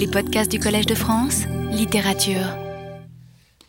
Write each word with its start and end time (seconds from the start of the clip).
Les 0.00 0.08
podcasts 0.08 0.50
du 0.50 0.58
Collège 0.58 0.86
de 0.86 0.94
France, 0.94 1.42
littérature. 1.70 2.56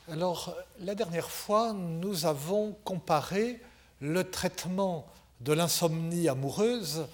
Alors, 0.09 0.55
la 0.79 0.95
dernière 0.95 1.29
fois, 1.29 1.73
nous 1.73 2.25
avons 2.25 2.73
comparé 2.85 3.59
le 3.99 4.23
traitement 4.23 5.05
de 5.41 5.51
l'insomnie 5.51 6.29
amoureuse 6.29 7.05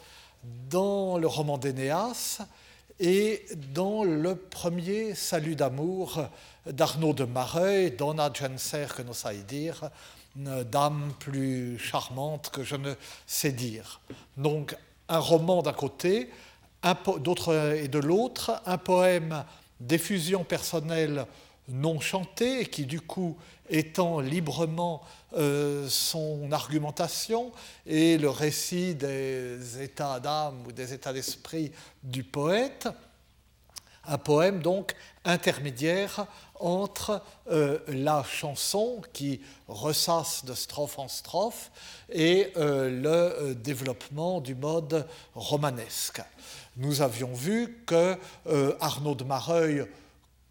dans 0.69 1.17
le 1.17 1.25
roman 1.25 1.57
d'Énéas 1.57 2.41
et 2.99 3.43
dans 3.73 4.03
le 4.03 4.35
premier 4.35 5.15
Salut 5.15 5.55
d'amour 5.55 6.21
d'Arnaud 6.67 7.13
de 7.13 7.23
Mareuil, 7.23 7.89
Donna 7.89 8.29
Genser 8.31 8.85
que 8.95 9.01
savons 9.01 9.33
dire, 9.47 9.89
dame 10.35 11.11
plus 11.17 11.79
charmante 11.79 12.51
que 12.51 12.63
je 12.63 12.75
ne 12.75 12.93
sais 13.25 13.51
dire. 13.51 13.99
Donc, 14.37 14.77
un 15.09 15.19
roman 15.19 15.63
d'un 15.63 15.73
côté, 15.73 16.29
et 16.83 17.87
de 17.87 17.99
l'autre, 17.99 18.61
un 18.65 18.77
poème 18.77 19.43
d'effusion 19.79 20.43
personnelle 20.43 21.25
non 21.69 21.99
chanté, 21.99 22.65
qui 22.65 22.85
du 22.85 23.01
coup 23.01 23.37
étend 23.69 24.19
librement 24.19 25.01
euh, 25.35 25.87
son 25.89 26.51
argumentation 26.51 27.51
et 27.85 28.17
le 28.17 28.29
récit 28.29 28.95
des 28.95 29.81
états 29.81 30.19
d'âme 30.19 30.63
ou 30.65 30.71
des 30.71 30.93
états 30.93 31.11
d'esprit 31.11 31.71
du 32.03 32.23
poète. 32.23 32.87
Un 34.05 34.17
poème 34.17 34.61
donc 34.61 34.95
intermédiaire 35.25 36.27
entre 36.55 37.21
euh, 37.51 37.79
la 37.89 38.23
chanson 38.23 39.01
qui 39.11 39.41
ressasse 39.67 40.45
de 40.45 40.53
strophe 40.53 40.97
en 40.97 41.09
strophe 41.09 41.71
et 42.09 42.53
euh, 42.55 42.89
le 42.89 43.53
développement 43.53 44.39
du 44.39 44.55
mode 44.55 45.05
romanesque. 45.35 46.21
Nous 46.77 47.01
avions 47.01 47.33
vu 47.33 47.83
que 47.85 48.17
Arnaud 48.79 49.15
de 49.15 49.23
Mareuil 49.23 49.85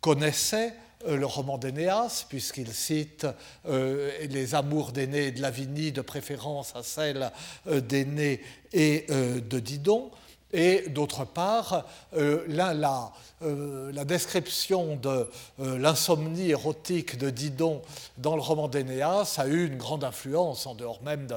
connaissait 0.01 0.75
euh, 1.07 1.17
le 1.17 1.27
roman 1.27 1.59
d'Énéas, 1.59 2.25
puisqu'il 2.29 2.73
cite 2.73 3.27
euh, 3.67 4.11
les 4.29 4.55
amours 4.55 4.93
d'Aîné 4.93 5.27
et 5.27 5.31
de 5.31 5.43
Lavigny 5.43 5.93
de 5.93 6.01
préférence 6.01 6.75
à 6.75 6.83
celles 6.83 7.31
euh, 7.67 7.81
d'Aîné 7.81 8.41
et 8.73 9.07
de 9.09 9.59
Didon. 9.59 10.11
Et 10.53 10.89
d'autre 10.89 11.25
part, 11.25 11.87
là, 12.13 12.73
là, 12.73 13.13
euh, 13.43 13.93
la 13.93 14.07
description 14.07 14.97
de 14.97 15.29
euh, 15.61 15.79
l'insomnie 15.79 16.49
érotique 16.49 17.19
de 17.19 17.29
Didon 17.29 17.83
dans 18.17 18.35
le 18.35 18.41
roman 18.41 18.67
d'Énéas 18.67 19.35
a 19.37 19.47
eu 19.47 19.67
une 19.67 19.77
grande 19.77 20.05
influence, 20.05 20.67
en 20.67 20.75
dehors 20.75 21.03
même 21.03 21.29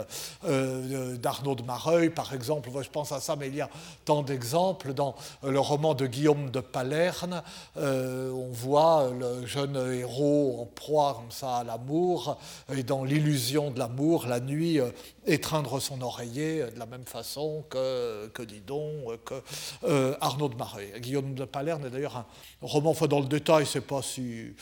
euh, 0.46 1.18
d'Arnaud 1.18 1.56
de, 1.56 1.64
Mareuil, 1.64 2.10
par 2.10 2.34
exemple. 2.34 2.70
je 2.82 2.90
pense 2.90 3.12
à 3.12 3.20
ça, 3.20 3.36
mais 3.36 3.50
il 3.50 3.56
y 3.56 3.62
a 3.62 3.70
tant 4.06 4.24
d'exemples. 4.24 4.94
Dans 4.94 5.14
le 5.44 5.60
roman 5.60 5.94
de 5.94 6.08
Guillaume 6.08 6.52
de 6.52 6.62
Palerne, 6.62 7.44
on 7.76 8.50
voit 8.52 9.12
le 9.12 9.46
jeune 9.46 9.76
héros 9.94 10.62
en 10.62 10.66
proie 10.66 11.16
comme 11.16 11.32
ça 11.32 11.58
à 11.58 11.64
l'amour, 11.66 12.38
et 12.74 12.84
dans 12.84 13.04
l'illusion 13.04 13.72
de 13.72 13.80
l'amour, 13.80 14.26
la 14.26 14.40
nuit, 14.40 14.80
étreindre 15.26 15.82
son 15.82 16.02
oreiller 16.02 16.64
de 16.74 16.80
la 16.80 16.86
même 16.86 17.06
façon 17.06 17.64
que, 17.70 18.28
que 18.28 18.42
Didon, 18.42 19.04
que 19.26 19.44
Arnaud 20.22 20.50
de 20.50 20.56
Mareuil. 20.56 20.94
Guillaume 21.00 21.36
de 21.36 21.46
Palerne 21.46 21.89
d'ailleurs 21.90 22.18
un 22.18 22.26
roman, 22.62 22.92
enfin 22.92 23.08
dans 23.08 23.20
le 23.20 23.28
détail, 23.28 23.66
c'est 23.66 23.82
pas 23.82 24.02
si, 24.02 24.54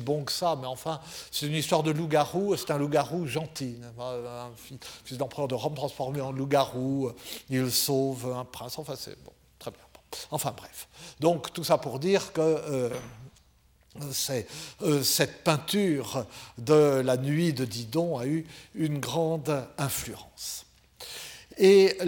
bon 0.00 0.24
que 0.24 0.32
ça, 0.32 0.56
mais 0.58 0.66
enfin, 0.66 1.00
c'est 1.30 1.46
une 1.46 1.54
histoire 1.54 1.82
de 1.82 1.90
loup-garou, 1.90 2.56
c'est 2.56 2.70
un 2.70 2.78
loup-garou 2.78 3.26
gentil, 3.26 3.76
un 3.98 4.50
fils 5.04 5.18
d'empereur 5.18 5.48
de 5.48 5.54
Rome 5.54 5.74
transformé 5.74 6.20
en 6.20 6.32
loup-garou, 6.32 7.12
il 7.50 7.70
sauve 7.70 8.32
un 8.32 8.44
prince, 8.44 8.78
enfin 8.78 8.94
c'est 8.96 9.22
bon, 9.22 9.32
très 9.58 9.70
bien. 9.70 9.80
Enfin 10.30 10.54
bref. 10.56 10.88
Donc 11.20 11.52
tout 11.52 11.64
ça 11.64 11.78
pour 11.78 11.98
dire 11.98 12.32
que 12.32 12.40
euh, 12.40 12.90
euh, 14.82 15.02
cette 15.02 15.44
peinture 15.44 16.26
de 16.58 17.02
la 17.04 17.16
nuit 17.16 17.52
de 17.52 17.64
Didon 17.64 18.18
a 18.18 18.26
eu 18.26 18.46
une 18.74 18.98
grande 18.98 19.66
influence. 19.78 20.66
Et 21.58 21.98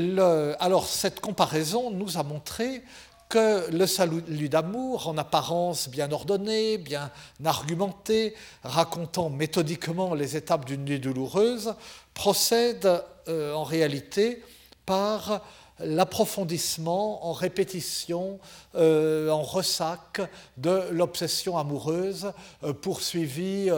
alors 0.59 0.87
cette 0.87 1.21
comparaison 1.21 1.91
nous 1.91 2.17
a 2.17 2.23
montré 2.23 2.83
que 3.29 3.71
le 3.71 3.87
salut 3.87 4.49
d'amour, 4.49 5.09
en 5.09 5.19
apparence 5.19 5.89
bien 5.89 6.11
ordonné, 6.13 6.79
bien 6.79 7.11
argumenté, 7.45 8.35
racontant 8.63 9.31
méthodiquement 9.31 10.15
les 10.15 10.37
étapes 10.37 10.65
d'une 10.65 10.85
nuit 10.85 11.01
douloureuse, 11.01 11.75
procède 12.15 13.03
euh, 13.29 13.53
en 13.55 13.65
réalité 13.65 14.43
par 14.87 15.43
l'approfondissement 15.81 17.27
en 17.27 17.33
répétition, 17.33 18.39
euh, 18.77 19.29
en 19.31 19.43
ressac 19.43 20.21
de 20.57 20.83
l'obsession 20.93 21.59
amoureuse 21.59 22.31
euh, 22.63 22.73
poursuivie 22.73 23.71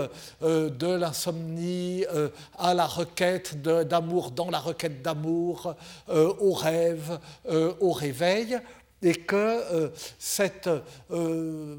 de 0.42 0.94
l'insomnie 0.94 2.04
à 2.58 2.74
la 2.74 2.86
requête 2.86 3.62
d'amour 3.62 4.32
dans 4.32 4.50
la 4.50 4.58
requête 4.58 5.00
d'amour, 5.00 5.74
au 6.08 6.52
rêve, 6.52 7.18
au 7.48 7.92
réveil, 7.92 8.60
et 9.02 9.14
que 9.14 9.36
euh, 9.36 9.90
euh, 11.10 11.76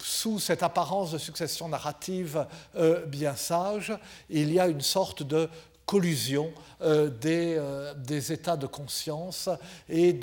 sous 0.00 0.38
cette 0.38 0.62
apparence 0.62 1.12
de 1.12 1.18
succession 1.18 1.68
narrative 1.68 2.46
euh, 2.76 3.04
bien 3.06 3.34
sage, 3.34 3.92
il 4.30 4.52
y 4.52 4.60
a 4.60 4.68
une 4.68 4.80
sorte 4.80 5.22
de 5.22 5.48
collusion 5.86 6.52
des, 6.82 8.32
états 8.32 8.58
de 8.58 8.66
conscience 8.66 9.48
et 9.88 10.20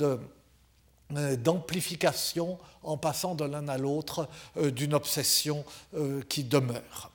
d'amplification 1.09 2.59
en 2.83 2.97
passant 2.97 3.33
de 3.33 3.45
l'un 3.45 3.67
à 3.67 3.79
l'autre 3.79 4.29
d'une 4.55 4.93
obsession 4.93 5.65
qui 6.29 6.43
demeure. 6.43 7.09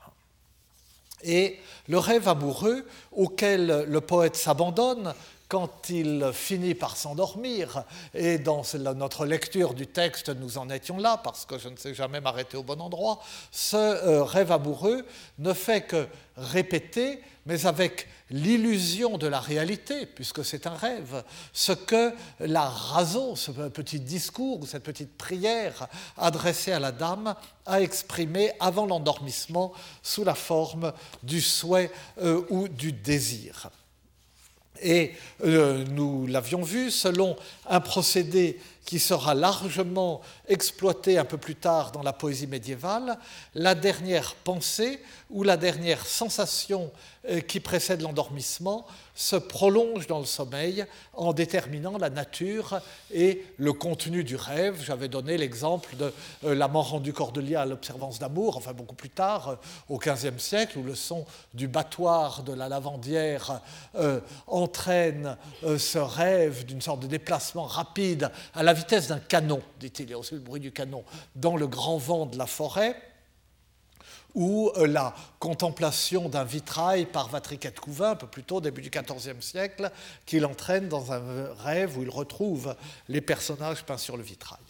Et 1.22 1.60
le 1.86 1.98
rêve 1.98 2.26
amoureux 2.26 2.84
auquel 3.12 3.84
le 3.86 4.00
poète 4.00 4.34
s'abandonne 4.34 5.14
quand 5.50 5.90
il 5.90 6.30
finit 6.32 6.76
par 6.76 6.96
s'endormir, 6.96 7.82
et 8.14 8.38
dans 8.38 8.62
notre 8.94 9.26
lecture 9.26 9.74
du 9.74 9.88
texte, 9.88 10.28
nous 10.28 10.58
en 10.58 10.70
étions 10.70 10.96
là, 10.96 11.20
parce 11.22 11.44
que 11.44 11.58
je 11.58 11.68
ne 11.68 11.76
sais 11.76 11.92
jamais 11.92 12.20
m'arrêter 12.20 12.56
au 12.56 12.62
bon 12.62 12.80
endroit, 12.80 13.18
ce 13.50 13.76
euh, 13.76 14.22
rêve 14.22 14.52
amoureux 14.52 15.04
ne 15.40 15.52
fait 15.52 15.82
que 15.82 16.06
répéter, 16.36 17.20
mais 17.46 17.66
avec 17.66 18.06
l'illusion 18.30 19.18
de 19.18 19.26
la 19.26 19.40
réalité, 19.40 20.06
puisque 20.06 20.44
c'est 20.44 20.68
un 20.68 20.74
rêve, 20.74 21.24
ce 21.52 21.72
que 21.72 22.12
la 22.38 22.68
raison, 22.68 23.34
ce 23.34 23.50
petit 23.50 23.98
discours 23.98 24.60
ou 24.60 24.66
cette 24.66 24.84
petite 24.84 25.18
prière 25.18 25.88
adressée 26.16 26.70
à 26.70 26.78
la 26.78 26.92
dame, 26.92 27.34
a 27.66 27.80
exprimé 27.80 28.52
avant 28.60 28.86
l'endormissement 28.86 29.72
sous 30.00 30.22
la 30.22 30.36
forme 30.36 30.92
du 31.24 31.40
souhait 31.40 31.90
euh, 32.22 32.46
ou 32.50 32.68
du 32.68 32.92
désir. 32.92 33.68
Et 34.82 35.12
euh, 35.44 35.84
nous 35.90 36.26
l'avions 36.26 36.62
vu, 36.62 36.90
selon 36.90 37.36
un 37.68 37.80
procédé 37.80 38.58
qui 38.84 38.98
sera 38.98 39.34
largement 39.34 40.20
exploité 40.48 41.18
un 41.18 41.24
peu 41.24 41.38
plus 41.38 41.54
tard 41.54 41.92
dans 41.92 42.02
la 42.02 42.12
poésie 42.12 42.46
médiévale, 42.46 43.18
la 43.54 43.74
dernière 43.74 44.34
pensée 44.34 45.00
ou 45.30 45.42
la 45.42 45.56
dernière 45.56 46.04
sensation 46.06 46.90
euh, 47.28 47.40
qui 47.40 47.60
précède 47.60 48.00
l'endormissement 48.00 48.86
se 49.14 49.36
prolonge 49.36 50.06
dans 50.06 50.18
le 50.18 50.24
sommeil 50.24 50.86
en 51.12 51.34
déterminant 51.34 51.98
la 51.98 52.08
nature 52.08 52.80
et 53.12 53.44
le 53.58 53.74
contenu 53.74 54.24
du 54.24 54.36
rêve. 54.36 54.82
J'avais 54.82 55.08
donné 55.08 55.36
l'exemple 55.36 55.96
de 55.96 56.14
euh, 56.44 56.54
l'amant 56.54 56.80
rendu 56.80 57.12
Cordelier 57.12 57.56
à 57.56 57.66
l'observance 57.66 58.18
d'amour, 58.18 58.56
enfin 58.56 58.72
beaucoup 58.72 58.94
plus 58.94 59.10
tard, 59.10 59.50
euh, 59.50 59.56
au 59.90 59.98
XVe 59.98 60.38
siècle, 60.38 60.78
où 60.78 60.82
le 60.82 60.94
son 60.94 61.26
du 61.52 61.68
battoir 61.68 62.42
de 62.42 62.54
la 62.54 62.70
lavandière 62.70 63.60
entraîne 64.46 65.36
ce 65.62 65.98
rêve 65.98 66.64
d'une 66.64 66.80
sorte 66.80 67.00
de 67.00 67.06
déplacement 67.06 67.64
rapide 67.64 68.30
à 68.54 68.62
la 68.62 68.69
vitesse 68.72 69.08
d'un 69.08 69.18
canon, 69.18 69.62
dit-il, 69.78 70.06
il 70.06 70.10
y 70.10 70.14
a 70.14 70.18
aussi 70.18 70.34
le 70.34 70.40
bruit 70.40 70.60
du 70.60 70.72
canon, 70.72 71.04
dans 71.34 71.56
le 71.56 71.66
grand 71.66 71.98
vent 71.98 72.26
de 72.26 72.36
la 72.36 72.46
forêt 72.46 72.96
ou 74.34 74.70
euh, 74.76 74.86
la 74.86 75.14
contemplation 75.38 76.28
d'un 76.28 76.44
vitrail 76.44 77.06
par 77.06 77.28
Vatriquet 77.28 77.72
Couvin, 77.72 78.12
un 78.12 78.16
peu 78.16 78.26
plus 78.26 78.44
tôt, 78.44 78.60
début 78.60 78.82
du 78.82 78.90
XIVe 78.90 79.40
siècle, 79.40 79.90
qui 80.26 80.38
l'entraîne 80.38 80.88
dans 80.88 81.12
un 81.12 81.52
rêve 81.54 81.98
où 81.98 82.02
il 82.02 82.10
retrouve 82.10 82.76
les 83.08 83.20
personnages 83.20 83.84
peints 83.84 83.98
sur 83.98 84.16
le 84.16 84.22
vitrail. 84.22 84.60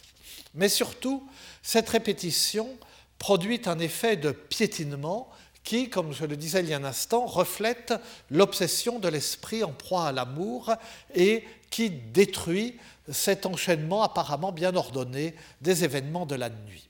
Mais 0.53 0.69
surtout, 0.69 1.27
cette 1.61 1.89
répétition 1.89 2.69
produit 3.17 3.61
un 3.65 3.79
effet 3.79 4.17
de 4.17 4.31
piétinement 4.31 5.29
qui, 5.63 5.89
comme 5.89 6.11
je 6.11 6.25
le 6.25 6.35
disais 6.35 6.61
il 6.61 6.69
y 6.69 6.73
a 6.73 6.77
un 6.77 6.83
instant, 6.83 7.25
reflète 7.25 7.93
l'obsession 8.31 8.99
de 8.99 9.07
l'esprit 9.07 9.63
en 9.63 9.71
proie 9.71 10.07
à 10.07 10.11
l'amour 10.11 10.73
et 11.13 11.43
qui 11.69 11.91
détruit 11.91 12.79
cet 13.11 13.45
enchaînement 13.45 14.03
apparemment 14.03 14.51
bien 14.51 14.75
ordonné 14.75 15.35
des 15.61 15.83
événements 15.83 16.25
de 16.25 16.35
la 16.35 16.49
nuit. 16.49 16.89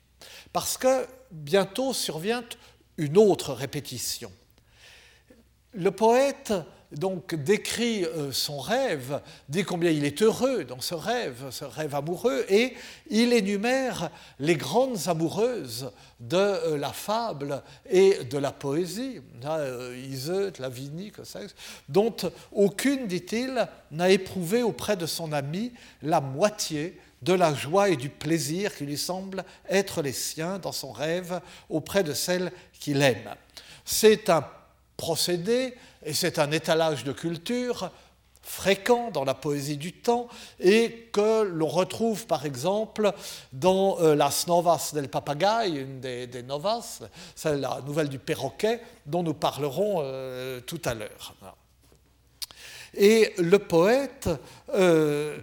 Parce 0.53 0.77
que 0.77 1.07
bientôt 1.31 1.94
survient 1.94 2.44
une 2.97 3.18
autre 3.18 3.53
répétition. 3.53 4.31
Le 5.73 5.91
poète 5.91 6.53
donc 6.91 7.35
décrit 7.35 8.05
euh, 8.05 8.31
son 8.31 8.59
rêve, 8.59 9.21
dit 9.49 9.63
combien 9.63 9.91
il 9.91 10.05
est 10.05 10.21
heureux 10.21 10.63
dans 10.63 10.81
ce 10.81 10.95
rêve, 10.95 11.45
ce 11.51 11.65
rêve 11.65 11.95
amoureux, 11.95 12.45
et 12.49 12.73
il 13.09 13.33
énumère 13.33 14.09
les 14.39 14.55
grandes 14.55 15.07
amoureuses 15.07 15.91
de 16.19 16.38
euh, 16.38 16.77
la 16.77 16.91
fable 16.91 17.61
et 17.89 18.23
de 18.25 18.38
la 18.38 18.51
poésie, 18.51 19.21
Iseut, 20.09 20.53
Lavinie, 20.59 21.11
dont 21.89 22.15
aucune, 22.51 23.07
dit-il, 23.07 23.67
n'a 23.91 24.09
éprouvé 24.09 24.63
auprès 24.63 24.97
de 24.97 25.05
son 25.05 25.31
ami 25.31 25.71
la 26.01 26.21
moitié 26.21 26.99
de 27.21 27.33
la 27.33 27.53
joie 27.53 27.89
et 27.89 27.95
du 27.95 28.09
plaisir 28.09 28.75
qui 28.75 28.85
lui 28.85 28.97
semble 28.97 29.43
être 29.69 30.01
les 30.01 30.13
siens 30.13 30.59
dans 30.59 30.71
son 30.71 30.91
rêve 30.91 31.39
auprès 31.69 32.03
de 32.03 32.13
celle 32.13 32.51
qu'il 32.79 33.01
aime. 33.01 33.35
C'est 33.85 34.29
un 34.29 34.45
procédé 34.97 35.75
et 36.03 36.13
c'est 36.13 36.39
un 36.39 36.51
étalage 36.51 37.03
de 37.03 37.12
culture 37.12 37.92
fréquent 38.42 39.12
dans 39.12 39.24
la 39.24 39.33
poésie 39.33 39.77
du 39.77 39.94
temps 39.94 40.27
et 40.59 41.09
que 41.13 41.44
l'on 41.44 41.68
retrouve 41.68 42.25
par 42.25 42.45
exemple 42.45 43.13
dans 43.53 44.00
euh, 44.01 44.15
Las 44.15 44.48
Novas 44.48 44.92
del 44.94 45.09
Papagaï, 45.09 45.77
une 45.77 46.00
des, 46.00 46.44
novas, 46.44 47.01
c'est 47.36 47.57
la 47.57 47.81
nouvelle 47.86 48.09
du 48.09 48.19
perroquet 48.19 48.81
dont 49.06 49.24
nous 49.24 49.33
parlerons 49.33 50.00
euh, 50.00 50.59
tout 50.62 50.81
à 50.86 50.94
l'heure. 50.94 51.36
Et 52.95 53.33
le 53.38 53.59
poète, 53.59 54.30
euh, 54.74 55.38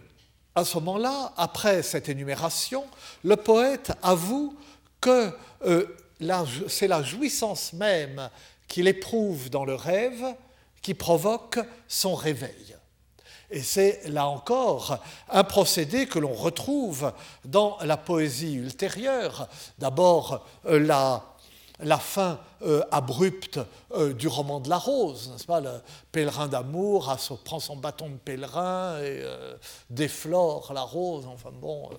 à 0.55 0.65
ce 0.65 0.75
moment-là, 0.79 1.33
après 1.37 1.83
cette 1.83 2.09
énumération, 2.09 2.85
le 3.25 3.37
poète 3.37 3.93
avoue 4.03 4.55
que 5.01 5.31
c'est 6.69 6.89
la 6.89 7.03
jouissance 7.03 7.73
même 7.73 8.29
qu'il 8.67 8.89
éprouve 8.89 9.49
dans 9.49 9.65
le 9.65 9.75
rêve 9.75 10.35
qui 10.83 10.95
provoque 10.95 11.59
son 11.87 12.15
réveil. 12.15 12.77
Et 13.51 13.63
c'est 13.63 14.03
là 14.09 14.27
encore 14.27 14.99
un 15.31 15.45
procédé 15.45 16.07
que 16.07 16.19
l'on 16.19 16.35
retrouve 16.35 17.13
dans 17.45 17.79
la 17.83 17.97
poésie 17.97 18.55
ultérieure. 18.55 19.49
D'abord, 19.79 20.47
euh, 20.67 20.79
la 20.79 21.25
la 21.81 21.99
fin 21.99 22.41
euh, 22.63 22.83
abrupte 22.91 23.61
euh, 23.93 24.13
du 24.13 24.27
roman 24.27 24.61
de 24.61 24.69
la 24.69 24.79
rose, 24.79 25.31
n'est-ce 25.31 25.47
pas? 25.47 25.61
Le 25.61 25.81
pèlerin 26.11 26.49
d'amour 26.49 27.17
prend 27.45 27.61
son 27.61 27.77
bâton 27.77 28.09
de 28.09 28.17
pèlerin 28.17 28.99
et 28.99 29.21
euh, 29.23 29.57
déflore 29.89 30.73
la 30.73 30.83
rose, 30.83 31.27
enfin 31.27 31.51
bon, 31.53 31.91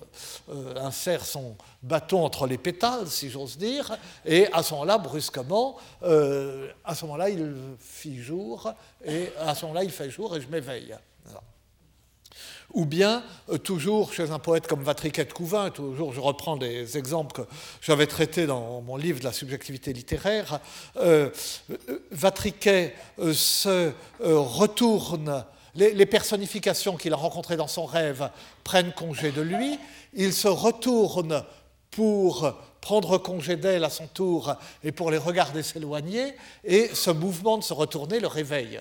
insère 0.76 1.24
son 1.24 1.56
bâton 1.82 2.24
entre 2.24 2.46
les 2.46 2.58
pétales, 2.58 3.08
si 3.08 3.30
j'ose 3.30 3.56
dire, 3.56 3.96
et 4.24 4.52
à 4.52 4.62
ce 4.62 4.74
moment-là, 4.74 4.98
brusquement, 4.98 5.76
à 6.02 6.94
ce 6.94 7.04
moment-là, 7.04 7.30
il 7.30 7.54
fit 7.78 8.18
jour, 8.18 8.72
et 9.04 9.32
à 9.38 9.54
ce 9.54 9.64
moment-là, 9.66 9.84
il 9.84 9.90
fait 9.90 10.10
jour 10.10 10.36
et 10.36 10.40
je 10.40 10.48
m'éveille 10.48 10.94
ou 12.72 12.84
bien 12.84 13.22
euh, 13.50 13.58
toujours 13.58 14.12
chez 14.12 14.30
un 14.30 14.38
poète 14.38 14.66
comme 14.66 14.82
Vatriquet 14.82 15.26
Couvin, 15.26 15.70
toujours 15.70 16.12
je 16.12 16.20
reprends 16.20 16.56
des 16.56 16.96
exemples 16.96 17.42
que 17.42 17.48
j'avais 17.80 18.06
traités 18.06 18.46
dans 18.46 18.80
mon 18.80 18.96
livre 18.96 19.20
de 19.20 19.24
la 19.24 19.32
subjectivité 19.32 19.92
littéraire, 19.92 20.60
euh, 20.96 21.30
euh 21.70 21.76
Vatriquet 22.10 22.94
euh, 23.18 23.32
se 23.32 23.92
retourne, 24.20 25.44
les, 25.74 26.06
personnifications 26.06 26.96
qu'il 26.96 27.12
a 27.12 27.16
rencontrées 27.16 27.56
dans 27.56 27.68
son 27.68 27.86
rêve 27.86 28.30
prennent 28.64 28.92
congé 28.92 29.30
de 29.30 29.40
lui, 29.40 29.78
il 30.14 30.32
se 30.32 30.48
retourne 30.48 31.44
pour 31.90 32.52
prendre 32.80 33.18
congé 33.18 33.56
d'elle 33.56 33.84
à 33.84 33.90
son 33.90 34.06
tour 34.06 34.54
et 34.82 34.92
pour 34.92 35.10
les 35.10 35.18
regarder 35.18 35.62
s'éloigner, 35.62 36.34
et 36.64 36.90
ce 36.92 37.10
mouvement 37.10 37.58
de 37.58 37.62
se 37.62 37.72
retourner 37.72 38.20
le 38.20 38.26
réveille. 38.26 38.80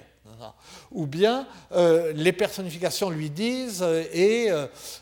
Ou 0.92 1.06
bien 1.06 1.48
euh, 1.72 2.14
les 2.14 2.34
personnifications 2.34 3.10
lui 3.10 3.30
disent 3.30 3.82
euh, 3.82 4.04
Et 4.14 4.50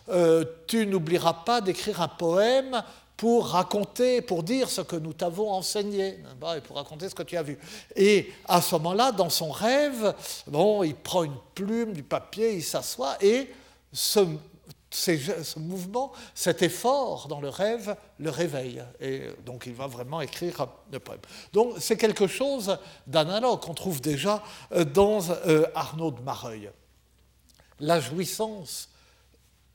euh, 0.09 0.43
tu 0.67 0.85
n'oublieras 0.85 1.33
pas 1.45 1.61
d'écrire 1.61 2.01
un 2.01 2.07
poème 2.07 2.83
pour 3.15 3.47
raconter, 3.47 4.21
pour 4.21 4.43
dire 4.43 4.69
ce 4.69 4.81
que 4.81 4.95
nous 4.95 5.13
t'avons 5.13 5.51
enseigné, 5.51 6.19
et 6.55 6.61
pour 6.61 6.75
raconter 6.75 7.09
ce 7.09 7.15
que 7.15 7.23
tu 7.23 7.35
as 7.35 7.41
vu. 7.41 7.57
Et 7.95 8.31
à 8.47 8.61
ce 8.61 8.75
moment-là, 8.75 9.11
dans 9.11 9.31
son 9.31 9.49
rêve, 9.49 10.13
il 10.47 10.95
prend 10.95 11.23
une 11.23 11.37
plume, 11.55 11.93
du 11.93 12.03
papier, 12.03 12.53
il 12.53 12.63
s'assoit 12.63 13.17
et 13.19 13.49
ce 13.91 14.19
ce 14.89 15.59
mouvement, 15.59 16.11
cet 16.33 16.61
effort 16.61 17.27
dans 17.27 17.41
le 17.41 17.49
rêve, 17.49 17.95
le 18.19 18.29
réveille. 18.29 18.83
Et 18.99 19.23
donc 19.45 19.65
il 19.65 19.73
va 19.73 19.87
vraiment 19.87 20.21
écrire 20.21 20.67
le 20.91 20.99
poème. 20.99 21.19
Donc 21.53 21.75
c'est 21.79 21.97
quelque 21.97 22.27
chose 22.27 22.77
d'analogue 23.05 23.59
qu'on 23.61 23.73
trouve 23.73 24.01
déjà 24.01 24.41
euh, 24.71 24.85
dans 24.85 25.29
euh, 25.29 25.65
Arnaud 25.75 26.11
de 26.11 26.21
Mareuil. 26.21 26.69
La 27.79 27.99
jouissance 27.99 28.89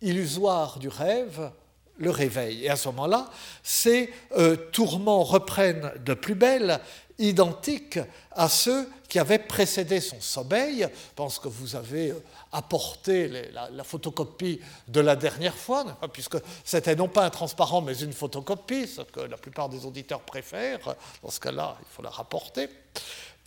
illusoire 0.00 0.78
du 0.78 0.88
rêve 0.88 1.52
le 1.98 2.10
réveille. 2.10 2.64
Et 2.64 2.70
à 2.70 2.76
ce 2.76 2.88
moment-là, 2.88 3.30
ces 3.62 4.12
euh, 4.36 4.56
tourments 4.72 5.22
reprennent 5.22 5.92
de 6.04 6.14
plus 6.14 6.34
belle 6.34 6.80
identiques 7.18 8.00
à 8.32 8.48
ceux 8.48 8.88
qui 9.08 9.18
avaient 9.18 9.38
précédé 9.38 10.00
son 10.00 10.20
sommeil. 10.20 10.80
Je 10.80 11.14
pense 11.14 11.38
que 11.38 11.48
vous 11.48 11.76
avez 11.76 12.14
apporté 12.52 13.28
la, 13.52 13.84
photocopie 13.84 14.60
de 14.88 15.00
la 15.00 15.16
dernière 15.16 15.56
fois, 15.56 15.84
puisque 16.12 16.36
c'était 16.64 16.94
non 16.94 17.08
pas 17.08 17.24
un 17.24 17.30
transparent, 17.30 17.80
mais 17.80 17.96
une 17.98 18.12
photocopie, 18.12 18.86
ce 18.86 19.02
que 19.02 19.20
la 19.20 19.36
plupart 19.36 19.68
des 19.68 19.84
auditeurs 19.86 20.20
préfèrent. 20.20 20.94
Dans 21.22 21.30
ce 21.30 21.40
cas-là, 21.40 21.76
il 21.80 21.86
faut 21.90 22.02
la 22.02 22.10
rapporter. 22.10 22.68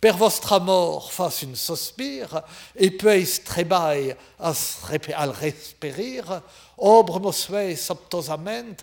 Per 0.00 0.12
vostra 0.12 0.58
mort 0.58 1.10
fasse 1.10 1.42
une 1.42 1.56
sospire, 1.56 2.42
et 2.74 2.90
puis 2.90 3.26
trebai 3.44 4.14
al 4.38 5.30
respirir, 5.30 6.42
obre 6.76 7.18
mosvei 7.18 7.76
soptosament, 7.76 8.76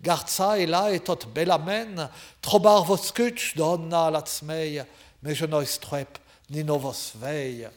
Garza 0.00 0.56
là 0.64 0.92
et 0.92 1.00
tot 1.00 1.26
belamen, 1.26 2.08
trobar 2.40 2.84
vos 2.84 3.12
donna 3.54 4.10
latsmei, 4.10 4.82
mais 5.22 5.34
je 5.34 5.44
n'ois 5.44 5.78
trep, 5.78 6.18
ni 6.48 6.64
novos 6.64 7.12
veille. 7.16 7.68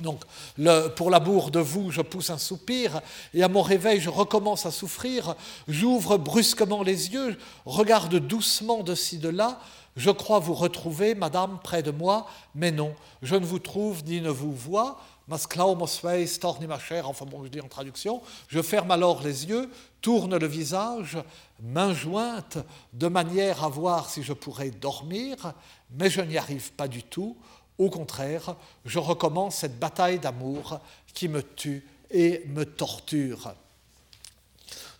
Donc, 0.00 0.22
le, 0.58 0.88
pour 0.88 1.10
l'amour 1.10 1.50
de 1.50 1.60
vous, 1.60 1.90
je 1.92 2.00
pousse 2.00 2.30
un 2.30 2.38
soupir, 2.38 3.00
et 3.32 3.44
à 3.44 3.48
mon 3.48 3.62
réveil, 3.62 4.00
je 4.00 4.10
recommence 4.10 4.66
à 4.66 4.72
souffrir. 4.72 5.36
J'ouvre 5.68 6.16
brusquement 6.16 6.82
les 6.82 7.12
yeux, 7.12 7.38
regarde 7.64 8.16
doucement 8.16 8.82
de 8.82 8.94
ci, 8.94 9.18
de 9.18 9.28
là. 9.28 9.60
Je 9.96 10.10
crois 10.10 10.40
vous 10.40 10.54
retrouver, 10.54 11.14
madame, 11.14 11.60
près 11.62 11.84
de 11.84 11.92
moi, 11.92 12.26
mais 12.56 12.72
non, 12.72 12.94
je 13.22 13.36
ne 13.36 13.46
vous 13.46 13.60
trouve 13.60 14.04
ni 14.04 14.20
ne 14.20 14.30
vous 14.30 14.52
vois. 14.52 14.98
Enfin 15.30 15.46
bon, 17.24 17.44
je 17.44 17.48
dis 17.48 17.60
en 17.60 17.68
traduction. 17.68 18.20
Je 18.48 18.60
ferme 18.60 18.90
alors 18.90 19.22
les 19.22 19.46
yeux, 19.46 19.70
tourne 20.02 20.36
le 20.36 20.46
visage, 20.46 21.16
main 21.62 21.94
jointe, 21.94 22.58
de 22.92 23.06
manière 23.06 23.64
à 23.64 23.68
voir 23.68 24.10
si 24.10 24.22
je 24.22 24.32
pourrais 24.32 24.70
dormir, 24.70 25.54
mais 25.96 26.10
je 26.10 26.20
n'y 26.20 26.36
arrive 26.36 26.72
pas 26.72 26.88
du 26.88 27.02
tout. 27.04 27.36
Au 27.78 27.90
contraire, 27.90 28.56
je 28.84 28.98
recommence 28.98 29.56
cette 29.56 29.78
bataille 29.78 30.18
d'amour 30.18 30.80
qui 31.12 31.28
me 31.28 31.42
tue 31.42 31.84
et 32.10 32.44
me 32.46 32.64
torture. 32.64 33.54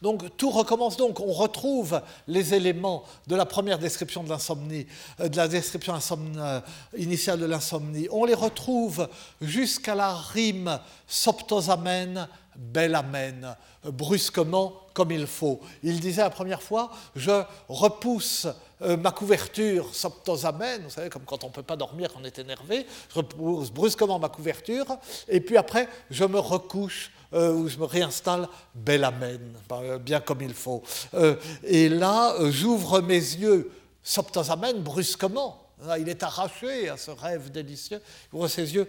Donc 0.02 0.36
tout 0.36 0.50
recommence 0.50 0.98
donc, 0.98 1.20
on 1.20 1.32
retrouve 1.32 2.02
les 2.28 2.52
éléments 2.52 3.04
de 3.26 3.36
la 3.36 3.46
première 3.46 3.78
description 3.78 4.22
de 4.22 4.28
l'insomnie, 4.28 4.86
euh, 5.20 5.28
de 5.30 5.36
la 5.36 5.48
description 5.48 5.98
euh, 6.36 6.60
initiale 6.98 7.40
de 7.40 7.46
l'insomnie, 7.46 8.06
on 8.10 8.26
les 8.26 8.34
retrouve 8.34 9.08
jusqu'à 9.40 9.94
la 9.94 10.14
rime 10.14 10.78
soptosamen, 11.06 12.28
belamen, 12.54 13.56
brusquement 13.84 14.83
comme 14.94 15.10
il 15.10 15.26
faut. 15.26 15.60
Il 15.82 16.00
disait 16.00 16.22
la 16.22 16.30
première 16.30 16.62
fois, 16.62 16.90
je 17.14 17.42
repousse 17.68 18.46
euh, 18.80 18.96
ma 18.96 19.10
couverture 19.10 19.94
soptosamen, 19.94 20.82
vous 20.84 20.90
savez, 20.90 21.10
comme 21.10 21.24
quand 21.24 21.44
on 21.44 21.48
ne 21.48 21.52
peut 21.52 21.62
pas 21.62 21.76
dormir, 21.76 22.10
on 22.18 22.24
est 22.24 22.38
énervé, 22.38 22.86
je 23.10 23.16
repousse 23.16 23.70
brusquement 23.70 24.18
ma 24.18 24.28
couverture, 24.28 24.86
et 25.28 25.40
puis 25.40 25.56
après, 25.56 25.88
je 26.10 26.24
me 26.24 26.38
recouche 26.38 27.10
euh, 27.34 27.52
où 27.52 27.68
je 27.68 27.78
me 27.78 27.84
réinstalle 27.84 28.48
Bellamen, 28.76 29.40
euh, 29.72 29.98
bien 29.98 30.20
comme 30.20 30.40
il 30.40 30.54
faut. 30.54 30.84
Euh, 31.14 31.34
et 31.64 31.88
là, 31.88 32.36
j'ouvre 32.50 33.00
mes 33.00 33.14
yeux, 33.14 33.72
Soptosamen, 34.04 34.74
brusquement. 34.74 35.60
Il 35.98 36.08
est 36.08 36.22
arraché 36.22 36.88
à 36.88 36.96
ce 36.96 37.10
rêve 37.10 37.50
délicieux. 37.50 38.00
Il 38.32 38.36
ouvre 38.36 38.48
ses 38.48 38.74
yeux 38.74 38.88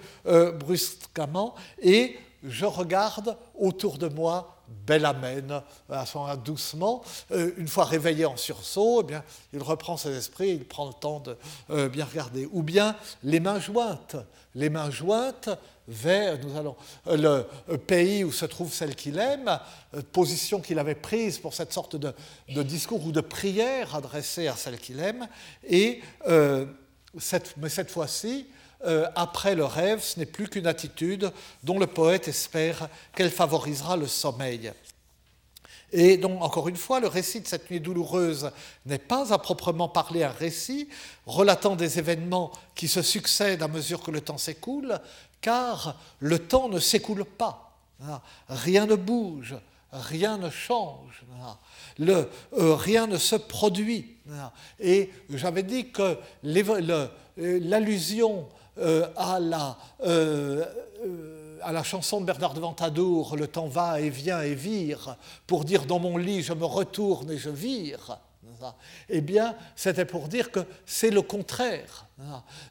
brusquement 0.60 1.56
et 1.82 2.18
je 2.48 2.66
regarde 2.66 3.38
autour 3.58 3.98
de 3.98 4.08
moi 4.08 4.52
Bellamen, 4.88 5.62
à 5.90 6.06
son 6.06 6.26
doucement. 6.38 7.04
une 7.32 7.68
fois 7.68 7.86
réveillé 7.86 8.26
en 8.26 8.36
sursaut, 8.36 9.02
eh 9.02 9.06
bien, 9.06 9.24
il 9.54 9.62
reprend 9.62 9.96
ses 9.96 10.16
esprits, 10.16 10.52
il 10.52 10.66
prend 10.66 10.88
le 10.88 10.94
temps 10.94 11.22
de 11.22 11.88
bien 11.88 12.06
regarder. 12.06 12.50
Ou 12.52 12.64
bien 12.64 12.96
les 13.24 13.40
mains 13.40 13.60
jointes. 13.60 14.16
Les 14.56 14.70
mains 14.70 14.90
jointes, 14.90 15.50
vers 15.88 16.40
nous 16.40 16.58
allons, 16.58 16.76
euh, 17.08 17.44
le 17.68 17.78
pays 17.78 18.24
où 18.24 18.32
se 18.32 18.46
trouve 18.46 18.74
celle 18.74 18.96
qu'il 18.96 19.20
aime, 19.20 19.60
euh, 19.94 20.02
position 20.12 20.60
qu'il 20.60 20.80
avait 20.80 20.96
prise 20.96 21.38
pour 21.38 21.54
cette 21.54 21.74
sorte 21.74 21.96
de, 21.96 22.14
discours 22.64 23.06
ou 23.06 23.12
de 23.12 23.22
prière 23.22 23.96
adressée 23.96 24.48
à 24.48 24.56
celle 24.56 24.80
qu'il 24.80 25.00
aime, 25.00 25.28
et 25.68 26.02
euh, 26.28 26.66
cette, 27.18 27.56
mais 27.58 27.70
cette 27.70 27.92
fois-ci, 27.92 28.48
euh, 28.86 29.08
après 29.16 29.56
le 29.56 29.66
rêve, 29.66 30.02
ce 30.02 30.20
n'est 30.20 30.26
plus 30.26 30.48
qu'une 30.48 30.68
attitude 30.68 31.32
dont 31.64 31.80
le 31.80 31.88
poète 31.88 32.28
espère 32.28 32.90
qu'elle 33.16 33.32
favorisera 33.32 33.98
le 33.98 34.08
sommeil. 34.08 34.72
Et 35.92 36.18
donc, 36.18 36.42
encore 36.42 36.68
une 36.68 36.76
fois, 36.76 37.00
le 37.00 37.08
récit 37.08 37.40
de 37.40 37.48
cette 37.48 37.72
nuit 37.72 37.80
douloureuse 37.80 38.52
n'est 38.86 38.98
pas 38.98 39.34
à 39.34 39.38
proprement 39.38 39.88
parler 39.88 40.24
un 40.24 40.32
récit 40.32 40.90
relatant 41.26 41.76
des 41.76 42.00
événements 42.00 42.52
qui 42.76 42.88
se 42.88 43.02
succèdent 43.02 43.64
à 43.64 43.68
mesure 43.68 44.02
que 44.02 44.12
le 44.12 44.22
temps 44.22 44.38
s'écoule, 44.38 45.00
car 45.42 45.96
le 46.20 46.40
temps 46.40 46.70
ne 46.70 46.80
s'écoule 46.80 47.24
pas. 47.24 47.78
Rien 48.50 48.88
ne 48.88 48.96
bouge, 48.96 49.56
rien 49.92 50.38
ne 50.38 50.50
change, 50.50 51.24
euh, 52.02 52.26
rien 52.52 53.08
ne 53.08 53.18
se 53.18 53.36
produit. 53.36 54.18
Et 54.80 55.10
j'avais 55.30 55.64
dit 55.64 55.92
que 55.92 56.18
euh, 56.44 57.08
l'allusion 57.38 58.48
euh, 58.78 59.08
à 59.16 59.40
la 59.40 59.78
à 61.66 61.72
la 61.72 61.84
chanson 61.84 62.22
de 62.22 62.26
Bernard 62.26 62.54
de 62.54 62.60
Ventadour, 62.60 63.36
Le 63.36 63.48
temps 63.48 63.68
va 63.68 64.00
et 64.00 64.10
vient 64.12 64.42
et 64.42 64.54
vire, 64.54 65.18
pour 65.48 65.66
dire 65.66 65.86
dans 65.86 65.98
mon 65.98 66.16
lit 66.18 66.44
je 66.44 66.54
me 66.54 66.66
retourne 66.66 67.32
et 67.32 67.38
je 67.38 67.50
vire, 67.50 68.20
eh 69.10 69.22
bien, 69.22 69.56
c'était 69.76 70.06
pour 70.06 70.28
dire 70.28 70.52
que 70.52 70.62
c'est 70.86 71.12
le 71.12 71.22
contraire. 71.22 72.06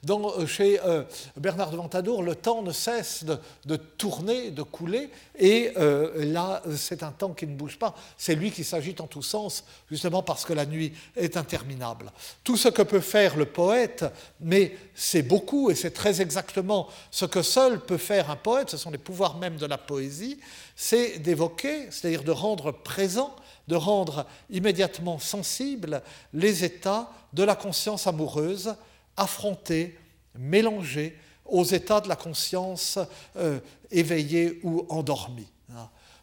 Dans, 0.03 0.39
euh, 0.39 0.47
chez 0.47 0.81
euh, 0.81 1.03
Bernard 1.37 1.71
de 1.71 1.77
Ventadour, 1.77 2.23
le 2.23 2.35
temps 2.35 2.63
ne 2.63 2.73
cesse 2.73 3.27
de, 3.67 3.77
tourner, 3.77 4.51
de 4.51 4.63
couler, 4.63 5.11
et 5.39 5.73
euh, 5.77 6.25
là, 6.33 6.63
c'est 6.75 7.03
un 7.03 7.11
temps 7.13 7.35
qui 7.35 7.47
ne 7.47 7.55
bouge 7.55 7.79
pas. 7.79 7.95
C'est 8.17 8.37
lui 8.37 8.51
qui 8.51 8.65
s'agite 8.65 9.03
en 9.03 9.07
tous 9.07 9.21
sens, 9.21 9.65
justement 9.91 10.23
parce 10.23 10.47
que 10.47 10.55
la 10.55 10.65
nuit 10.65 10.95
est 11.15 11.37
interminable. 11.37 12.11
Tout 12.43 12.57
ce 12.57 12.69
que 12.69 12.81
peut 12.81 13.01
faire 13.01 13.37
le 13.37 13.45
poète, 13.45 14.07
mais 14.41 14.79
c'est 14.95 15.23
beaucoup, 15.23 15.71
et 15.71 15.75
c'est 15.75 15.93
très 15.93 16.23
exactement 16.23 16.89
ce 17.11 17.27
que 17.27 17.43
seul 17.43 17.81
peut 17.81 17.99
faire 17.99 18.31
un 18.31 18.37
poète, 18.37 18.71
ce 18.71 18.79
sont 18.79 18.91
les 18.91 18.99
pouvoirs 18.99 19.37
même 19.37 19.57
de 19.57 19.67
la 19.67 19.77
poésie, 19.77 20.41
c'est 20.75 21.19
d'évoquer, 21.19 21.91
c'est-à-dire 21.91 22.25
de 22.25 22.33
rendre 22.33 22.73
présent 22.73 23.37
de 23.69 23.77
rendre 23.77 24.27
immédiatement 24.51 25.19
sensibles 25.19 26.03
les 26.33 26.65
états 26.65 27.11
de 27.33 27.43
la 27.43 27.57
conscience 27.57 28.07
amoureuse 28.07 28.75
affrontés, 29.17 29.99
mélangés 30.35 31.19
aux 31.45 31.65
états 31.65 32.01
de 32.01 32.09
la 32.09 32.17
conscience 32.17 32.99
euh, 33.37 33.59
éveillée 33.91 34.61
ou 34.63 34.87
endormie. 34.89 35.49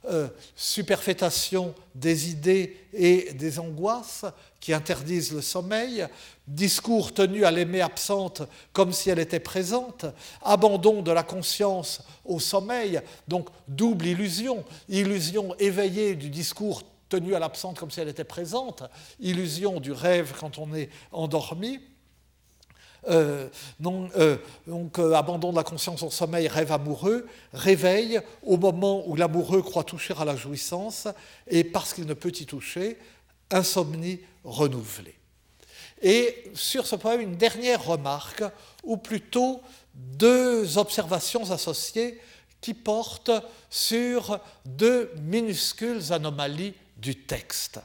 Euh, 0.09 0.29
superfétation 0.55 1.75
des 1.93 2.31
idées 2.31 2.75
et 2.91 3.33
des 3.33 3.59
angoisses 3.59 4.25
qui 4.59 4.73
interdisent 4.73 5.31
le 5.31 5.41
sommeil, 5.41 6.07
discours 6.47 7.13
tenu 7.13 7.45
à 7.45 7.51
l'aimée 7.51 7.81
absente 7.81 8.41
comme 8.73 8.93
si 8.93 9.11
elle 9.11 9.19
était 9.19 9.39
présente, 9.39 10.07
abandon 10.41 11.03
de 11.03 11.11
la 11.11 11.21
conscience 11.21 12.01
au 12.25 12.39
sommeil, 12.39 12.99
donc 13.27 13.49
double 13.67 14.07
illusion, 14.07 14.63
illusion 14.89 15.53
éveillée 15.59 16.15
du 16.15 16.29
discours 16.29 16.81
tenue 17.11 17.35
à 17.35 17.39
l'absente 17.39 17.77
comme 17.77 17.91
si 17.91 17.99
elle 17.99 18.07
était 18.07 18.23
présente, 18.23 18.83
illusion 19.19 19.79
du 19.79 19.91
rêve 19.91 20.33
quand 20.39 20.57
on 20.57 20.73
est 20.73 20.89
endormi. 21.11 21.79
Euh, 23.09 23.49
euh, 23.85 24.37
donc, 24.67 24.99
euh, 24.99 25.13
abandon 25.13 25.51
de 25.51 25.57
la 25.57 25.63
conscience 25.63 26.03
au 26.03 26.09
sommeil, 26.09 26.47
rêve 26.47 26.71
amoureux, 26.71 27.27
réveil 27.53 28.21
au 28.43 28.57
moment 28.57 29.03
où 29.07 29.15
l'amoureux 29.15 29.61
croit 29.61 29.83
toucher 29.83 30.13
à 30.19 30.25
la 30.25 30.35
jouissance, 30.35 31.07
et 31.47 31.63
parce 31.63 31.93
qu'il 31.93 32.05
ne 32.05 32.13
peut 32.13 32.31
y 32.39 32.45
toucher, 32.45 32.97
insomnie 33.49 34.19
renouvelée. 34.43 35.15
Et 36.01 36.51
sur 36.53 36.87
ce 36.87 36.95
point, 36.95 37.19
une 37.19 37.35
dernière 37.35 37.83
remarque, 37.83 38.43
ou 38.83 38.97
plutôt 38.97 39.61
deux 39.93 40.77
observations 40.77 41.51
associées 41.51 42.19
qui 42.61 42.73
portent 42.73 43.31
sur 43.69 44.39
deux 44.65 45.11
minuscules 45.17 46.13
anomalies 46.13 46.73
du 47.01 47.15
texte. 47.15 47.79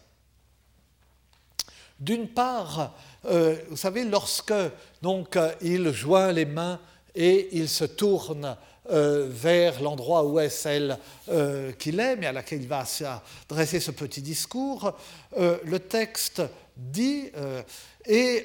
D'une 1.99 2.29
part, 2.29 2.95
euh, 3.25 3.57
vous 3.71 3.77
savez, 3.77 4.05
lorsque 4.05 4.53
euh, 4.53 4.71
il 5.63 5.91
joint 5.93 6.31
les 6.31 6.45
mains 6.45 6.79
et 7.15 7.49
il 7.53 7.71
se 7.71 7.85
tourne 7.85 8.55
euh, 8.91 9.27
vers 9.31 9.81
l'endroit 9.81 10.25
où 10.25 10.39
est 10.39 10.51
celle 10.51 10.99
qu'il 11.79 11.99
aime 11.99 12.23
et 12.23 12.27
à 12.27 12.33
laquelle 12.33 12.61
il 12.61 12.69
va 12.69 12.85
adresser 13.49 13.81
ce 13.81 13.91
petit 13.91 14.21
discours, 14.21 14.93
le 15.37 15.79
texte 15.79 16.43
dit 16.77 17.31
Et 18.05 18.45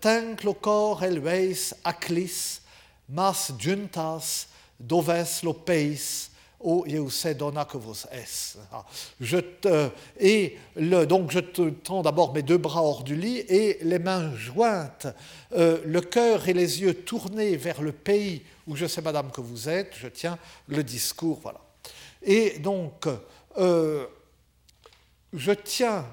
tank 0.00 0.42
locor 0.42 1.04
elveis 1.04 1.74
aclis, 1.84 2.62
mas 3.08 3.52
juntas 3.58 4.48
doves 4.80 5.42
lopeis, 5.44 6.30
O 6.58 6.84
que 6.84 7.76
vos 7.76 8.06
es. 8.10 8.56
Je 9.20 9.36
te, 9.38 9.90
et 10.18 10.56
donc 10.76 11.30
je 11.30 11.40
te 11.40 11.68
tends 11.70 12.02
d'abord 12.02 12.32
mes 12.32 12.42
deux 12.42 12.56
bras 12.56 12.82
hors 12.82 13.04
du 13.04 13.14
lit 13.14 13.38
et 13.38 13.78
les 13.82 13.98
mains 13.98 14.34
jointes, 14.34 15.06
euh, 15.52 15.80
le 15.84 16.00
cœur 16.00 16.48
et 16.48 16.54
les 16.54 16.80
yeux 16.80 16.94
tournés 16.94 17.56
vers 17.56 17.82
le 17.82 17.92
pays 17.92 18.42
où 18.66 18.74
je 18.74 18.86
sais, 18.86 19.02
madame, 19.02 19.30
que 19.30 19.40
vous 19.40 19.68
êtes, 19.68 19.94
je 19.96 20.08
tiens 20.08 20.38
le 20.68 20.82
discours. 20.82 21.40
Voilà. 21.42 21.60
Et 22.22 22.58
donc, 22.58 23.06
euh, 23.58 24.06
je 25.32 25.52
tiens 25.52 26.04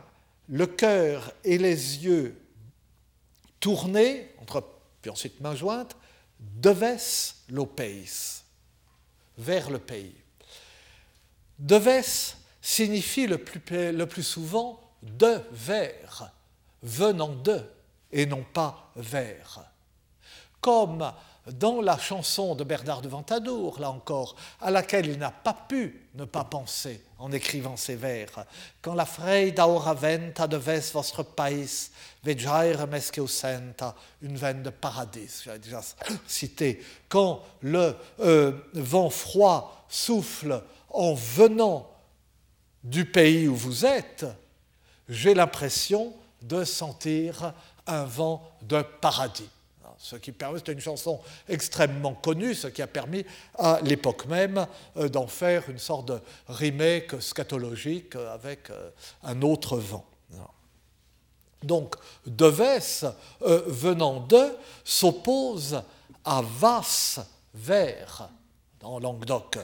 le 0.50 0.67
cœur 0.67 1.31
et 1.43 1.57
les 1.57 2.03
yeux 2.03 2.35
tournés, 3.59 4.29
puis 5.01 5.09
ensuite 5.09 5.39
mains 5.39 5.55
jointes, 5.55 5.95
deves 6.39 7.33
l'opeis, 7.50 8.43
vers 9.38 9.69
le 9.69 9.79
pays. 9.79 10.23
Deves 11.63 12.36
signifie 12.62 13.25
le 13.25 13.38
plus, 13.38 14.24
souvent 14.24 14.82
de 15.01 15.39
vers, 15.51 16.29
venant 16.82 17.29
de, 17.29 17.62
et 18.12 18.25
non 18.25 18.43
pas 18.53 18.91
vers. 18.98 19.62
Comme 20.60 21.10
dans 21.48 21.82
la 21.82 21.98
chanson 21.98 22.55
de 22.55 22.65
Bernard 22.65 23.01
de 23.01 23.08
Ventadour, 23.08 23.79
là 23.79 23.91
encore, 23.91 24.36
à 24.60 24.72
laquelle 24.72 25.08
il 25.08 25.17
n'a 25.17 25.32
pas 25.32 25.53
pu 25.53 26.10
ne 26.15 26.25
pas 26.25 26.43
penser 26.43 27.01
en 27.17 27.32
écrivant 27.32 27.77
ces 27.77 27.96
vers. 27.96 28.46
Quand 28.82 28.93
la 28.93 29.05
freida 29.05 29.65
ora 29.65 29.93
venta 29.93 30.48
deves 30.48 30.91
vostre 30.91 31.24
pais, 31.24 31.89
vegeire 32.25 32.88
mesque 32.88 33.22
senta, 33.25 33.96
une 34.22 34.36
veine 34.36 34.63
de 34.63 34.70
paradis, 34.70 35.43
j'avais 35.46 35.60
déjà 35.60 35.79
cité. 36.27 36.84
Quand 37.08 37.41
le 37.62 37.96
euh, 38.20 38.51
vent 38.74 39.10
froid 39.10 39.86
souffle 39.88 40.62
en 40.93 41.13
venant 41.13 41.89
du 42.83 43.05
pays 43.05 43.47
où 43.47 43.55
vous 43.55 43.85
êtes, 43.85 44.25
j'ai 45.09 45.33
l'impression 45.33 46.13
de 46.41 46.63
sentir 46.63 47.53
un 47.88 48.03
vent 48.05 48.43
de 48.62 48.81
paradis. 49.01 49.50
Ce 49.97 50.17
qui 50.17 50.33
permet, 50.33 50.59
c'est 50.59 50.73
une 50.73 50.81
chanson 50.81 51.21
extrêmement 51.47 52.13
connue, 52.13 52.53
ce 52.55 52.67
qui 52.67 52.81
a 52.81 52.88
permis 52.88 53.25
à 53.57 53.79
l'époque 53.83 54.25
même 54.25 54.67
euh, 54.97 55.07
d'en 55.07 55.27
faire 55.27 55.69
une 55.69 55.79
sorte 55.79 56.09
de 56.09 56.19
remake 56.50 57.21
scatologique 57.21 58.15
avec 58.15 58.69
euh, 58.69 58.89
un 59.23 59.41
autre 59.41 59.77
vent. 59.77 60.05
Donc, 61.63 61.95
Deves, 62.25 63.13
euh, 63.43 63.63
venant 63.67 64.19
de, 64.19 64.57
s'oppose 64.83 65.81
à 66.25 66.41
Vas, 66.41 67.25
vers, 67.53 68.29
dans 68.81 69.00
Languedoc. 69.00 69.59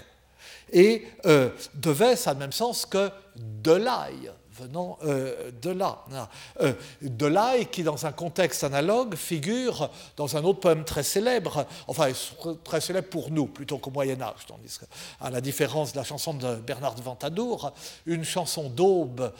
Et 0.73 1.05
euh, 1.25 1.49
devait, 1.75 2.15
ça 2.15 2.33
le 2.33 2.39
même 2.39 2.51
sens 2.51 2.85
que 2.85 3.09
de 3.35 3.71
l'ail 3.71 4.31
venant 4.61 4.97
euh, 5.03 5.51
de 5.61 5.69
là. 5.69 6.03
Euh, 6.61 6.73
de 7.01 7.25
l'ail 7.25 7.67
qui, 7.67 7.83
dans 7.83 8.05
un 8.05 8.11
contexte 8.11 8.63
analogue, 8.63 9.15
figure 9.15 9.89
dans 10.17 10.37
un 10.37 10.43
autre 10.43 10.59
poème 10.59 10.83
très 10.83 11.03
célèbre, 11.03 11.65
enfin 11.87 12.11
très 12.63 12.81
célèbre 12.81 13.09
pour 13.09 13.31
nous 13.31 13.45
plutôt 13.45 13.77
qu'au 13.77 13.91
Moyen 13.91 14.21
Âge, 14.21 14.45
tandis 14.47 14.79
à 15.21 15.29
la 15.29 15.41
différence 15.41 15.93
de 15.93 15.97
la 15.97 16.03
chanson 16.03 16.33
de 16.33 16.55
Bernard 16.55 16.95
de 16.95 17.01
Ventadour, 17.01 17.73
une 18.05 18.23
chanson 18.23 18.69
d'aube 18.69 19.31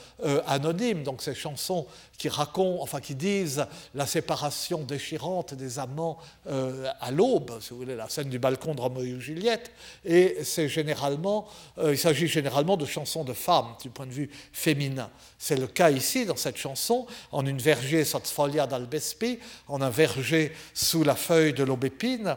anonyme, 0.46 1.02
donc 1.02 1.22
ces 1.22 1.34
chansons 1.34 1.86
qui 2.20 2.28
racontent, 2.28 2.82
enfin 2.82 3.00
qui 3.00 3.14
disent 3.14 3.66
la 3.94 4.06
séparation 4.06 4.82
déchirante 4.82 5.54
des 5.54 5.78
amants 5.78 6.18
euh, 6.48 6.90
à 7.00 7.10
l'aube, 7.10 7.58
si 7.60 7.70
vous 7.70 7.78
voulez, 7.78 7.96
la 7.96 8.08
scène 8.08 8.28
du 8.28 8.38
balcon 8.38 8.74
de 8.74 8.80
Roméo 8.80 9.16
et 9.16 9.20
Juliette, 9.20 9.72
et 10.04 10.38
c'est 10.44 10.68
généralement, 10.68 11.48
euh, 11.78 11.92
il 11.92 11.98
s'agit 11.98 12.26
généralement 12.26 12.76
de 12.76 12.84
chansons 12.84 13.24
de 13.24 13.32
femmes 13.32 13.74
du 13.82 13.90
point 13.90 14.06
de 14.06 14.12
vue 14.12 14.30
féminin. 14.52 15.09
C'est 15.42 15.56
le 15.56 15.66
cas 15.66 15.90
ici 15.90 16.26
dans 16.26 16.36
cette 16.36 16.58
chanson, 16.58 17.06
en 17.32 17.46
une 17.46 17.58
folia 17.58 18.66
d'Albespi, 18.66 19.38
en 19.68 19.80
un 19.80 19.88
verger 19.88 20.52
sous 20.74 21.02
la 21.02 21.14
feuille 21.14 21.54
de 21.54 21.64
l'aubépine. 21.64 22.36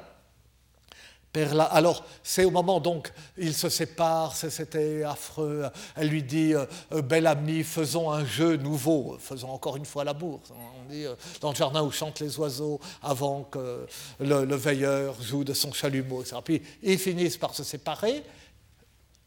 alors, 1.72 2.06
c'est 2.24 2.46
au 2.46 2.50
moment 2.50 2.80
donc, 2.80 3.12
ils 3.38 3.53
se 3.53 3.68
séparent, 3.68 4.34
c'était 4.36 5.03
affreux. 5.03 5.65
Elle 5.98 6.08
lui 6.08 6.24
dit 6.24 6.53
euh, 6.53 6.65
euh, 6.94 7.01
Belle 7.01 7.27
amie, 7.27 7.63
faisons 7.63 8.10
un 8.10 8.25
jeu 8.25 8.56
nouveau, 8.56 9.18
faisons 9.20 9.50
encore 9.50 9.75
une 9.75 9.86
fois 9.86 10.06
la 10.06 10.13
bourse. 10.13 10.51
On 10.51 10.89
dit 10.89 11.06
euh, 11.06 11.15
dans 11.42 11.50
le 11.50 11.56
jardin 11.58 11.84
où 11.84 11.92
chantent 11.92 12.22
les 12.22 12.39
oiseaux 12.39 12.80
avant 13.01 13.44
que 13.44 13.86
le, 14.22 14.56
veilleur 14.56 15.22
joue 15.22 15.44
de 15.44 15.53
son 15.53 15.74
chalumeau. 15.74 16.24
Puis 16.46 16.62
ils 16.82 16.98
finissent 16.98 17.38
par 17.38 17.53
se 17.53 17.65
séparer. 17.65 18.24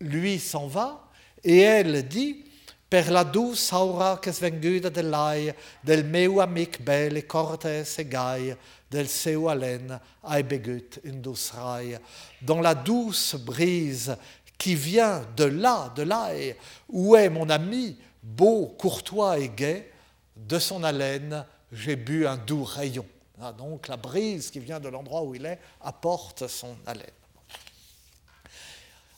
Lui 0.00 0.38
s'en 0.38 0.66
va 0.66 1.10
et 1.44 1.60
elle 1.60 2.08
dit 2.08 2.45
Per 2.88 3.10
la 3.10 3.24
douce 3.24 3.72
aura 3.72 4.16
que 4.22 4.30
svenguda 4.30 4.90
dell'ai, 4.90 5.52
del 5.82 6.04
meu 6.04 6.40
amic 6.40 6.82
belle, 6.82 7.26
cortes 7.26 7.98
e 7.98 8.04
gai, 8.06 8.56
del 8.88 9.08
seu 9.08 9.48
alen, 9.48 9.90
ai 10.22 10.44
begut 10.44 11.00
indusrai. 11.04 11.98
Dans 12.40 12.60
la 12.60 12.74
douce 12.76 13.34
brise 13.34 14.16
qui 14.56 14.76
vient 14.76 15.26
de 15.36 15.44
là, 15.44 15.92
de 15.96 16.04
l'ail, 16.04 16.54
où 16.88 17.16
est 17.16 17.28
mon 17.28 17.50
ami, 17.50 17.96
beau, 18.22 18.76
courtois 18.78 19.40
et 19.40 19.48
gai, 19.48 19.90
de 20.36 20.58
son 20.60 20.84
haleine, 20.84 21.44
j'ai 21.72 21.96
bu 21.96 22.24
un 22.24 22.36
doux 22.36 22.62
rayon. 22.62 23.06
Ah, 23.40 23.52
donc 23.52 23.88
la 23.88 23.96
brise 23.96 24.48
qui 24.50 24.60
vient 24.60 24.78
de 24.78 24.88
l'endroit 24.88 25.22
où 25.22 25.34
il 25.34 25.44
est 25.44 25.58
apporte 25.80 26.46
son 26.46 26.76
haleine. 26.86 27.10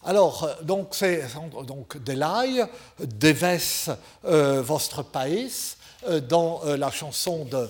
Alors, 0.05 0.45
euh, 0.45 0.55
donc, 0.63 0.89
c'est 0.93 1.25
donc 1.67 1.99
Delay, 1.99 2.65
Deves 3.01 3.97
euh, 4.25 4.63
votre 4.63 5.03
pays, 5.03 5.51
euh, 6.07 6.21
dans 6.21 6.63
la 6.65 6.91
chanson 6.91 7.45
de, 7.45 7.69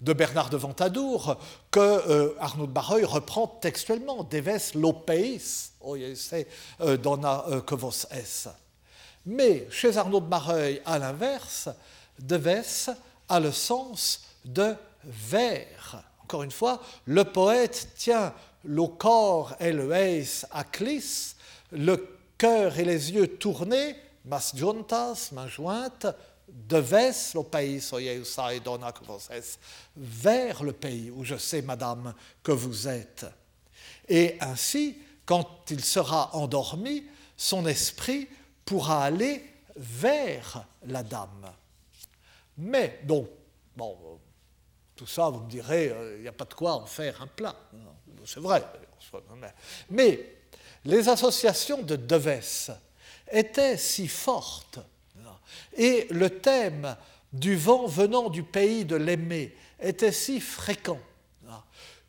Bernard 0.00 0.48
de 0.48 0.56
Ventadour, 0.56 1.36
que 1.70 2.36
Arnaud 2.40 2.66
de 2.66 2.72
Barreuil 2.72 3.04
reprend 3.04 3.46
textuellement, 3.46 4.24
Deves 4.24 4.72
lo 4.74 4.92
pays, 4.92 5.40
c'est 6.14 6.48
donna 7.02 7.44
que 7.66 7.74
vos 7.74 7.92
es. 8.10 8.48
Mais 9.26 9.66
chez 9.70 9.96
Arnaud 9.98 10.20
de 10.20 10.26
Barreuil, 10.26 10.80
à 10.86 10.98
l'inverse, 10.98 11.68
Deves 12.18 12.94
a 13.28 13.40
le 13.40 13.52
sens 13.52 14.22
de 14.44 14.74
vers. 15.04 16.02
Encore 16.22 16.42
une 16.42 16.50
fois, 16.50 16.80
le 17.06 17.24
poète 17.24 17.88
tient 17.96 18.32
le 18.64 18.86
corps 18.86 19.54
et 19.60 19.72
le 19.72 19.92
eis 19.92 20.44
aclis, 20.50 21.34
le 21.72 22.16
cœur 22.36 22.78
et 22.78 22.84
les 22.84 23.12
yeux 23.12 23.36
tournés, 23.36 23.96
mas 24.24 24.52
juntas, 24.54 25.30
main 25.32 25.48
jointe, 25.48 26.06
deves 26.48 27.34
le 27.34 27.42
pays 27.42 27.80
dona 28.64 28.92
que 28.92 29.04
vos 29.04 29.18
vers 29.96 30.62
le 30.62 30.72
pays 30.72 31.10
où 31.10 31.24
je 31.24 31.36
sais, 31.36 31.62
madame, 31.62 32.14
que 32.42 32.52
vous 32.52 32.88
êtes. 32.88 33.26
Et 34.08 34.36
ainsi, 34.40 34.98
quand 35.26 35.70
il 35.70 35.84
sera 35.84 36.34
endormi, 36.34 37.04
son 37.36 37.66
esprit 37.66 38.28
pourra 38.64 39.04
aller 39.04 39.44
vers 39.76 40.64
la 40.86 41.02
dame. 41.02 41.52
Mais, 42.56 43.00
donc, 43.04 43.28
bon, 43.76 43.96
tout 44.96 45.06
ça, 45.06 45.28
vous 45.28 45.40
me 45.40 45.50
direz, 45.50 45.90
euh, 45.90 46.16
il 46.16 46.22
n'y 46.22 46.28
a 46.28 46.32
pas 46.32 46.44
de 46.44 46.54
quoi 46.54 46.72
en 46.74 46.86
faire 46.86 47.22
un 47.22 47.28
plat 47.28 47.54
c'est 48.24 48.40
vrai. 48.40 48.64
Mais 49.90 50.36
les 50.84 51.08
associations 51.08 51.82
de 51.82 51.96
Deves 51.96 52.76
étaient 53.30 53.76
si 53.76 54.08
fortes 54.08 54.78
et 55.76 56.06
le 56.10 56.30
thème 56.30 56.96
du 57.32 57.56
vent 57.56 57.86
venant 57.86 58.28
du 58.28 58.42
pays 58.42 58.84
de 58.84 58.96
l'aimé 58.96 59.54
était 59.80 60.12
si 60.12 60.40
fréquent 60.40 60.98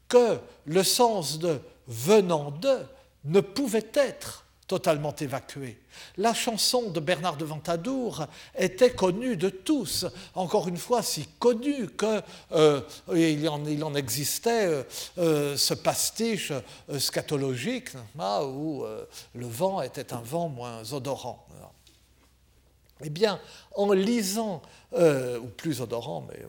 que 0.08 0.40
le 0.66 0.84
sens 0.84 1.38
de 1.40 1.62
venant 1.88 2.52
de 2.52 2.80
ne 3.26 3.42
pouvait 3.42 3.88
être 3.94 4.46
totalement 4.70 5.16
évacué. 5.16 5.80
La 6.16 6.36
chanson 6.36 6.92
de 6.92 7.00
Bernard 7.00 7.38
de 7.38 7.44
Ventadour 7.44 8.28
était 8.56 8.92
connue 8.92 9.36
de 9.36 9.50
tous, 9.50 10.06
encore 10.36 10.68
une 10.68 10.78
fois 10.78 11.02
si 11.02 11.28
connue 11.40 11.90
qu'il 11.98 12.24
euh, 12.52 12.82
il, 13.14 13.50
en, 13.50 13.96
existait 13.96 14.68
euh, 14.68 14.84
euh, 15.18 15.58
ce 15.58 15.74
pastiche 15.74 16.54
scatologique 17.00 17.90
où 18.16 18.86
le 19.34 19.48
vent 19.48 19.82
était 19.82 20.14
un 20.14 20.22
vent 20.22 20.50
moins 20.50 20.94
odorant. 20.94 21.48
Eh 23.04 23.10
bien, 23.10 23.40
en 23.76 23.92
lisant, 23.94 24.62
ou 24.94 25.48
plus 25.58 25.82
odorant, 25.82 26.28
mais 26.30 26.46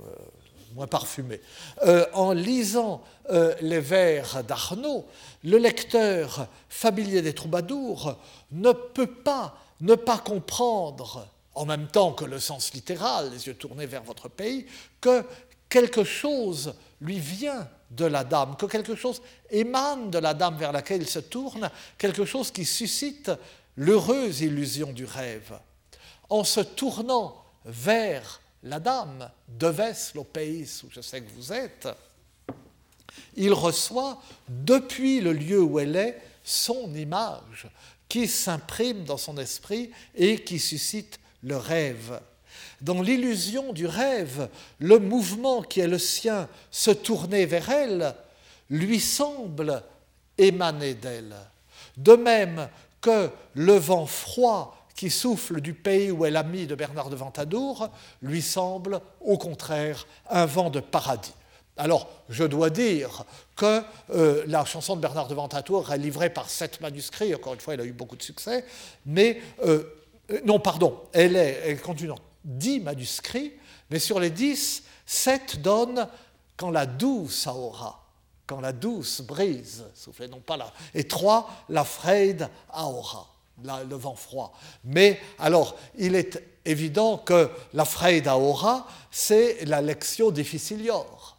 moins 0.75 0.87
parfumé. 0.87 1.41
Euh, 1.85 2.07
en 2.13 2.33
lisant 2.33 3.03
euh, 3.31 3.55
les 3.61 3.81
vers 3.81 4.45
d'Arnaud, 4.45 5.07
le 5.45 5.59
lecteur 5.59 6.47
familier 6.69 7.23
des 7.23 7.35
troubadours 7.35 8.17
ne 8.53 8.73
peut 8.73 9.07
pas 9.07 9.57
ne 9.81 9.95
pas 9.95 10.19
comprendre, 10.19 11.27
en 11.55 11.67
même 11.67 11.89
temps 11.89 12.13
que 12.13 12.25
le 12.25 12.39
sens 12.39 12.73
littéral, 12.73 13.31
les 13.33 13.47
yeux 13.47 13.55
tournés 13.55 13.87
vers 13.87 14.03
votre 14.03 14.29
pays, 14.29 14.67
que 15.01 15.25
quelque 15.69 16.05
chose 16.05 16.75
lui 17.01 17.19
vient 17.19 17.69
de 17.91 18.05
la 18.05 18.25
dame, 18.25 18.57
que 18.57 18.67
quelque 18.67 18.95
chose 18.95 19.23
émane 19.51 20.11
de 20.11 20.19
la 20.19 20.35
dame 20.35 20.57
vers 20.57 20.73
laquelle 20.73 21.03
il 21.03 21.09
se 21.09 21.19
tourne, 21.19 21.71
quelque 21.99 22.25
chose 22.25 22.51
qui 22.51 22.65
suscite 22.65 23.31
l'heureuse 23.77 24.43
illusion 24.43 24.93
du 24.93 25.05
rêve. 25.05 25.59
En 26.29 26.45
se 26.45 26.61
tournant 26.61 27.43
vers 27.65 28.40
la 28.63 28.81
dame 28.81 29.31
devait 29.49 29.95
le 30.15 30.25
pays 30.25 30.67
où 30.85 30.89
je 30.91 31.01
sais 31.01 31.21
que 31.21 31.31
vous 31.31 31.53
êtes, 31.53 31.89
il 33.37 33.53
reçoit 33.53 34.21
depuis 34.49 35.21
le 35.21 35.33
lieu 35.33 35.63
où 35.63 35.79
elle 35.79 35.97
est 35.97 36.21
son 36.45 36.95
image 36.95 37.69
qui 38.09 38.27
s'imprime 38.27 39.05
dans 39.05 39.17
son 39.17 39.39
esprit 39.39 39.91
et 40.15 40.43
qui 40.43 40.59
suscite 40.59 41.21
le 41.43 41.57
rêve. 41.57 42.21
Dans 42.81 43.03
l'illusion 43.03 43.73
du 43.73 43.87
rêve, 43.87 44.49
le 44.79 44.99
mouvement 44.99 45.63
qui 45.63 45.81
est 45.81 45.87
le 45.87 45.99
sien, 45.99 46.49
se 46.71 46.91
tourner 46.91 47.47
vers 47.47 47.71
elle, 47.71 48.15
lui 48.69 49.01
semble 49.01 49.83
émaner 50.37 50.95
d'elle. 50.95 51.37
De 51.97 52.15
même 52.15 52.69
que 53.01 53.31
le 53.55 53.75
vent 53.75 54.07
froid 54.07 54.80
qui 55.01 55.09
souffle 55.09 55.63
du 55.63 55.73
pays 55.73 56.11
où 56.11 56.27
est 56.27 56.31
l'ami 56.31 56.67
de 56.67 56.75
Bernard 56.75 57.09
de 57.09 57.17
Ventadour, 57.17 57.89
lui 58.21 58.43
semble 58.43 59.01
au 59.23 59.39
contraire 59.39 60.07
un 60.29 60.45
vent 60.45 60.69
de 60.69 60.81
paradis. 60.81 61.33
Alors, 61.79 62.07
je 62.29 62.45
dois 62.45 62.69
dire 62.69 63.25
que 63.57 63.83
euh, 64.11 64.45
la 64.47 64.67
chanson 64.67 64.97
de 64.97 65.01
Bernard 65.01 65.29
de 65.29 65.35
Ventadour 65.35 65.91
est 65.91 65.97
livrée 65.97 66.29
par 66.29 66.51
sept 66.51 66.83
manuscrits, 66.83 67.35
encore 67.35 67.55
une 67.55 67.61
fois, 67.61 67.73
elle 67.73 67.81
a 67.81 67.87
eu 67.87 67.95
beaucoup 67.95 68.15
de 68.15 68.23
succès, 68.23 68.63
mais, 69.07 69.41
euh, 69.65 69.85
euh, 70.33 70.41
non, 70.45 70.61
pardon, 70.61 71.01
elle, 71.15 71.35
est, 71.35 71.63
elle 71.65 71.81
contient 71.81 72.15
dix 72.45 72.81
manuscrits, 72.81 73.55
mais 73.89 74.01
sur 74.01 74.21
les 74.21 74.29
dix, 74.29 74.83
sept 75.07 75.63
donnent 75.63 76.09
quand 76.59 76.71
la 76.71 76.85
douce 76.85 77.47
aura, 77.47 78.07
quand 78.47 78.61
la 78.61 78.75
douce 78.75 79.23
brise, 79.23 79.83
soufflez 79.95 80.29
non 80.29 80.41
pas 80.41 80.59
là, 80.59 80.71
et 80.93 81.05
trois, 81.09 81.49
la 81.71 81.85
frayde 81.85 82.51
aura 82.75 83.31
le 83.65 83.97
vent 83.97 84.15
froid. 84.15 84.53
Mais 84.85 85.21
alors, 85.39 85.77
il 85.99 86.15
est 86.15 86.43
évident 86.65 87.19
que 87.19 87.49
la 87.73 87.85
Freida 87.85 88.37
Aura, 88.37 88.87
c'est 89.11 89.65
la 89.65 89.81
lectio 89.81 90.31
difficilior. 90.33 91.37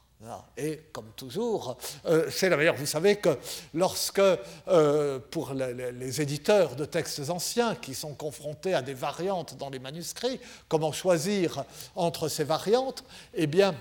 Et 0.56 0.80
comme 0.92 1.12
toujours, 1.16 1.78
euh, 2.06 2.30
c'est 2.30 2.50
la 2.50 2.58
meilleure. 2.58 2.76
Vous 2.76 2.86
savez 2.86 3.16
que 3.16 3.38
lorsque, 3.74 4.22
euh, 4.68 5.20
pour 5.32 5.54
les, 5.54 6.22
éditeurs 6.22 6.76
de 6.76 6.86
textes 6.86 7.30
anciens 7.30 7.76
qui 7.76 7.96
sont 7.96 8.14
confrontés 8.14 8.76
à 8.76 8.84
des 8.84 8.94
variantes 8.94 9.58
dans 9.58 9.70
les 9.70 9.80
manuscrits, 9.80 10.40
comment 10.68 10.92
choisir 10.92 11.64
entre 11.96 12.28
ces 12.28 12.44
variantes 12.44 13.04
Eh 13.34 13.48
bien, 13.48 13.74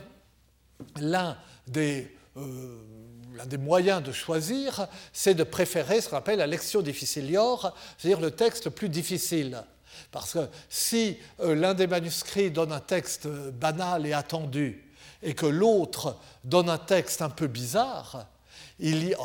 l'un 0.98 1.37
des 1.66 2.11
euh, 2.38 2.79
l'un 3.35 3.47
des 3.47 3.59
moyens 3.59 4.03
de 4.03 4.12
choisir, 4.12 4.87
c'est 5.12 5.35
de 5.35 5.45
préférer 5.45 6.01
ce 6.01 6.09
qu'on 6.09 6.16
appelle 6.16 6.38
la 6.38 6.47
lectio 6.47 6.83
difficilior, 6.83 7.75
c'est-à-dire 7.97 8.21
le 8.21 8.31
texte 8.31 8.71
plus 8.71 8.88
difficile. 8.88 9.62
Parce 10.12 10.33
que 10.33 10.49
si 10.69 11.19
euh, 11.40 11.55
l'un 11.55 11.75
des 11.75 11.87
manuscrits 11.87 12.51
donne 12.51 12.73
un 12.73 12.81
texte 12.81 13.27
banal 13.27 14.07
et 14.07 14.12
attendu, 14.12 14.85
et 15.23 15.35
que 15.35 15.47
l'autre 15.47 16.16
donne 16.45 16.71
un 16.71 16.79
texte 16.79 17.23
un 17.23 17.29
peu 17.29 17.47
bizarre, 17.47 18.27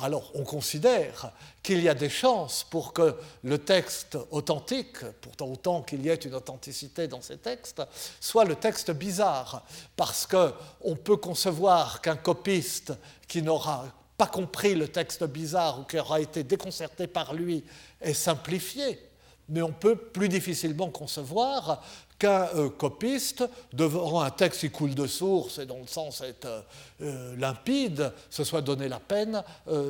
alors 0.01 0.31
on 0.35 0.43
considère 0.43 1.31
qu'il 1.63 1.81
y 1.81 1.89
a 1.89 1.93
des 1.93 2.09
chances 2.09 2.63
pour 2.63 2.93
que 2.93 3.15
le 3.43 3.57
texte 3.57 4.17
authentique, 4.31 4.97
pourtant 5.21 5.47
autant 5.47 5.81
qu'il 5.81 6.05
y 6.05 6.09
ait 6.09 6.15
une 6.15 6.35
authenticité 6.35 7.07
dans 7.07 7.21
ces 7.21 7.37
textes, 7.37 7.81
soit 8.19 8.45
le 8.45 8.55
texte 8.55 8.91
bizarre, 8.91 9.65
parce 9.95 10.27
qu'on 10.27 10.95
peut 10.95 11.17
concevoir 11.17 12.01
qu'un 12.01 12.17
copiste 12.17 12.93
qui 13.27 13.41
n'aura 13.41 13.85
pas 14.17 14.27
compris 14.27 14.75
le 14.75 14.87
texte 14.87 15.23
bizarre 15.23 15.79
ou 15.79 15.83
qui 15.83 15.99
aura 15.99 16.19
été 16.19 16.43
déconcerté 16.43 17.07
par 17.07 17.33
lui 17.33 17.63
est 18.01 18.13
simplifié. 18.13 18.99
mais 19.47 19.61
on 19.61 19.71
peut 19.71 19.95
plus 19.95 20.27
difficilement 20.27 20.89
concevoir 20.89 21.83
qu'un 22.19 22.47
euh, 22.55 22.69
copiste, 22.69 23.43
devant 23.73 24.21
un 24.21 24.31
texte 24.31 24.61
qui 24.61 24.69
coule 24.69 24.95
de 24.95 25.07
source 25.07 25.59
et 25.59 25.65
dont 25.65 25.81
le 25.81 25.87
sens 25.87 26.21
est 26.21 26.45
euh, 26.45 26.61
euh, 27.01 27.35
limpide, 27.35 28.11
se 28.29 28.43
soit 28.43 28.61
donné 28.61 28.87
la 28.87 28.99
peine 28.99 29.43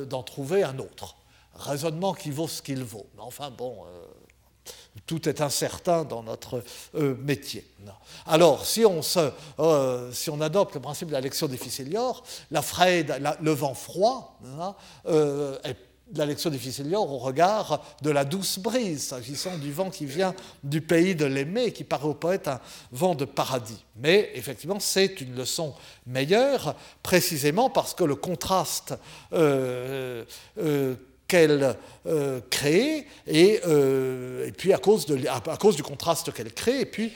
d'en 0.08 0.22
trouver 0.22 0.62
un 0.62 0.78
autre. 0.78 1.16
Raisonnement 1.54 2.12
qui 2.12 2.30
vaut 2.30 2.48
ce 2.48 2.60
qu'il 2.60 2.82
vaut. 2.84 3.06
Mais 3.14 3.22
enfin, 3.22 3.50
bon, 3.50 3.78
tout 5.06 5.28
est 5.28 5.40
incertain 5.40 6.04
dans 6.04 6.22
notre 6.22 6.62
métier. 6.94 7.66
Alors, 8.26 8.66
si 8.66 8.84
on, 8.84 9.00
si 9.02 10.30
on, 10.30 10.40
adopte 10.40 10.74
le 10.74 10.80
principe 10.80 11.08
de 11.08 11.14
la 11.14 11.20
lecture 11.20 11.48
difficilior, 11.48 12.22
la 12.50 12.62
le 13.40 13.50
vent 13.52 13.74
froid, 13.74 14.38
hein, 14.44 14.74
la 16.14 16.26
lecture 16.26 16.50
difficile 16.50 16.94
au 16.94 17.18
regard 17.18 17.84
de 18.02 18.10
la 18.10 18.24
douce 18.24 18.58
brise, 18.58 19.08
s'agissant 19.08 19.58
du 19.58 19.72
vent 19.72 19.90
qui 19.90 20.06
vient 20.06 20.34
du 20.62 20.80
pays 20.80 21.14
de 21.14 21.24
l'aimé, 21.24 21.72
qui 21.72 21.84
paraît 21.84 22.06
au 22.06 22.14
poète 22.14 22.48
un 22.48 22.60
vent 22.92 23.14
de 23.14 23.24
paradis. 23.24 23.84
Mais 23.96 24.30
effectivement, 24.34 24.78
c'est 24.78 25.20
une 25.20 25.34
leçon 25.34 25.74
meilleure, 26.06 26.76
précisément 27.02 27.70
parce 27.70 27.94
que 27.94 28.04
le 28.04 28.14
contraste 28.14 28.94
euh, 29.32 30.24
euh, 30.58 30.94
qu'elle 31.26 31.76
euh, 32.06 32.40
crée, 32.50 33.06
et, 33.26 33.60
puis 34.56 34.72
à 34.72 34.78
cause, 34.78 35.06
du 35.06 35.82
contraste 35.82 36.32
qu'elle 36.32 36.52
crée, 36.52 36.82
et 36.82 36.86
puis 36.86 37.12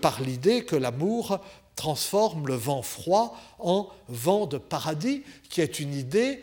par 0.00 0.20
l'idée 0.20 0.64
que 0.64 0.76
l'amour 0.76 1.40
transforme 1.74 2.46
le 2.46 2.54
vent 2.54 2.82
froid 2.82 3.36
en 3.58 3.88
vent 4.08 4.46
de 4.46 4.58
paradis, 4.58 5.22
qui 5.48 5.60
est 5.60 5.80
une 5.80 5.94
idée 5.94 6.40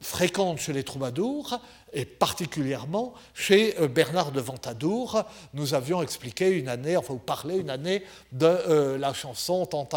fréquente 0.00 0.58
chez 0.58 0.72
les 0.72 0.84
troubadours 0.84 1.60
et 1.92 2.04
particulièrement 2.04 3.14
chez 3.34 3.78
euh, 3.80 3.88
Bernard 3.88 4.32
de 4.32 4.40
Ventadour. 4.40 5.24
Nous 5.54 5.74
avions 5.74 6.02
expliqué 6.02 6.50
une 6.50 6.68
année, 6.68 6.96
enfin 6.96 7.14
vous 7.14 7.18
parlé 7.18 7.56
une 7.56 7.70
année 7.70 8.02
de 8.32 8.46
euh, 8.46 8.98
la 8.98 9.12
chanson 9.12 9.66
Tant 9.66 9.88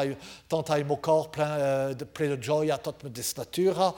mon 0.86 0.96
corps 0.96 1.32
plein, 1.32 1.52
euh, 1.52 1.94
de, 1.94 2.04
plein 2.04 2.36
de 2.36 2.42
joie, 2.42 2.78
tot 2.78 2.96
me 3.04 3.10
desnatura. 3.10 3.96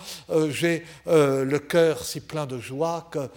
J'ai 0.50 0.84
le 1.06 1.58
cœur 1.58 2.04
si 2.04 2.22
plein 2.22 2.46
de 2.46 2.60
joie 2.60 3.10
que 3.12 3.30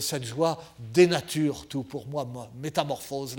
cette 0.00 0.24
joie 0.24 0.62
dénature 0.78 1.66
tout 1.68 1.82
pour 1.82 2.06
moi, 2.06 2.26
métamorphose 2.60 3.36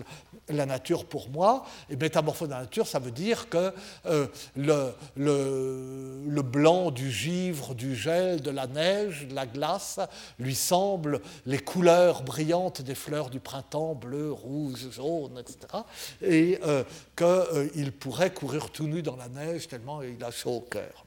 la 0.49 0.65
nature 0.65 1.05
pour 1.05 1.29
moi. 1.29 1.65
Et 1.89 1.95
métamorphose 1.95 2.49
de 2.49 2.53
la 2.53 2.61
nature, 2.61 2.87
ça 2.87 2.99
veut 2.99 3.11
dire 3.11 3.49
que 3.49 3.73
euh, 4.05 4.27
le, 4.55 6.41
blanc 6.41 6.91
du 6.91 7.11
givre, 7.11 7.75
du 7.75 7.95
gel, 7.95 8.41
de 8.41 8.51
la 8.51 8.67
neige, 8.67 9.27
de 9.27 9.35
la 9.35 9.45
glace, 9.45 9.99
lui 10.39 10.55
semble 10.55 11.21
les 11.45 11.59
couleurs 11.59 12.23
brillantes 12.23 12.81
des 12.81 12.95
fleurs 12.95 13.29
du 13.29 13.39
printemps, 13.39 13.95
bleu, 13.95 14.31
rouge, 14.31 14.89
jaune, 14.91 15.37
etc. 15.37 15.83
Et 16.21 16.59
euh, 16.63 16.83
qu'il 17.15 17.27
euh, 17.27 17.91
pourrait 17.99 18.33
courir 18.33 18.71
tout 18.71 18.87
nu 18.87 19.01
dans 19.01 19.15
la 19.15 19.29
neige 19.29 19.67
tellement 19.67 20.01
il 20.01 20.23
a 20.23 20.31
chaud 20.31 20.57
au 20.57 20.61
cœur. 20.61 21.05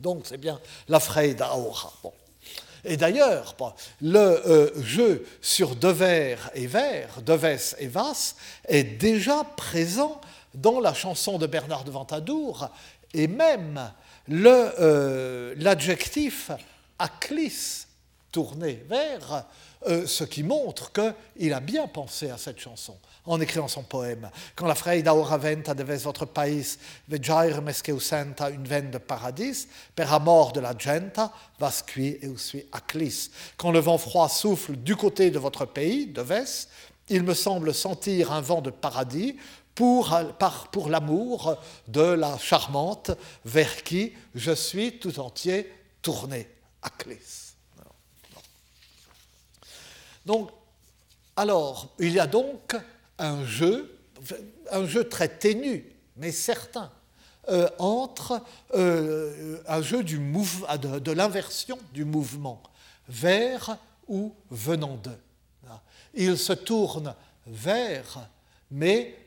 Donc 0.00 0.22
c'est 0.24 0.38
bien 0.38 0.60
la 0.88 1.00
Freida 1.00 1.54
Aura. 1.56 1.92
Et 2.84 2.96
d'ailleurs, 2.96 3.56
le 4.00 4.18
euh, 4.18 4.82
jeu 4.82 5.26
sur 5.40 5.76
Dever 5.76 6.36
et 6.54 6.66
Vers, 6.66 7.22
Deves 7.22 7.74
et 7.78 7.86
Vas, 7.86 8.34
est 8.68 8.84
déjà 8.84 9.44
présent 9.56 10.20
dans 10.54 10.80
la 10.80 10.94
chanson 10.94 11.38
de 11.38 11.46
Bernard 11.46 11.84
de 11.84 11.90
Ventadour, 11.90 12.68
et 13.12 13.26
même 13.26 13.90
euh, 14.30 15.54
l'adjectif 15.56 16.50
aclis, 16.98 17.86
tourné 18.32 18.84
vers, 18.88 19.44
euh, 19.86 20.06
ce 20.06 20.24
qui 20.24 20.42
montre 20.42 20.90
qu'il 20.92 21.52
a 21.52 21.60
bien 21.60 21.86
pensé 21.86 22.30
à 22.30 22.38
cette 22.38 22.58
chanson 22.58 22.96
en 23.26 23.40
écrivant 23.40 23.68
son 23.68 23.82
poème. 23.82 24.30
Quand 24.54 24.66
la 24.66 24.74
Freida 24.74 25.14
ora 25.14 25.38
venta 25.38 25.74
devez 25.74 25.96
votre 25.98 26.26
pays, 26.26 26.76
vegiare 27.08 27.62
mesqueu 27.62 27.98
senta 27.98 28.50
une 28.50 28.64
veine 28.64 28.90
de 28.90 28.98
paradis, 28.98 29.66
per 29.94 30.12
amor 30.12 30.52
de 30.52 30.60
la 30.60 30.76
genta, 30.76 31.32
vas 31.58 31.82
qui 31.82 32.08
et 32.08 32.26
usui 32.26 32.66
aclis. 32.72 33.30
Quand 33.56 33.70
le 33.70 33.78
vent 33.78 33.98
froid 33.98 34.28
souffle 34.28 34.76
du 34.76 34.96
côté 34.96 35.30
de 35.30 35.38
votre 35.38 35.64
pays, 35.64 36.06
de 36.06 36.20
Ves, 36.20 36.68
il 37.08 37.22
me 37.22 37.34
semble 37.34 37.74
sentir 37.74 38.32
un 38.32 38.40
vent 38.40 38.60
de 38.60 38.70
paradis 38.70 39.36
pour, 39.74 40.16
pour 40.70 40.88
l'amour 40.88 41.56
de 41.88 42.02
la 42.02 42.38
charmante 42.38 43.10
vers 43.44 43.82
qui 43.82 44.12
je 44.34 44.52
suis 44.52 44.98
tout 44.98 45.18
entier 45.18 45.72
tourné. 46.02 46.48
Aclis. 46.82 47.54
Donc, 50.26 50.50
alors, 51.36 51.88
il 51.98 52.12
y 52.12 52.20
a 52.20 52.26
donc 52.26 52.76
un 53.18 53.44
jeu, 53.44 53.98
un 54.70 54.86
jeu 54.86 55.08
très 55.08 55.28
ténu, 55.28 55.84
mais 56.16 56.32
certain, 56.32 56.90
euh, 57.48 57.68
entre 57.78 58.40
euh, 58.74 59.58
un 59.66 59.82
jeu 59.82 60.02
du 60.02 60.18
de, 60.18 60.98
de 60.98 61.12
l'inversion 61.12 61.78
du 61.92 62.04
mouvement, 62.04 62.62
vers 63.08 63.76
ou 64.08 64.34
venant 64.50 64.96
de. 64.96 65.10
Il 66.14 66.38
se 66.38 66.52
tourne 66.52 67.14
vers, 67.46 68.28
mais 68.70 69.18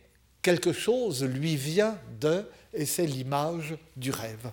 quelque 0.41 0.71
chose 0.71 1.23
lui 1.23 1.57
vient 1.57 1.99
de, 2.19 2.49
et 2.73 2.85
c'est 2.85 3.05
l'image 3.05 3.75
du 3.97 4.11
rêve. 4.11 4.51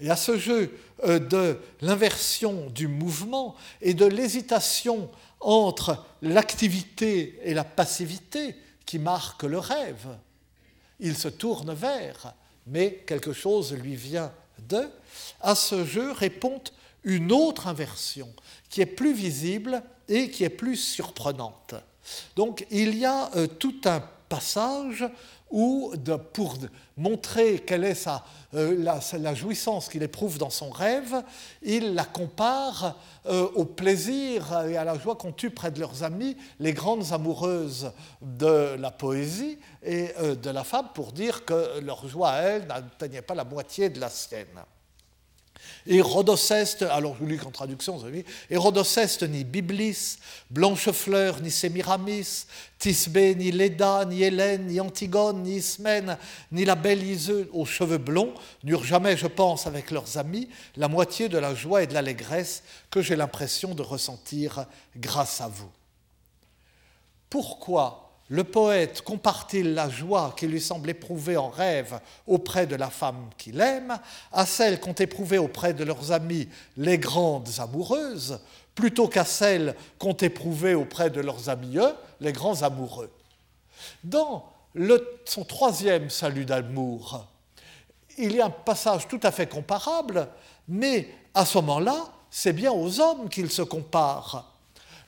Et 0.00 0.10
à 0.10 0.16
ce 0.16 0.38
jeu 0.38 0.78
euh, 1.04 1.18
de 1.18 1.58
l'inversion 1.80 2.68
du 2.70 2.86
mouvement 2.86 3.56
et 3.80 3.94
de 3.94 4.06
l'hésitation 4.06 5.10
entre 5.40 6.04
l'activité 6.22 7.38
et 7.44 7.54
la 7.54 7.64
passivité 7.64 8.56
qui 8.84 8.98
marquent 8.98 9.44
le 9.44 9.58
rêve. 9.58 10.08
Il 11.00 11.16
se 11.16 11.28
tourne 11.28 11.72
vers, 11.74 12.34
mais 12.66 13.04
quelque 13.06 13.32
chose 13.32 13.72
lui 13.72 13.94
vient 13.94 14.32
de. 14.68 14.88
À 15.40 15.54
ce 15.54 15.84
jeu 15.84 16.12
répond 16.12 16.60
une 17.04 17.32
autre 17.32 17.68
inversion 17.68 18.32
qui 18.68 18.80
est 18.80 18.86
plus 18.86 19.14
visible 19.14 19.82
et 20.08 20.30
qui 20.30 20.44
est 20.44 20.50
plus 20.50 20.76
surprenante. 20.76 21.74
Donc 22.36 22.66
il 22.70 22.96
y 22.96 23.04
a 23.04 23.30
euh, 23.36 23.46
tout 23.46 23.80
un 23.84 24.00
passage 24.28 25.04
où, 25.50 25.92
pour 26.32 26.56
montrer 26.96 27.60
quelle 27.60 27.84
est 27.84 28.08
euh, 28.54 28.98
la, 29.18 29.34
jouissance 29.34 29.88
qu'il 29.88 30.02
éprouve 30.02 30.38
dans 30.38 30.50
son 30.50 30.70
rêve, 30.70 31.22
il 31.62 31.94
la 31.94 32.04
compare 32.04 32.96
euh, 33.26 33.48
au 33.54 33.64
plaisir 33.64 34.66
et 34.68 34.76
à 34.76 34.84
la 34.84 34.98
joie 34.98 35.16
qu'ont 35.16 35.34
eu 35.42 35.50
près 35.50 35.70
de 35.70 35.80
leurs 35.80 36.02
amis 36.02 36.36
les 36.58 36.72
grandes 36.72 37.12
amoureuses 37.12 37.92
de 38.20 38.76
la 38.78 38.90
poésie 38.90 39.58
et 39.82 40.10
euh, 40.18 40.34
de 40.34 40.50
la 40.50 40.64
fable 40.64 40.90
pour 40.94 41.12
dire 41.12 41.44
que 41.44 41.80
leur 41.80 42.06
joie 42.08 42.30
à 42.30 42.58
n'atteignait 42.58 43.22
pas 43.22 43.34
la 43.34 43.44
moitié 43.44 43.88
de 43.88 44.00
la 44.00 44.08
sienne. 44.08 44.46
Et 45.90 46.02
Rhodoceste, 46.02 46.82
alors 46.82 47.16
je 47.18 47.24
lis 47.24 47.38
qu'en 47.38 47.50
traduction, 47.50 47.96
vous 47.96 48.04
avez 48.04 48.18
vu, 48.18 48.24
et 48.50 48.58
Rhodoceste 48.58 49.22
ni 49.22 49.42
Biblis, 49.42 50.18
Blanchefleur 50.50 51.40
ni 51.40 51.50
Sémiramis, 51.50 52.44
Tisbé 52.78 53.34
ni 53.34 53.50
Léda, 53.50 54.04
ni 54.04 54.22
Hélène, 54.22 54.66
ni 54.66 54.80
Antigone, 54.80 55.42
ni 55.42 55.56
Ismène, 55.56 56.18
ni 56.52 56.66
la 56.66 56.74
belle 56.74 57.02
Iseux 57.02 57.48
aux 57.54 57.64
cheveux 57.64 57.96
blonds 57.96 58.34
n'eurent 58.64 58.84
jamais, 58.84 59.16
je 59.16 59.26
pense, 59.26 59.66
avec 59.66 59.90
leurs 59.90 60.18
amis, 60.18 60.50
la 60.76 60.88
moitié 60.88 61.30
de 61.30 61.38
la 61.38 61.54
joie 61.54 61.82
et 61.82 61.86
de 61.86 61.94
l'allégresse 61.94 62.62
que 62.90 63.00
j'ai 63.00 63.16
l'impression 63.16 63.74
de 63.74 63.80
ressentir 63.80 64.66
grâce 64.94 65.40
à 65.40 65.48
vous. 65.48 65.70
Pourquoi 67.30 68.07
le 68.28 68.44
poète 68.44 69.02
compare-t-il 69.02 69.74
la 69.74 69.88
joie 69.88 70.34
qui 70.36 70.46
lui 70.46 70.60
semble 70.60 70.90
éprouver 70.90 71.36
en 71.36 71.48
rêve 71.48 71.98
auprès 72.26 72.66
de 72.66 72.76
la 72.76 72.90
femme 72.90 73.30
qu'il 73.38 73.60
aime 73.60 73.98
à 74.32 74.44
celle 74.44 74.80
qu'ont 74.80 74.92
éprouvée 74.92 75.38
auprès 75.38 75.72
de 75.72 75.84
leurs 75.84 76.12
amis 76.12 76.48
les 76.76 76.98
grandes 76.98 77.48
amoureuses, 77.58 78.40
plutôt 78.74 79.08
qu'à 79.08 79.24
celle 79.24 79.74
qu'ont 79.98 80.16
éprouvée 80.16 80.74
auprès 80.74 81.08
de 81.08 81.20
leurs 81.20 81.48
amis 81.48 81.78
eux, 81.78 81.94
les 82.20 82.32
grands 82.32 82.62
amoureux. 82.62 83.10
Dans 84.04 84.52
son 85.24 85.44
troisième 85.44 86.10
salut 86.10 86.44
d'amour, 86.44 87.26
il 88.18 88.34
y 88.34 88.40
a 88.40 88.46
un 88.46 88.50
passage 88.50 89.08
tout 89.08 89.20
à 89.22 89.30
fait 89.30 89.48
comparable, 89.48 90.28
mais 90.68 91.08
à 91.32 91.46
ce 91.46 91.58
moment-là, 91.58 92.08
c'est 92.30 92.52
bien 92.52 92.72
aux 92.72 93.00
hommes 93.00 93.30
qu'il 93.30 93.50
se 93.50 93.62
compare 93.62 94.57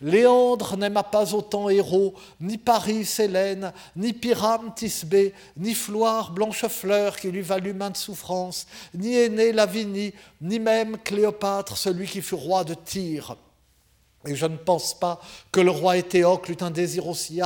Léandre 0.01 0.77
n'aima 0.77 1.03
pas 1.03 1.35
autant 1.35 1.69
Héros, 1.69 2.15
ni 2.41 2.57
Paris 2.57 3.09
Hélène, 3.19 3.73
ni 3.97 4.13
Pyram 4.13 4.73
Tisbé, 4.75 5.35
ni 5.57 5.75
Floire 5.75 6.33
Blanchefleur 6.33 7.17
qui 7.17 7.31
lui 7.31 7.43
valut 7.43 7.75
maintes 7.75 7.99
souffrances, 7.99 8.67
ni 8.95 9.15
Aîné 9.15 9.53
Lavinie, 9.53 10.15
ni 10.41 10.59
même 10.59 10.97
Cléopâtre, 10.99 11.77
celui 11.77 12.07
qui 12.07 12.23
fut 12.23 12.35
roi 12.35 12.65
de 12.65 12.75
Tyr. 12.75 13.37
Et 14.27 14.37
je 14.37 14.45
ne 14.45 14.59
pense 14.59 14.93
pas 14.93 15.19
que 15.51 15.61
le 15.61 15.71
roi 15.71 15.97
Éthéocle 15.97 16.53
eut 16.53 16.63
un 16.63 16.71
désir 16.71 17.09
aussi 17.09 17.41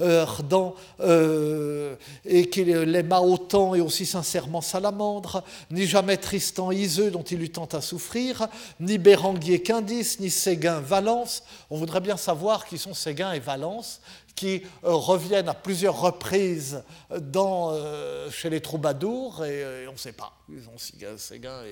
ardent 0.00 0.74
euh, 0.98 1.94
et 2.24 2.50
qu'il 2.50 2.68
aima 2.96 3.20
autant 3.20 3.76
et 3.76 3.80
aussi 3.80 4.06
sincèrement 4.06 4.60
Salamandre, 4.60 5.44
ni 5.70 5.86
jamais 5.86 6.16
Tristan 6.16 6.72
Iseux 6.72 7.12
dont 7.12 7.22
il 7.22 7.42
eut 7.42 7.50
tant 7.50 7.66
à 7.66 7.80
souffrir, 7.80 8.48
ni 8.80 8.98
Béranguier 8.98 9.62
Quindis, 9.62 10.16
ni 10.18 10.30
Séguin 10.30 10.80
Valence. 10.80 11.44
On 11.70 11.76
voudrait 11.76 12.00
bien 12.00 12.16
savoir 12.16 12.66
qui 12.66 12.76
sont 12.76 12.94
Séguin 12.94 13.32
et 13.32 13.40
Valence, 13.40 14.00
qui 14.36 14.62
euh, 14.84 14.92
reviennent 14.92 15.48
à 15.48 15.54
plusieurs 15.54 15.98
reprises 15.98 16.84
dans, 17.10 17.72
euh, 17.72 18.30
chez 18.30 18.50
les 18.50 18.60
troubadours 18.60 19.44
et, 19.44 19.64
euh, 19.64 19.88
on 19.88 19.92
ne 19.92 19.98
sait 19.98 20.12
pas. 20.12 20.34
Ils 20.48 20.68
ont 20.68 21.16
Séguin 21.16 21.62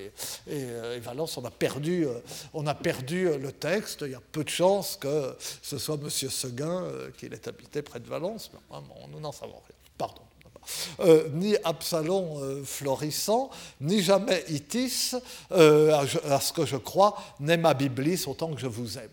et, 0.47 0.99
Valence, 0.99 1.37
on 1.37 1.45
a, 1.45 1.51
perdu, 1.51 2.07
on 2.53 2.67
a 2.67 2.73
perdu 2.73 3.29
le 3.37 3.51
texte. 3.51 4.01
Il 4.01 4.11
y 4.11 4.15
a 4.15 4.21
peu 4.31 4.43
de 4.43 4.49
chances 4.49 4.97
que 4.97 5.35
ce 5.61 5.77
soit 5.77 5.95
M. 5.95 6.09
Séguin 6.09 6.83
qui 7.17 7.27
ait 7.27 7.47
habité 7.47 7.81
près 7.81 7.99
de 7.99 8.07
Valence. 8.07 8.51
Mais, 8.53 8.79
nous 9.13 9.19
n'en 9.19 9.31
savons 9.31 9.53
rien. 9.53 9.75
Pardon. 9.97 10.23
ni 11.33 11.55
Absalom 11.63 12.65
florissant, 12.65 13.49
ni 13.79 14.01
jamais 14.01 14.43
Itis, 14.49 15.13
à, 15.51 16.39
ce 16.41 16.51
que 16.51 16.65
je 16.65 16.77
crois, 16.77 17.15
ma 17.39 17.73
Biblis 17.73 18.25
autant 18.27 18.53
que 18.53 18.59
je 18.59 18.67
vous 18.67 18.97
aime. 18.97 19.09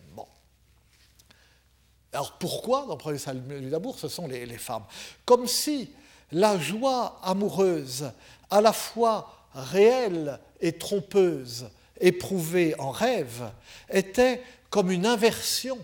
Alors 2.13 2.33
pourquoi, 2.33 2.83
dans 2.83 2.93
le 2.93 2.99
premier 2.99 3.19
salut 3.19 3.41
d'amour, 3.71 3.99
ce 3.99 4.09
sont 4.09 4.27
les, 4.27 4.47
femmes? 4.59 4.85
Comme 5.25 5.47
si 5.47 5.91
la 6.31 6.59
joie 6.59 7.19
amoureuse, 7.23 8.11
à 8.51 8.61
la 8.61 8.73
fois 8.73 9.49
réelle 9.55 10.39
et 10.61 10.73
trompeuse, 10.73 11.71
éprouvée 12.01 12.79
en 12.79 12.91
rêve, 12.91 13.51
était 13.89 14.43
comme 14.69 14.91
une 14.91 15.07
inversion 15.07 15.79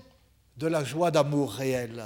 de 0.58 0.66
la 0.66 0.84
joie 0.84 1.10
d'amour 1.10 1.52
réelle. 1.52 2.04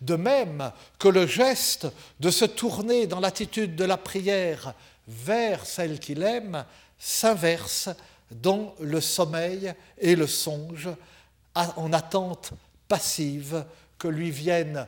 De 0.00 0.16
même 0.16 0.70
que 0.98 1.08
le 1.08 1.26
geste 1.26 1.88
de 2.20 2.30
se 2.30 2.44
tourner 2.44 3.06
dans 3.06 3.20
l'attitude 3.20 3.76
de 3.76 3.84
la 3.84 3.96
prière 3.96 4.74
vers 5.08 5.66
celle 5.66 5.98
qu'il 5.98 6.22
aime 6.22 6.64
s'inverse 6.98 7.90
dans 8.30 8.74
le 8.80 9.00
sommeil 9.00 9.74
et 9.98 10.14
le 10.14 10.26
songe 10.26 10.88
en 11.54 11.92
attente 11.92 12.52
passive 12.92 13.64
que 13.96 14.06
lui 14.06 14.30
vienne 14.30 14.86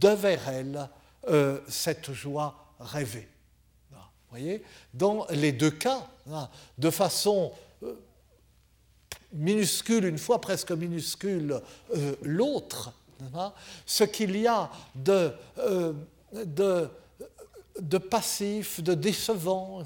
de 0.00 0.08
vers 0.08 0.48
elle 0.48 0.88
euh, 1.28 1.60
cette 1.68 2.14
joie 2.14 2.72
rêvée. 2.80 3.28
Vous 3.90 3.98
voyez? 4.30 4.64
Dans 4.94 5.26
les 5.28 5.52
deux 5.52 5.70
cas, 5.70 6.06
de 6.78 6.88
façon 6.88 7.52
euh, 7.82 7.92
minuscule 9.34 10.06
une 10.06 10.16
fois, 10.16 10.40
presque 10.40 10.72
minuscule 10.72 11.60
euh, 11.94 12.16
l'autre, 12.22 12.94
ce 13.84 14.04
qu'il 14.04 14.34
y 14.34 14.46
a 14.46 14.70
de, 14.94 15.30
passif, 17.98 18.82
de 18.82 18.94
décevant, 18.94 19.82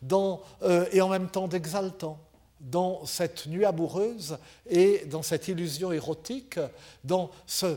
dans, 0.00 0.42
et 0.90 1.02
en 1.02 1.10
même 1.10 1.28
temps 1.28 1.48
d'exaltant 1.48 2.18
dans 2.64 3.04
cette 3.04 3.46
nuit 3.46 3.64
amoureuse 3.64 4.38
et 4.68 5.04
dans 5.06 5.22
cette 5.22 5.48
illusion 5.48 5.92
érotique, 5.92 6.58
dans 7.04 7.30
euh, 7.62 7.76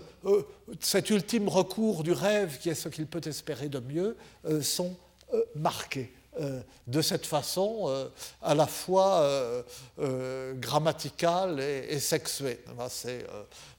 cet 0.80 1.10
ultime 1.10 1.50
recours 1.50 2.04
du 2.04 2.14
rêve 2.14 2.58
qui 2.60 2.70
est 2.70 2.76
ce 2.76 2.90
qu'il 2.90 3.06
peut 3.06 3.22
espérer 3.26 3.68
de 3.68 3.80
mieux, 3.80 4.16
euh, 4.46 4.62
sont 4.62 4.96
euh, 5.34 5.44
marqués 5.56 6.12
de 6.86 7.02
cette 7.02 7.26
façon 7.26 8.08
à 8.44 8.54
la 8.54 8.68
fois 8.68 9.28
grammaticale 9.98 11.60
et, 11.60 12.00
sexuée. 12.00 12.60
C'est 12.90 13.26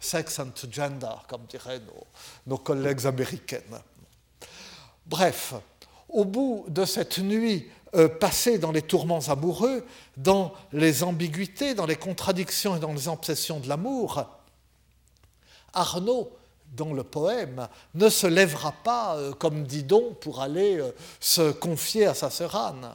sex 0.00 0.40
and 0.40 0.50
gender, 0.68 1.14
comme 1.28 1.42
diraient 1.48 1.78
nos, 1.78 2.04
nos 2.48 2.58
collègues 2.58 3.06
américaines. 3.06 3.78
Bref, 5.06 5.54
au 6.08 6.24
bout 6.24 6.64
de 6.68 6.84
cette 6.84 7.18
nuit 7.18 7.70
euh, 7.94 8.08
passé 8.08 8.58
dans 8.58 8.72
les 8.72 8.82
tourments 8.82 9.28
amoureux, 9.28 9.84
dans 10.16 10.52
les 10.72 11.02
ambiguïtés, 11.02 11.74
dans 11.74 11.86
les 11.86 11.96
contradictions 11.96 12.76
et 12.76 12.80
dans 12.80 12.92
les 12.92 13.08
obsessions 13.08 13.60
de 13.60 13.68
l'amour, 13.68 14.24
Arnaud, 15.72 16.30
dans 16.76 16.92
le 16.92 17.02
poème, 17.02 17.66
ne 17.94 18.08
se 18.08 18.26
lèvera 18.26 18.72
pas 18.72 19.16
euh, 19.16 19.32
comme 19.32 19.64
Didon 19.64 20.16
pour 20.20 20.42
aller 20.42 20.78
euh, 20.78 20.90
se 21.18 21.50
confier 21.50 22.06
à 22.06 22.14
sa 22.14 22.30
sœur 22.30 22.56
Anne. 22.56 22.90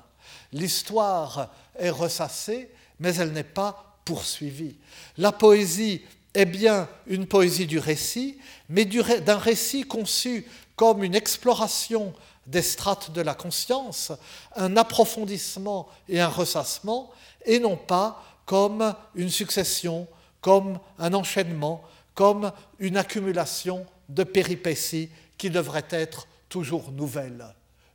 L'histoire 0.51 1.49
est 1.77 1.89
ressassée, 1.89 2.69
mais 2.99 3.15
elle 3.15 3.31
n'est 3.31 3.43
pas 3.43 3.97
poursuivie. 4.05 4.75
La 5.17 5.31
poésie 5.31 6.01
est 6.33 6.45
bien 6.45 6.87
une 7.07 7.25
poésie 7.25 7.65
du 7.65 7.79
récit, 7.79 8.37
mais 8.69 8.85
d'un 8.85 9.37
récit 9.37 9.83
conçu 9.83 10.45
comme 10.75 11.03
une 11.03 11.15
exploration 11.15 12.13
des 12.45 12.61
strates 12.61 13.11
de 13.11 13.21
la 13.21 13.33
conscience, 13.33 14.11
un 14.55 14.75
approfondissement 14.77 15.87
et 16.09 16.19
un 16.19 16.27
ressassement, 16.27 17.11
et 17.45 17.59
non 17.59 17.77
pas 17.77 18.23
comme 18.45 18.93
une 19.15 19.29
succession, 19.29 20.07
comme 20.41 20.79
un 20.99 21.13
enchaînement, 21.13 21.81
comme 22.13 22.51
une 22.79 22.97
accumulation 22.97 23.85
de 24.09 24.23
péripéties 24.23 25.09
qui 25.37 25.49
devraient 25.49 25.87
être 25.89 26.27
toujours 26.49 26.91
nouvelles. 26.91 27.45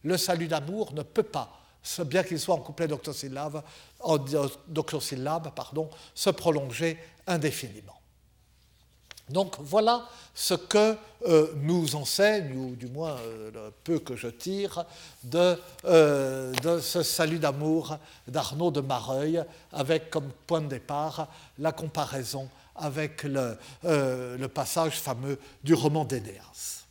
Le 0.02 0.16
salut 0.16 0.48
d'amour 0.48 0.92
ne 0.94 1.02
peut 1.02 1.22
pas, 1.22 1.60
bien 2.06 2.22
qu'il 2.22 2.40
soit 2.40 2.54
en 2.54 2.60
couplet 2.60 2.88
d'octosyllabes, 2.88 3.62
pardon, 5.54 5.90
se 6.14 6.30
prolonger 6.30 6.98
indéfiniment. 7.26 7.97
Donc 9.30 9.56
voilà 9.60 10.08
ce 10.34 10.54
que 10.54 10.96
euh, 11.26 11.52
nous 11.56 11.96
enseigne, 11.96 12.56
ou 12.56 12.76
du 12.76 12.86
moins 12.86 13.16
euh, 13.18 13.50
le 13.52 13.72
peu 13.84 13.98
que 13.98 14.16
je 14.16 14.28
tire, 14.28 14.84
de, 15.24 15.58
euh, 15.84 16.52
de 16.62 16.80
ce 16.80 17.02
salut 17.02 17.38
d'amour 17.38 17.98
d'Arnaud 18.26 18.70
de 18.70 18.80
Mareuil, 18.80 19.42
avec 19.72 20.10
comme 20.10 20.30
point 20.46 20.60
de 20.60 20.68
départ 20.68 21.28
la 21.58 21.72
comparaison 21.72 22.48
avec 22.76 23.24
le, 23.24 23.58
le 23.82 24.46
passage 24.46 25.00
fameux 25.00 25.36
du 25.64 25.74
roman 25.74 26.04
d'Énéas. 26.04 26.84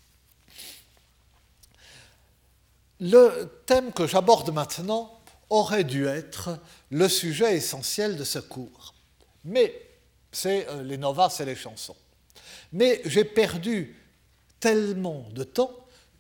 Le 3.00 3.50
thème 3.66 3.94
que 3.94 4.06
j'aborde 4.06 4.52
maintenant 4.52 5.18
aurait 5.50 5.86
dû 5.86 6.06
être 6.06 6.60
le 6.92 7.08
sujet 7.08 7.56
essentiel 7.56 8.18
de 8.18 8.26
ce 8.26 8.40
cours, 8.40 8.94
mais 9.46 9.74
c'est 10.30 10.68
les 10.84 10.98
novas 10.98 11.34
et 11.40 11.46
les 11.46 11.56
chansons. 11.56 11.96
Mais 12.74 13.02
j'ai 13.06 13.24
perdu 13.24 13.96
tellement 14.60 15.26
de 15.32 15.44
temps 15.44 15.72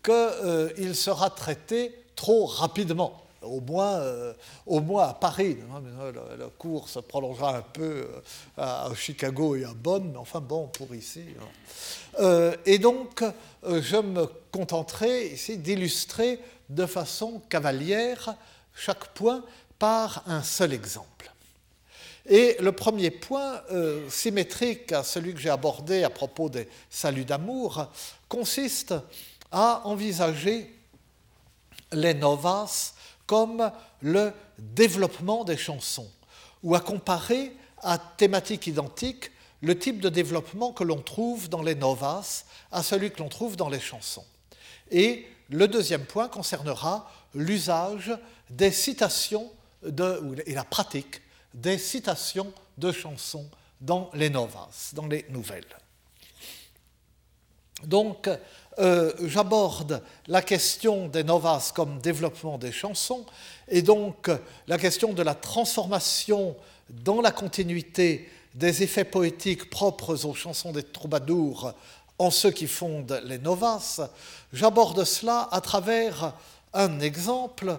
qu'il 0.03 0.13
euh, 0.13 0.93
sera 0.93 1.29
traité 1.29 1.93
trop 2.15 2.45
rapidement. 2.45 3.23
Au 3.41 3.61
moins, 3.61 3.95
euh, 3.99 4.33
au 4.65 4.81
moins 4.81 5.09
à 5.09 5.13
Paris. 5.13 5.57
Le, 6.37 6.47
cours 6.57 6.89
se 6.89 6.99
prolongera 6.99 7.57
un 7.57 7.61
peu 7.61 7.83
euh, 7.83 8.21
à, 8.57 8.89
Chicago 8.95 9.55
et 9.55 9.63
à 9.63 9.73
Bonn, 9.73 10.11
mais 10.11 10.17
enfin 10.17 10.41
bon, 10.41 10.67
pour 10.67 10.93
ici. 10.95 11.23
Hein. 12.19 12.51
et 12.65 12.79
donc, 12.79 13.23
je 13.63 13.97
me 13.97 14.25
contenterai 14.51 15.27
ici 15.27 15.57
d'illustrer 15.57 16.39
de 16.69 16.85
façon 16.85 17.41
cavalière 17.47 18.35
chaque 18.73 19.13
point 19.13 19.43
par 19.77 20.23
un 20.25 20.41
seul 20.41 20.73
exemple. 20.73 21.31
Et 22.27 22.57
le 22.59 22.73
premier 22.73 23.09
point, 23.09 23.61
euh, 23.71 24.09
symétrique 24.09 24.91
à 24.91 25.03
celui 25.03 25.33
que 25.33 25.39
j'ai 25.39 25.49
abordé 25.49 26.03
à 26.03 26.09
propos 26.09 26.49
des 26.49 26.67
saluts 26.89 27.23
d'amour, 27.23 27.87
consiste 28.27 28.93
à 29.49 29.81
envisager 29.85 30.73
les 31.93 32.13
novas 32.13 32.93
comme 33.25 33.71
le 34.01 34.33
développement 34.59 35.45
des 35.45 35.55
chansons, 35.55 36.09
ou 36.63 36.75
à 36.75 36.81
comparer 36.81 37.55
à 37.81 37.97
thématique 37.97 38.67
identique 38.67 39.31
le 39.61 39.79
type 39.79 40.01
de 40.01 40.09
développement 40.09 40.73
que 40.73 40.83
l'on 40.83 41.01
trouve 41.01 41.47
dans 41.47 41.61
les 41.61 41.75
novas 41.75 42.43
à 42.71 42.83
celui 42.83 43.11
que 43.11 43.19
l'on 43.19 43.29
trouve 43.29 43.55
dans 43.55 43.69
les 43.69 43.79
chansons. 43.79 44.25
Et 44.91 45.25
le 45.49 45.67
deuxième 45.69 46.05
point 46.05 46.27
concernera 46.27 47.09
l'usage 47.33 48.11
des 48.49 48.71
citations 48.71 49.49
et 49.85 50.53
la 50.53 50.63
pratique 50.65 51.21
des 51.57 51.77
citations 51.77 52.53
de 52.77 52.91
chansons 52.91 53.49
dans 53.81 54.09
les 54.13 54.29
novas, 54.29 54.69
dans 54.93 55.07
les 55.07 55.25
nouvelles. 55.29 55.65
Donc, 57.83 58.29
euh, 58.79 59.11
j'aborde 59.25 60.01
la 60.27 60.41
question 60.41 61.07
des 61.07 61.23
novas 61.23 61.71
comme 61.75 61.99
développement 61.99 62.57
des 62.57 62.71
chansons 62.71 63.25
et 63.67 63.81
donc 63.81 64.29
la 64.67 64.77
question 64.77 65.13
de 65.13 65.23
la 65.23 65.35
transformation 65.35 66.55
dans 66.89 67.21
la 67.21 67.31
continuité 67.31 68.29
des 68.53 68.83
effets 68.83 69.03
poétiques 69.03 69.69
propres 69.69 70.25
aux 70.25 70.33
chansons 70.33 70.71
des 70.71 70.83
troubadours 70.83 71.73
en 72.19 72.31
ceux 72.31 72.51
qui 72.51 72.67
fondent 72.67 73.21
les 73.25 73.37
novas. 73.37 74.09
J'aborde 74.53 75.03
cela 75.03 75.47
à 75.51 75.61
travers 75.61 76.33
un 76.73 76.99
exemple 76.99 77.69
euh, 77.69 77.77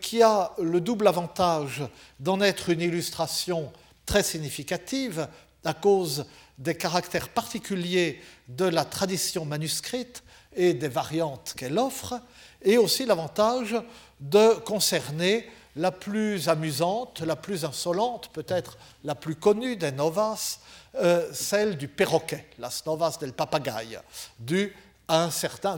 qui 0.00 0.22
a 0.22 0.52
le 0.58 0.80
double 0.80 1.08
avantage 1.08 1.82
d'en 2.20 2.40
être 2.40 2.70
une 2.70 2.80
illustration 2.80 3.72
très 4.06 4.22
significative 4.22 5.28
à 5.64 5.74
cause 5.74 6.26
des 6.58 6.76
caractères 6.76 7.28
particuliers 7.28 8.20
de 8.48 8.64
la 8.64 8.84
tradition 8.84 9.44
manuscrite 9.44 10.22
et 10.54 10.74
des 10.74 10.88
variantes 10.88 11.54
qu'elle 11.56 11.78
offre, 11.78 12.20
et 12.62 12.78
aussi 12.78 13.04
l'avantage 13.06 13.76
de 14.20 14.54
concerner 14.60 15.48
la 15.76 15.90
plus 15.90 16.48
amusante, 16.48 17.20
la 17.20 17.34
plus 17.34 17.64
insolente, 17.64 18.30
peut-être 18.32 18.78
la 19.02 19.14
plus 19.14 19.34
connue 19.34 19.76
des 19.76 19.90
novas, 19.90 20.60
euh, 20.94 21.28
celle 21.32 21.76
du 21.76 21.88
perroquet, 21.88 22.46
las 22.58 22.86
novas 22.86 23.18
del 23.20 23.32
papagaï, 23.32 23.98
dû 24.38 24.74
à 25.08 25.24
un 25.24 25.30
certain, 25.30 25.76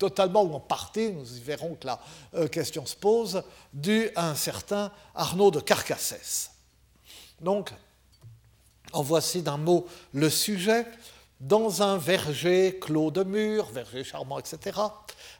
totalement 0.00 0.42
ou 0.42 0.54
en 0.54 0.60
partie, 0.60 1.12
nous 1.12 1.36
y 1.36 1.40
verrons 1.40 1.76
que 1.76 1.86
la 1.86 2.00
euh, 2.34 2.48
question 2.48 2.84
se 2.86 2.96
pose, 2.96 3.44
dû 3.72 4.10
à 4.16 4.30
un 4.30 4.34
certain 4.34 4.90
Arnaud 5.14 5.52
de 5.52 5.60
Carcassès. 5.60 6.50
Donc, 7.40 7.72
en 8.92 9.02
voici 9.02 9.42
d'un 9.42 9.58
mot 9.58 9.86
le 10.12 10.28
sujet. 10.28 10.84
Dans 11.38 11.82
un 11.82 11.96
verger 11.96 12.78
clos 12.82 13.10
de 13.10 13.22
murs, 13.22 13.70
verger 13.72 14.04
charmant, 14.04 14.38
etc., 14.38 14.78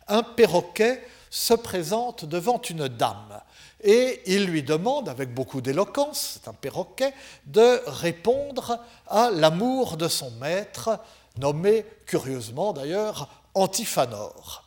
un 0.08 0.22
perroquet 0.22 1.06
se 1.28 1.52
présente 1.52 2.24
devant 2.24 2.60
une 2.62 2.88
dame 2.88 3.42
et 3.82 4.22
il 4.26 4.46
lui 4.46 4.62
demande, 4.62 5.08
avec 5.08 5.32
beaucoup 5.32 5.60
d'éloquence, 5.60 6.38
c'est 6.42 6.48
un 6.48 6.54
perroquet, 6.54 7.14
de 7.46 7.82
répondre 7.86 8.78
à 9.06 9.30
l'amour 9.30 9.96
de 9.96 10.08
son 10.08 10.30
maître, 10.32 10.98
nommé 11.38 11.84
curieusement 12.06 12.72
d'ailleurs 12.72 13.28
Antiphanor. 13.54 14.64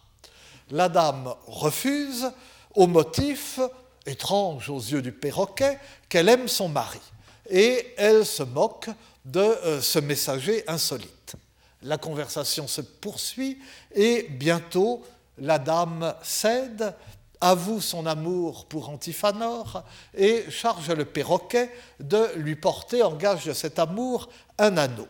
La 0.72 0.90
dame 0.90 1.34
refuse 1.48 2.32
au 2.76 2.88
motif, 2.88 3.60
étrange 4.06 4.70
aux 4.70 4.80
yeux 4.80 5.02
du 5.02 5.12
perroquet, 5.12 5.80
qu'elle 6.10 6.30
aime 6.30 6.48
son 6.48 6.70
mari 6.70 7.02
et 7.50 7.94
elle 7.98 8.26
se 8.26 8.44
moque 8.44 8.90
de 9.26 9.40
euh, 9.40 9.82
ce 9.82 10.00
messager 10.00 10.64
insolite. 10.68 11.36
La 11.82 11.98
conversation 11.98 12.68
se 12.68 12.82
poursuit 12.82 13.60
et 13.94 14.24
bientôt 14.30 15.04
la 15.38 15.60
dame 15.60 16.16
cède, 16.24 16.94
avoue 17.42 17.82
son 17.82 18.06
amour 18.06 18.66
pour 18.68 18.88
Antiphanor 18.90 19.84
et 20.16 20.50
charge 20.50 20.90
le 20.92 21.04
perroquet 21.04 21.70
de 22.00 22.32
lui 22.38 22.56
porter 22.56 23.04
en 23.04 23.14
gage 23.14 23.46
de 23.46 23.52
cet 23.52 23.80
amour 23.80 24.30
un 24.58 24.78
anneau. 24.78 25.08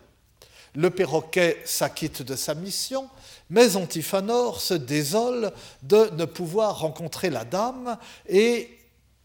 Le 0.74 0.90
perroquet 0.90 1.62
s'acquitte 1.64 2.24
de 2.24 2.36
sa 2.36 2.56
mission, 2.56 3.08
mais 3.50 3.76
Antiphanor 3.76 4.62
se 4.62 4.74
désole 4.74 5.52
de 5.82 6.10
ne 6.14 6.26
pouvoir 6.26 6.80
rencontrer 6.80 7.30
la 7.30 7.46
dame 7.46 7.98
et 8.28 8.70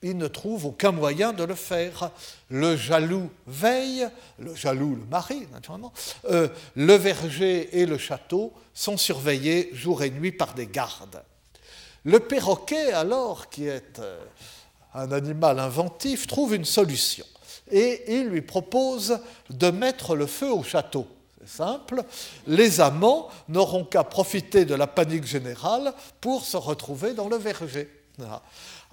il 0.03 0.17
ne 0.17 0.29
trouve 0.29 0.67
aucun 0.67 0.93
moyen 0.93 1.33
de 1.33 1.43
le 1.43 1.55
faire. 1.55 2.11
Le 2.51 2.77
jaloux 2.77 3.31
veille, 3.47 4.09
le 4.39 4.55
jaloux 4.55 4.95
le 4.95 5.05
mari 5.07 5.47
naturellement, 5.53 5.93
euh, 6.31 6.49
le 6.77 6.95
verger 6.95 7.81
et 7.81 7.87
le 7.87 7.99
château 7.99 8.53
sont 8.75 8.97
surveillés 8.97 9.71
jour 9.73 10.03
et 10.03 10.11
nuit 10.11 10.33
par 10.33 10.55
des 10.55 10.67
gardes. 10.67 11.23
Le 12.05 12.21
perroquet, 12.21 12.93
alors, 12.93 13.51
qui 13.51 13.67
est 13.67 13.99
euh, 13.99 14.19
un 14.95 15.11
animal 15.11 15.59
inventif, 15.59 16.27
trouve 16.27 16.55
une 16.55 16.65
solution 16.65 17.25
et 17.71 18.19
il 18.19 18.29
lui 18.29 18.43
propose 18.43 19.21
de 19.51 19.71
mettre 19.71 20.15
le 20.15 20.27
feu 20.27 20.51
au 20.51 20.63
château. 20.63 21.07
Simple, 21.49 22.05
les 22.47 22.81
amants 22.81 23.29
n'auront 23.49 23.85
qu'à 23.85 24.05
profiter 24.05 24.67
de 24.67 24.75
la 24.75 24.87
panique 24.87 25.25
générale 25.25 25.95
pour 26.21 26.45
se 26.45 26.59
retrouver 26.59 27.15
dans 27.15 27.29
le 27.29 27.37
verger. 27.37 27.91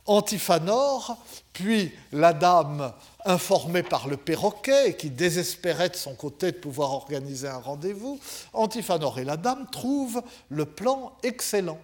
Antiphanor, 0.05 1.17
puis 1.51 1.91
la 2.13 2.31
dame 2.31 2.93
informée 3.25 3.83
par 3.83 4.07
le 4.07 4.15
perroquet 4.15 4.91
et 4.91 4.95
qui 4.95 5.09
désespérait 5.09 5.89
de 5.89 5.95
son 5.95 6.15
côté 6.15 6.53
de 6.53 6.57
pouvoir 6.57 6.93
organiser 6.93 7.49
un 7.49 7.57
rendez-vous, 7.57 8.19
Antiphanor 8.53 9.19
et 9.19 9.25
la 9.25 9.35
dame 9.35 9.67
trouvent 9.69 10.23
le 10.49 10.65
plan 10.65 11.11
excellent. 11.23 11.79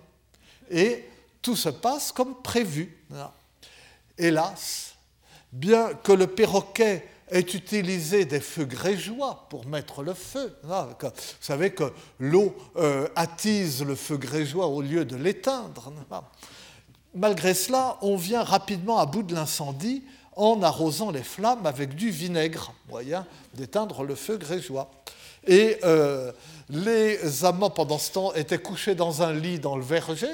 Et 0.70 1.06
tout 1.42 1.58
se 1.58 1.70
passe 1.70 2.14
comme 2.14 2.42
prévu. 2.42 2.98
Hélas, 4.18 4.94
bien 5.52 5.94
que 5.96 6.14
le 6.14 6.28
perroquet 6.28 7.11
ait 7.32 7.40
utilisé 7.40 8.26
des 8.26 8.40
feux 8.40 8.66
grégeois 8.66 9.48
pour 9.50 9.66
mettre 9.66 10.04
le 10.04 10.14
feu. 10.14 10.56
Vous 10.64 11.10
savez 11.40 11.72
que 11.72 11.92
l'eau 12.20 12.56
euh, 12.76 13.08
attise 13.16 13.84
le 13.84 13.96
feu 13.96 14.18
grégeois 14.18 14.68
au 14.68 14.82
lieu 14.82 15.06
de 15.06 15.16
l'éteindre. 15.16 15.92
Malgré 17.16 17.54
cela, 17.54 17.98
on 18.02 18.16
vient 18.16 18.44
rapidement 18.44 19.00
à 19.00 19.06
bout 19.06 19.24
de 19.24 19.34
l'incendie 19.34 20.04
en 20.36 20.62
arrosant 20.62 21.12
les 21.12 21.24
flammes 21.24 21.66
avec 21.66 21.96
du 21.96 22.10
vinaigre, 22.10 22.74
moyen 22.90 23.26
d'éteindre 23.54 24.04
le 24.04 24.16
feu 24.16 24.38
grégeois. 24.38 24.92
Et 25.48 25.78
euh, 25.84 26.32
les 26.70 27.44
amants, 27.46 27.72
pendant 27.72 27.98
ce 27.98 28.12
temps, 28.12 28.34
étaient 28.34 28.60
couchés 28.60 28.94
dans 28.94 29.24
un 29.24 29.34
lit 29.34 29.60
dans 29.60 29.76
le 29.76 29.84
verger, 29.84 30.30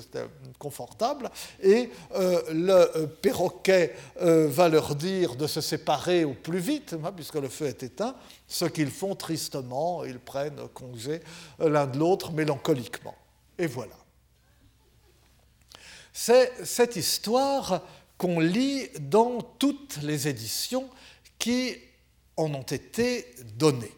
c'était 0.00 0.26
confortable, 0.58 1.28
et 1.60 1.90
euh, 2.14 2.40
le 2.52 2.96
euh, 2.96 3.06
perroquet 3.06 3.94
va 4.16 4.68
leur 4.68 4.94
dire 4.94 5.34
de 5.34 5.46
se 5.46 5.60
séparer 5.60 6.24
au 6.24 6.34
plus 6.34 6.60
vite, 6.60 6.94
hein, 7.04 7.12
puisque 7.14 7.34
le 7.34 7.48
feu 7.48 7.66
est 7.66 7.82
éteint, 7.82 8.14
ce 8.46 8.64
qu'ils 8.64 8.90
font 8.90 9.16
tristement, 9.16 10.04
ils 10.04 10.20
prennent 10.20 10.68
congé 10.72 11.20
l'un 11.58 11.86
de 11.86 11.98
l'autre 11.98 12.30
mélancoliquement. 12.30 13.14
Et 13.58 13.66
voilà. 13.66 13.96
C'est 16.12 16.52
cette 16.64 16.94
histoire 16.94 17.82
qu'on 18.16 18.38
lit 18.38 18.88
dans 19.00 19.40
toutes 19.58 19.98
les 20.02 20.28
éditions 20.28 20.88
qui 21.40 21.76
en 22.36 22.54
ont 22.54 22.62
été 22.62 23.26
données 23.56 23.92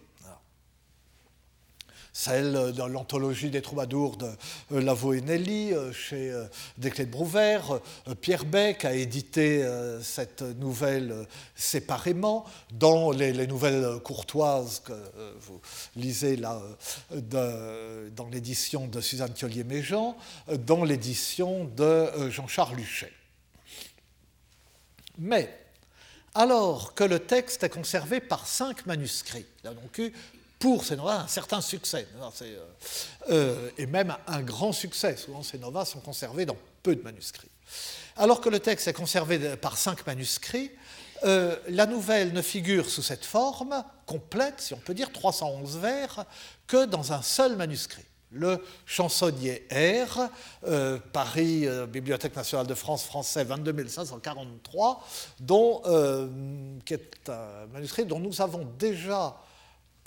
celle 2.16 2.72
de 2.72 2.82
l'anthologie 2.82 3.50
des 3.50 3.60
troubadours 3.60 4.16
de 4.16 4.30
euh, 4.72 4.80
Lavaux 4.80 5.12
et 5.12 5.22
euh, 5.28 5.92
chez 5.92 6.30
euh, 6.30 6.46
Desclés 6.78 7.04
de 7.04 7.10
Brouvert. 7.10 7.78
Pierre 8.22 8.46
Beck 8.46 8.86
a 8.86 8.94
édité 8.94 9.62
cette 10.02 10.40
nouvelle 10.40 11.26
séparément 11.54 12.46
dans 12.72 13.10
les, 13.10 13.46
nouvelles 13.46 13.98
courtoises 14.02 14.80
que 14.80 14.92
vous 15.40 15.60
lisez 15.96 16.36
là 16.36 16.60
dans 17.10 18.28
l'édition 18.30 18.86
de 18.86 19.00
Suzanne 19.00 19.32
Thiollier-Méjean, 19.32 20.16
dans 20.66 20.84
l'édition 20.84 21.64
de 21.64 22.30
Jean-Charles 22.30 22.76
Luchet. 22.76 23.12
Mais 25.18 25.52
alors 26.34 26.94
que 26.94 27.04
le 27.04 27.18
texte 27.18 27.64
est 27.64 27.70
conservé 27.70 28.20
par 28.20 28.46
cinq 28.46 28.86
manuscrits, 28.86 29.46
il 29.64 29.68
a 29.68 29.74
donc 29.74 29.98
eu 29.98 30.12
pour 30.58 30.84
ces 30.84 30.96
novas 30.96 31.20
un 31.20 31.28
certain 31.28 31.60
succès, 31.60 32.06
euh, 32.42 32.56
euh, 33.30 33.70
et 33.76 33.86
même 33.86 34.14
un 34.26 34.42
grand 34.42 34.72
succès. 34.72 35.16
Souvent, 35.16 35.42
ces 35.42 35.58
novas 35.58 35.84
sont 35.84 36.00
conservés 36.00 36.46
dans 36.46 36.56
peu 36.82 36.96
de 36.96 37.02
manuscrits. 37.02 37.50
Alors 38.16 38.40
que 38.40 38.48
le 38.48 38.60
texte 38.60 38.88
est 38.88 38.94
conservé 38.94 39.56
par 39.56 39.76
cinq 39.76 40.06
manuscrits, 40.06 40.70
euh, 41.24 41.56
la 41.68 41.86
nouvelle 41.86 42.32
ne 42.32 42.42
figure 42.42 42.88
sous 42.88 43.02
cette 43.02 43.24
forme 43.24 43.84
complète, 44.06 44.60
si 44.60 44.74
on 44.74 44.78
peut 44.78 44.94
dire, 44.94 45.12
311 45.12 45.78
vers, 45.78 46.24
que 46.66 46.84
dans 46.84 47.12
un 47.12 47.22
seul 47.22 47.56
manuscrit. 47.56 48.04
Le 48.32 48.62
chansonnier 48.86 49.66
R, 49.70 50.28
Paris, 51.12 51.66
Bibliothèque 51.88 52.34
nationale 52.34 52.66
de 52.66 52.74
France, 52.74 53.04
français, 53.04 53.44
22 53.44 53.86
543, 53.86 55.06
dont, 55.40 55.80
qui 56.84 56.94
est 56.94 57.30
un 57.30 57.66
manuscrit 57.72 58.04
dont 58.04 58.18
nous 58.18 58.40
avons 58.42 58.66
déjà 58.78 59.36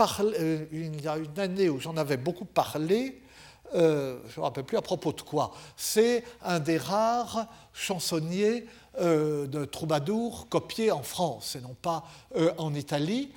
euh, 0.01 0.65
il 0.71 1.01
y 1.01 1.07
a 1.07 1.17
une 1.17 1.39
année 1.39 1.69
où 1.69 1.79
j'en 1.79 1.97
avais 1.97 2.17
beaucoup 2.17 2.45
parlé, 2.45 3.21
euh, 3.75 4.19
je 4.27 4.33
ne 4.33 4.37
me 4.37 4.43
rappelle 4.43 4.63
plus 4.63 4.77
à 4.77 4.81
propos 4.81 5.13
de 5.13 5.21
quoi. 5.21 5.51
C'est 5.75 6.23
un 6.41 6.59
des 6.59 6.77
rares 6.77 7.47
chansonniers 7.73 8.65
euh, 8.99 9.45
de 9.47 9.65
troubadours 9.65 10.47
copiés 10.49 10.91
en 10.91 11.03
France 11.03 11.55
et 11.55 11.61
non 11.61 11.75
pas 11.81 12.03
en 12.57 12.73
Italie 12.73 13.31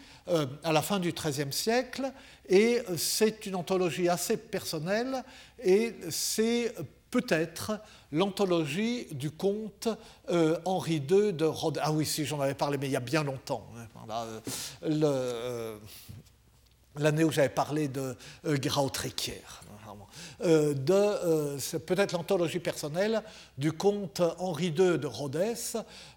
à 0.62 0.72
la 0.72 0.82
fin 0.82 1.00
du 1.00 1.12
XIIIe 1.12 1.52
siècle. 1.52 2.12
Et 2.48 2.80
c'est 2.96 3.44
une 3.46 3.56
anthologie 3.56 4.08
assez 4.08 4.36
personnelle 4.36 5.24
et 5.62 5.94
c'est 6.10 6.72
peut-être 7.10 7.80
l'anthologie 8.12 9.08
du 9.10 9.32
comte 9.32 9.88
Henri 10.64 11.02
II 11.10 11.32
de 11.32 11.44
Rhodes. 11.44 11.80
Ah 11.82 11.92
oui, 11.92 12.06
si 12.06 12.24
j'en 12.24 12.40
avais 12.40 12.54
parlé, 12.54 12.78
mais 12.78 12.86
il 12.86 12.92
y 12.92 12.96
a 12.96 13.00
bien 13.00 13.24
longtemps. 13.24 13.66
Hein. 13.76 13.82
L'année 16.96 17.24
où 17.24 17.32
j'avais 17.32 17.48
parlé 17.48 17.88
de 17.88 18.16
euh, 18.46 18.56
euh, 20.44 20.74
de, 20.74 20.92
euh, 20.92 21.58
c'est 21.58 21.78
peut-être 21.78 22.12
l'anthologie 22.12 22.58
personnelle 22.58 23.22
du 23.58 23.72
comte 23.72 24.20
Henri 24.38 24.66
II 24.66 24.98
de 24.98 25.06
Rhodes, 25.06 25.40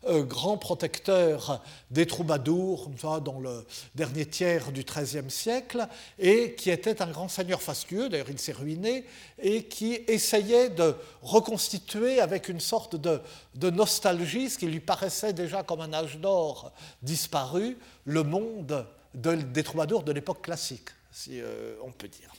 euh, 0.07 0.23
grand 0.23 0.57
protecteur 0.57 1.61
des 1.91 2.05
troubadours 2.05 2.89
dans 3.23 3.39
le 3.39 3.65
dernier 3.93 4.25
tiers 4.25 4.71
du 4.71 4.83
XIIIe 4.83 5.29
siècle, 5.29 5.87
et 6.17 6.55
qui 6.55 6.71
était 6.71 7.01
un 7.01 7.07
grand 7.07 7.27
seigneur 7.27 7.61
fastueux, 7.61 8.09
d'ailleurs 8.09 8.29
il 8.29 8.39
s'est 8.39 8.51
ruiné, 8.51 9.05
et 9.39 9.65
qui 9.65 9.99
essayait 10.07 10.69
de 10.69 10.95
reconstituer 11.21 12.19
avec 12.19 12.49
une 12.49 12.59
sorte 12.59 12.95
de 12.95 13.69
nostalgie, 13.69 14.49
ce 14.49 14.57
qui 14.57 14.67
lui 14.67 14.79
paraissait 14.79 15.33
déjà 15.33 15.61
comme 15.63 15.81
un 15.81 15.93
âge 15.93 16.17
d'or 16.17 16.71
disparu, 17.03 17.77
le 18.05 18.23
monde 18.23 18.85
des 19.15 19.63
troubadours 19.63 20.03
de 20.03 20.11
l'époque 20.11 20.41
classique, 20.41 20.89
si 21.11 21.41
on 21.83 21.91
peut 21.91 22.07
dire. 22.07 22.31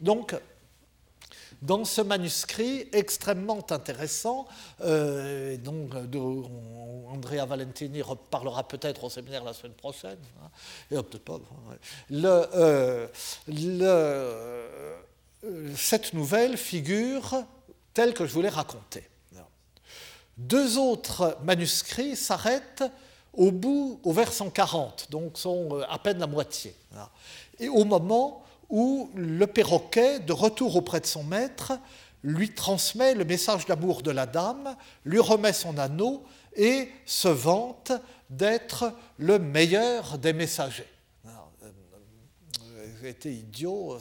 Donc, 0.00 0.34
dans 1.62 1.84
ce 1.84 2.00
manuscrit 2.00 2.88
extrêmement 2.92 3.64
intéressant, 3.70 4.46
euh, 4.80 5.56
donc 5.56 5.92
Andrea 5.94 7.46
Valentini 7.46 8.00
reparlera 8.02 8.66
peut-être 8.66 9.04
au 9.04 9.10
séminaire 9.10 9.42
la 9.42 9.52
semaine 9.52 9.72
prochaine, 9.72 10.18
hein, 10.42 10.50
et 10.90 11.18
pas. 11.18 11.40
Euh, 12.12 13.06
cette 15.76 16.14
nouvelle 16.14 16.56
figure 16.56 17.44
telle 17.94 18.14
que 18.14 18.26
je 18.26 18.32
vous 18.32 18.42
l'ai 18.42 18.48
racontée. 18.48 19.08
Deux 20.36 20.78
autres 20.78 21.36
manuscrits 21.42 22.14
s'arrêtent 22.14 22.84
au 23.38 23.52
bout, 23.52 24.00
au 24.02 24.12
vers 24.12 24.32
140, 24.32 25.06
donc 25.10 25.38
sont 25.38 25.68
euh, 25.78 25.84
à 25.88 25.98
peine 25.98 26.18
la 26.18 26.26
moitié. 26.26 26.74
Et 27.58 27.68
au 27.68 27.84
moment 27.84 28.42
où 28.68 29.10
le 29.14 29.46
perroquet, 29.46 30.18
de 30.18 30.32
retour 30.32 30.76
auprès 30.76 31.00
de 31.00 31.06
son 31.06 31.22
maître, 31.22 31.72
lui 32.24 32.50
transmet 32.50 33.14
le 33.14 33.24
message 33.24 33.64
d'amour 33.64 34.02
de 34.02 34.10
la 34.10 34.26
dame, 34.26 34.76
lui 35.04 35.20
remet 35.20 35.52
son 35.52 35.78
anneau 35.78 36.24
et 36.56 36.88
se 37.06 37.28
vante 37.28 37.92
d'être 38.28 38.92
le 39.18 39.38
meilleur 39.38 40.18
des 40.18 40.32
messagers. 40.32 40.88
Euh, 41.26 42.88
j'ai 43.00 43.10
été 43.10 43.32
idiot, 43.32 43.98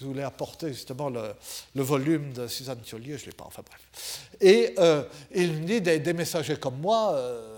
je 0.00 0.04
voulais 0.04 0.22
apporter 0.22 0.68
justement 0.72 1.10
le, 1.10 1.34
volume 1.74 2.32
de 2.32 2.46
Suzanne 2.48 2.80
Thiolier, 2.80 3.16
je 3.18 3.22
ne 3.22 3.26
l'ai 3.26 3.36
pas, 3.36 3.44
enfin 3.46 3.62
bref. 3.64 4.28
Et 4.40 4.74
euh, 4.78 5.04
il 5.34 5.52
me 5.52 5.64
dit 5.64 5.80
des, 5.80 6.12
messagers 6.12 6.56
comme 6.56 6.80
moi, 6.80 7.12
euh, 7.14 7.57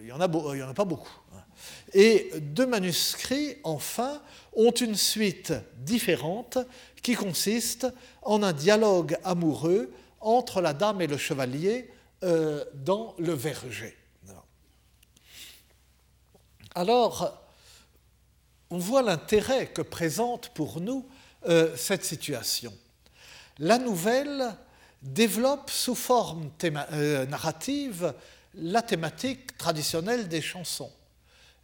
il 0.00 0.06
n'y 0.06 0.12
en, 0.12 0.20
en, 0.20 0.68
a 0.70 0.74
pas 0.74 0.84
beaucoup. 0.84 1.20
Et 1.92 2.30
deux 2.40 2.66
manuscrits, 2.66 3.56
enfin, 3.64 4.20
ont 4.54 4.70
une 4.70 4.94
suite 4.94 5.52
différente 5.78 6.58
qui 7.02 7.14
consiste 7.14 7.86
en 8.22 8.42
un 8.42 8.52
dialogue 8.52 9.16
amoureux 9.24 9.92
entre 10.20 10.60
la 10.60 10.72
dame 10.72 11.00
et 11.00 11.06
le 11.06 11.16
chevalier 11.16 11.90
euh, 12.22 12.64
dans 12.74 13.14
le 13.18 13.32
verger. 13.32 13.96
Alors, 16.74 17.42
on 18.70 18.78
voit 18.78 19.02
l'intérêt 19.02 19.66
que 19.66 19.82
présente 19.82 20.50
pour 20.50 20.80
nous 20.80 21.06
euh, 21.46 21.76
cette 21.76 22.04
situation. 22.04 22.72
La 23.58 23.78
nouvelle 23.78 24.54
développe 25.02 25.70
sous 25.70 25.94
forme 25.94 26.50
euh, 26.64 27.26
narrative 27.26 28.14
la 28.54 28.82
thématique 28.82 29.56
traditionnelle 29.56 30.28
des 30.28 30.42
chansons, 30.42 30.92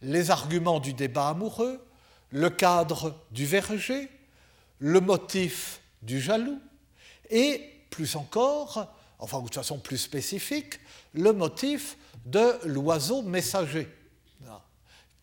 les 0.01 0.31
arguments 0.31 0.79
du 0.79 0.93
débat 0.93 1.29
amoureux, 1.29 1.83
le 2.31 2.49
cadre 2.49 3.15
du 3.31 3.45
verger, 3.45 4.09
le 4.79 4.99
motif 4.99 5.81
du 6.01 6.19
jaloux 6.19 6.59
et, 7.29 7.61
plus 7.89 8.15
encore, 8.15 8.93
enfin 9.19 9.41
de 9.41 9.53
façon 9.53 9.79
plus 9.79 9.97
spécifique, 9.97 10.79
le 11.13 11.33
motif 11.33 11.97
de 12.25 12.59
l'oiseau 12.65 13.21
messager, 13.21 13.87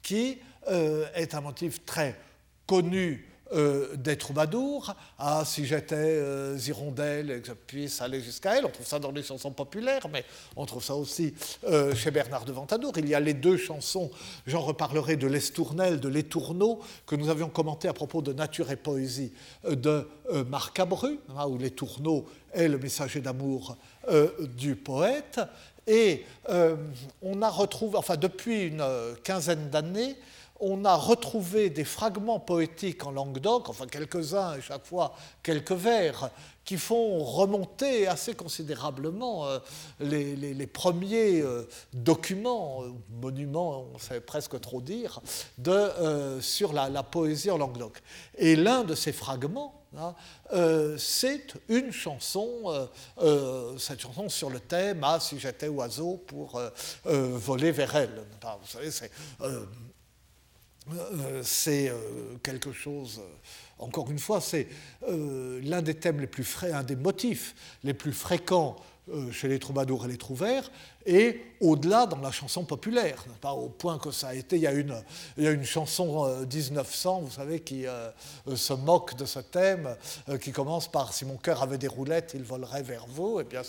qui 0.02 0.38
euh, 0.68 1.06
est 1.14 1.34
un 1.34 1.40
motif 1.40 1.84
très 1.84 2.18
connu 2.66 3.28
euh, 3.54 3.94
des 3.96 4.16
troubadours. 4.16 4.94
Ah, 5.18 5.44
si 5.46 5.64
j'étais 5.64 5.94
euh, 5.96 6.58
hirondelle 6.66 7.30
et 7.30 7.40
que 7.40 7.46
je 7.46 7.52
puisse 7.52 8.00
aller 8.00 8.20
jusqu'à 8.20 8.56
elle. 8.56 8.66
On 8.66 8.70
trouve 8.70 8.86
ça 8.86 8.98
dans 8.98 9.12
les 9.12 9.22
chansons 9.22 9.52
populaires, 9.52 10.08
mais 10.12 10.24
on 10.56 10.66
trouve 10.66 10.82
ça 10.82 10.96
aussi 10.96 11.34
euh, 11.64 11.94
chez 11.94 12.10
Bernard 12.10 12.46
de 12.46 12.52
Ventadour. 12.52 12.92
Il 12.96 13.08
y 13.08 13.14
a 13.14 13.20
les 13.20 13.34
deux 13.34 13.56
chansons, 13.56 14.10
j'en 14.46 14.60
reparlerai 14.60 15.16
de 15.16 15.28
l'Estournel, 15.28 16.00
de 16.00 16.08
l'Étourneau, 16.08 16.80
que 17.06 17.14
nous 17.14 17.28
avions 17.28 17.48
commenté 17.48 17.86
à 17.86 17.92
propos 17.92 18.22
de 18.22 18.32
Nature 18.32 18.72
et 18.72 18.76
Poésie 18.76 19.32
de 19.68 20.08
Marc 20.48 20.80
Abru, 20.80 21.20
hein, 21.36 21.46
où 21.46 21.56
l'Étourneau 21.56 22.26
est 22.52 22.66
le 22.66 22.78
messager 22.78 23.20
d'amour 23.20 23.76
du 24.56 24.74
poète. 24.74 25.40
Et 25.86 26.24
on 27.22 27.42
a 27.42 27.50
retrouvé, 27.50 27.98
enfin 27.98 28.16
depuis 28.16 28.64
une 28.64 28.84
quinzaine 29.22 29.70
d'années, 29.70 30.16
on 30.64 30.84
a 30.84 30.94
retrouvé 30.94 31.70
des 31.70 31.84
fragments 31.84 32.40
poétiques 32.40 33.04
en 33.04 33.10
Languedoc, 33.10 33.68
enfin 33.68 33.86
quelques-uns 33.86 34.56
et 34.56 34.62
chaque 34.62 34.86
fois 34.86 35.14
quelques 35.42 35.72
vers, 35.72 36.30
qui 36.64 36.78
font 36.78 37.22
remonter 37.22 38.06
assez 38.06 38.34
considérablement 38.34 39.46
euh, 39.46 39.58
les, 40.00 40.66
premiers 40.66 41.40
euh, 41.40 41.68
documents, 41.92 42.82
euh, 42.82 42.92
monuments, 43.10 43.86
on 43.94 43.98
sait 43.98 44.20
presque 44.20 44.58
trop 44.60 44.80
dire, 44.80 45.20
de, 45.58 46.40
sur 46.40 46.72
la, 46.72 47.02
poésie 47.02 47.50
en 47.50 47.58
Languedoc. 47.58 48.00
Et 48.38 48.56
l'un 48.56 48.84
de 48.84 48.94
ces 48.94 49.12
fragments, 49.12 49.82
hein, 49.96 50.14
c'est 50.98 51.54
une 51.68 51.92
chanson, 51.92 52.88
cette 53.78 54.00
chanson 54.00 54.28
sur 54.28 54.50
le 54.50 54.60
thème 54.60 55.02
Ah, 55.04 55.20
si 55.20 55.38
j'étais 55.38 55.68
oiseau 55.68 56.22
pour 56.26 56.60
voler 57.04 57.72
vers 57.72 57.94
elle. 57.96 58.24
Vous 58.42 58.66
savez, 58.66 58.90
c'est 58.90 59.10
euh, 60.92 61.40
c'est 61.42 61.88
euh, 61.88 62.36
quelque 62.42 62.72
chose, 62.72 63.20
euh, 63.20 63.82
encore 63.82 64.10
une 64.10 64.18
fois, 64.18 64.40
c'est 64.40 64.68
l'un 65.08 65.82
des 65.82 65.94
thèmes 65.94 66.20
les 66.20 66.26
plus 66.26 66.44
frais, 66.44 66.72
un 66.72 66.82
des 66.82 66.96
motifs 66.96 67.54
les 67.82 67.94
plus 67.94 68.12
fréquents 68.12 68.76
chez 69.32 69.48
les 69.48 69.58
troubadours 69.58 70.06
et 70.06 70.08
les 70.08 70.16
trouvères, 70.16 70.70
et 71.06 71.42
au-delà 71.60 72.06
dans 72.06 72.18
la 72.18 72.30
chanson 72.30 72.64
populaire, 72.64 73.24
pas 73.40 73.52
au 73.52 73.68
point 73.68 73.98
que 73.98 74.10
ça 74.10 74.28
a 74.28 74.34
été. 74.34 74.56
Il 74.56 74.62
y 74.62 74.66
a 74.66 74.72
une, 74.72 75.64
chanson 75.64 76.26
1900, 76.50 77.20
vous 77.20 77.30
savez, 77.30 77.60
qui 77.60 77.84
se 78.54 78.72
moque 78.72 79.14
de 79.16 79.26
ce 79.26 79.40
thème, 79.40 79.94
qui 80.40 80.52
commence 80.52 80.90
par 80.90 81.12
Si 81.12 81.26
mon 81.26 81.36
cœur 81.36 81.62
avait 81.62 81.76
des 81.76 81.88
roulettes, 81.88 82.32
il 82.34 82.42
volerait 82.42 82.82
vers 82.82 83.06
vous. 83.06 83.40
Et 83.40 83.42
eh 83.42 83.50
bien, 83.50 83.62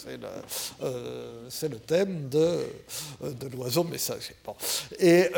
c'est 1.50 1.68
le, 1.70 1.80
thème 1.80 2.30
de, 2.30 2.66
l'oiseau 3.54 3.84
messager. 3.84 4.36
Et, 5.00 5.30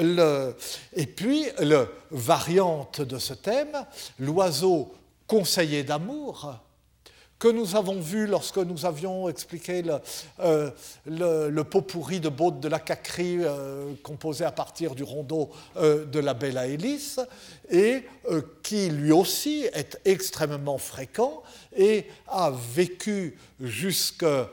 et 0.94 1.08
puis, 1.08 1.46
le 1.60 1.90
variante 2.12 3.02
de 3.02 3.18
ce 3.18 3.34
thème, 3.34 3.86
l'oiseau 4.20 4.94
conseiller 5.26 5.84
d'amour, 5.84 6.60
que 7.40 7.48
nous 7.48 7.76
avons 7.76 8.00
vu 8.00 8.26
lorsque 8.26 8.58
nous 8.58 8.86
avions 8.86 9.30
expliqué 9.30 9.84
le, 9.84 10.00
euh, 10.40 11.64
pot 11.64 11.82
pourri 11.82 12.20
de 12.20 12.30
Baud 12.30 12.60
de 12.60 12.68
la 12.68 12.80
Cacrie 12.80 13.38
euh, 13.42 13.94
composé 14.02 14.44
à 14.44 14.52
partir 14.52 14.96
du 14.96 15.04
rondeau 15.04 15.52
euh, 15.76 16.06
de 16.06 16.20
la 16.20 16.34
Belle 16.34 16.58
Hélice, 16.58 17.20
et 17.70 18.04
qui 18.64 18.90
lui 18.90 19.12
aussi 19.12 19.68
est 19.74 20.00
extrêmement 20.06 20.78
fréquent 20.78 21.44
et 21.76 22.08
a 22.28 22.50
vécu 22.52 23.38
jusqu'à 23.60 24.50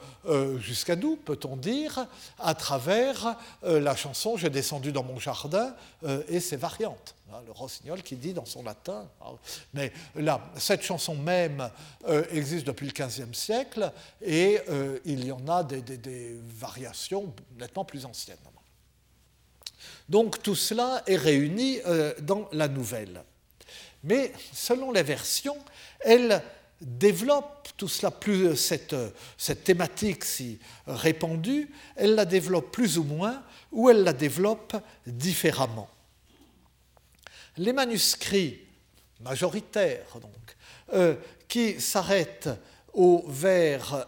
nous, 0.97 1.17
peut-on 1.17 1.57
dire, 1.57 2.07
à 2.41 2.55
travers 2.55 3.37
la 3.63 3.95
chanson 3.95 4.37
J'ai 4.37 4.51
descendu 4.51 4.91
dans 4.91 5.05
mon 5.05 5.21
jardin 5.21 5.75
et 6.29 6.41
ses 6.41 6.57
variantes. 6.57 7.15
Hein, 7.35 7.43
le 7.47 7.53
rossignol 7.53 8.01
qui 8.03 8.15
dit 8.15 8.33
dans 8.33 8.45
son 8.45 8.63
latin. 8.63 9.09
Hein. 9.21 9.33
Mais 9.73 9.93
là, 10.15 10.41
cette 10.57 10.83
chanson 10.83 11.17
même 11.17 11.69
euh, 12.07 12.25
existe 12.31 12.65
depuis 12.65 12.87
le 12.87 12.93
XVe 12.93 13.33
siècle 13.35 13.91
et 14.23 14.61
euh, 14.69 15.01
il 15.05 15.25
y 15.25 15.33
en 15.33 15.49
a 15.49 15.65
des, 15.65 16.39
variations 16.47 17.35
nettement 17.59 17.85
plus 17.85 18.05
anciennes. 18.05 18.37
Donc 20.09 20.43
tout 20.43 20.55
cela 20.55 21.03
est 21.07 21.17
réuni 21.17 21.81
euh, 21.87 22.15
dans 22.21 22.49
la 22.53 22.69
nouvelle. 22.69 23.25
Mais 24.05 24.33
selon 24.53 24.93
les 24.93 25.03
versions, 25.03 25.59
elle 26.01 26.41
développe 26.81 27.69
tout 27.77 27.89
cela, 27.89 28.13
plus 28.13 28.55
cette, 28.55 28.95
cette 29.37 29.65
thématique 29.65 30.25
si 30.25 30.61
répandue, 30.87 31.73
elle 31.97 32.15
la 32.15 32.27
développe 32.27 32.71
plus 32.71 32.97
ou 32.99 33.03
moins 33.03 33.43
ou 33.73 33.91
elle 33.91 34.05
la 34.05 34.13
développe 34.13 34.77
différemment. 35.07 35.89
Les 37.57 37.73
manuscrits 37.73 38.61
majoritaires, 39.21 40.19
donc, 40.21 40.57
euh, 40.93 41.15
qui 41.49 41.81
s'arrêtent 41.81 42.51
au 42.93 43.25
vers 43.27 44.07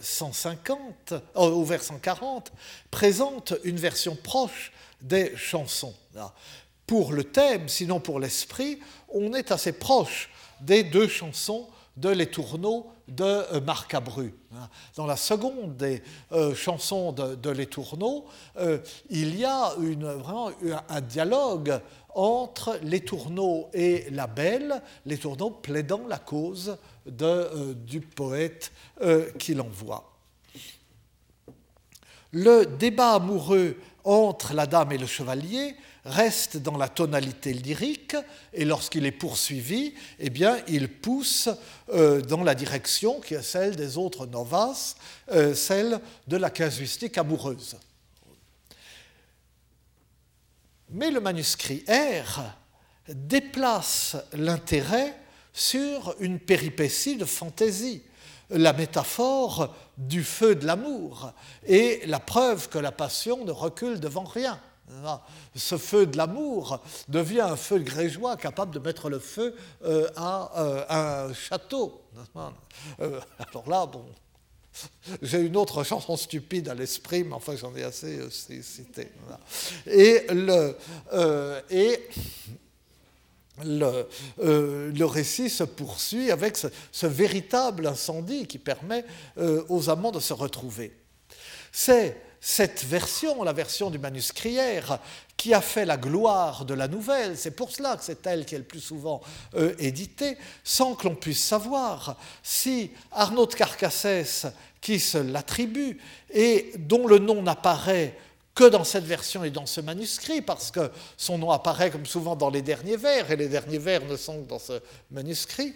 150, 0.00 1.12
euh, 1.12 1.20
euh, 1.36 1.40
au 1.40 1.64
vers 1.64 1.82
140, 1.82 2.52
présentent 2.90 3.54
une 3.64 3.76
version 3.76 4.16
proche 4.16 4.72
des 5.00 5.36
chansons. 5.36 5.94
Pour 6.86 7.12
le 7.12 7.24
thème, 7.24 7.68
sinon 7.68 8.00
pour 8.00 8.20
l'esprit, 8.20 8.78
on 9.08 9.34
est 9.34 9.52
assez 9.52 9.72
proche 9.72 10.30
des 10.60 10.84
deux 10.84 11.08
chansons 11.08 11.68
de 11.96 12.08
Les 12.08 12.26
Tourneaux 12.26 12.86
de 13.08 13.58
Marc 13.60 13.94
Abru. 13.94 14.34
Dans 14.96 15.06
la 15.06 15.16
seconde 15.16 15.76
des 15.76 16.02
chansons 16.54 17.12
de, 17.12 17.50
Les 17.50 17.66
Tourneaux, 17.66 18.26
il 19.10 19.36
y 19.38 19.44
a 19.44 19.74
vraiment 19.76 20.50
un 20.88 21.00
dialogue 21.00 21.80
entre 22.14 22.78
les 22.82 23.00
tourneaux 23.00 23.68
et 23.72 24.06
la 24.10 24.26
belle, 24.26 24.82
les 25.06 25.18
tourneaux 25.18 25.50
plaidant 25.50 26.02
la 26.08 26.18
cause 26.18 26.76
de, 27.06 27.24
euh, 27.24 27.74
du 27.74 28.00
poète 28.00 28.72
euh, 29.00 29.30
qui 29.38 29.54
l'envoie. 29.54 30.12
Le 32.32 32.64
débat 32.64 33.14
amoureux 33.14 33.76
entre 34.04 34.54
la 34.54 34.66
dame 34.66 34.92
et 34.92 34.98
le 34.98 35.06
chevalier 35.06 35.74
reste 36.04 36.56
dans 36.56 36.76
la 36.76 36.88
tonalité 36.88 37.52
lyrique 37.52 38.16
et 38.52 38.64
lorsqu'il 38.64 39.06
est 39.06 39.12
poursuivi, 39.12 39.94
eh 40.18 40.30
bien, 40.30 40.58
il 40.68 40.88
pousse 40.88 41.48
euh, 41.92 42.20
dans 42.20 42.42
la 42.42 42.54
direction 42.54 43.20
qui 43.20 43.34
est 43.34 43.42
celle 43.42 43.76
des 43.76 43.96
autres 43.96 44.26
novaces, 44.26 44.96
euh, 45.30 45.54
celle 45.54 46.00
de 46.26 46.36
la 46.36 46.50
casuistique 46.50 47.18
amoureuse. 47.18 47.76
Mais 50.90 51.10
le 51.10 51.20
manuscrit 51.20 51.84
R 51.88 52.42
déplace 53.08 54.16
l'intérêt 54.32 55.16
sur 55.52 56.14
une 56.20 56.38
péripétie 56.38 57.16
de 57.16 57.24
fantaisie, 57.24 58.02
la 58.50 58.72
métaphore 58.72 59.74
du 59.96 60.24
feu 60.24 60.54
de 60.54 60.66
l'amour 60.66 61.32
et 61.66 62.02
la 62.06 62.20
preuve 62.20 62.68
que 62.68 62.78
la 62.78 62.92
passion 62.92 63.44
ne 63.44 63.50
recule 63.50 64.00
devant 64.00 64.24
rien. 64.24 64.60
Ce 65.54 65.76
feu 65.76 66.06
de 66.06 66.16
l'amour 66.16 66.80
devient 67.08 67.40
un 67.40 67.56
feu 67.56 67.78
grégeois 67.78 68.36
capable 68.36 68.72
de 68.74 68.78
mettre 68.78 69.10
le 69.10 69.18
feu 69.18 69.54
euh, 69.84 70.08
à 70.16 70.50
euh, 70.60 70.84
un 71.28 71.34
château. 71.34 72.02
Euh, 73.00 73.20
alors 73.38 73.68
là, 73.68 73.86
bon, 73.86 74.04
j'ai 75.20 75.40
une 75.40 75.56
autre 75.56 75.84
chanson 75.84 76.16
stupide 76.16 76.68
à 76.68 76.74
l'esprit, 76.74 77.24
mais 77.24 77.34
enfin 77.34 77.56
j'en 77.56 77.74
ai 77.76 77.82
assez 77.82 78.18
cité. 78.30 79.08
Et, 79.86 80.26
le, 83.64 85.04
récit 85.04 85.50
se 85.50 85.64
poursuit 85.64 86.30
avec 86.30 86.56
ce, 86.56 87.06
véritable 87.06 87.86
incendie 87.86 88.46
qui 88.46 88.58
permet 88.58 89.04
aux 89.68 89.90
amants 89.90 90.10
de 90.10 90.20
se 90.20 90.32
retrouver. 90.32 90.96
C'est 91.70 92.16
cette 92.44 92.82
version, 92.82 93.44
la 93.44 93.52
version 93.52 93.88
du 93.88 94.00
manuscrière, 94.00 94.98
qui 95.36 95.54
a 95.54 95.60
fait 95.60 95.86
la 95.86 95.96
gloire 95.96 96.64
de 96.64 96.74
la 96.74 96.88
nouvelle, 96.88 97.38
c'est 97.38 97.52
pour 97.52 97.70
cela 97.70 97.96
que 97.96 98.02
c'est 98.02 98.26
elle 98.26 98.44
qui 98.44 98.56
est 98.56 98.58
le 98.58 98.64
plus 98.64 98.80
souvent 98.80 99.20
euh, 99.54 99.74
éditée, 99.78 100.36
sans 100.64 100.96
que 100.96 101.06
l'on 101.06 101.14
puisse 101.14 101.42
savoir 101.42 102.16
si 102.42 102.90
Arnaud 103.12 103.46
de 103.46 103.54
Carcassès, 103.54 104.46
qui 104.80 104.98
se 104.98 105.18
l'attribue 105.18 105.98
et 106.34 106.72
dont 106.78 107.06
le 107.06 107.20
nom 107.20 107.42
n'apparaît 107.42 108.18
que 108.56 108.64
dans 108.64 108.84
cette 108.84 109.04
version 109.04 109.44
et 109.44 109.50
dans 109.50 109.64
ce 109.64 109.80
manuscrit, 109.80 110.42
parce 110.42 110.72
que 110.72 110.90
son 111.16 111.38
nom 111.38 111.52
apparaît 111.52 111.92
comme 111.92 112.06
souvent 112.06 112.34
dans 112.34 112.50
les 112.50 112.60
derniers 112.60 112.96
vers, 112.96 113.30
et 113.30 113.36
les 113.36 113.48
derniers 113.48 113.78
vers 113.78 114.04
ne 114.04 114.16
sont 114.16 114.42
que 114.42 114.48
dans 114.48 114.58
ce 114.58 114.80
manuscrit, 115.12 115.74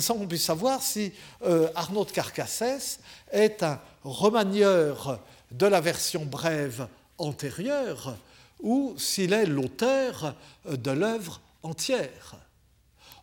sans 0.00 0.14
qu'on 0.14 0.26
puisse 0.26 0.44
savoir 0.44 0.82
si 0.82 1.12
euh, 1.44 1.68
Arnaud 1.74 2.06
de 2.06 2.10
Carcassès 2.10 3.00
est 3.30 3.62
un 3.62 3.78
remanieur 4.02 5.20
de 5.50 5.66
la 5.66 5.80
version 5.80 6.24
brève 6.24 6.88
antérieure 7.18 8.16
ou 8.62 8.94
s'il 8.98 9.32
est 9.32 9.46
l'auteur 9.46 10.34
de 10.64 10.90
l'œuvre 10.90 11.40
entière. 11.62 12.36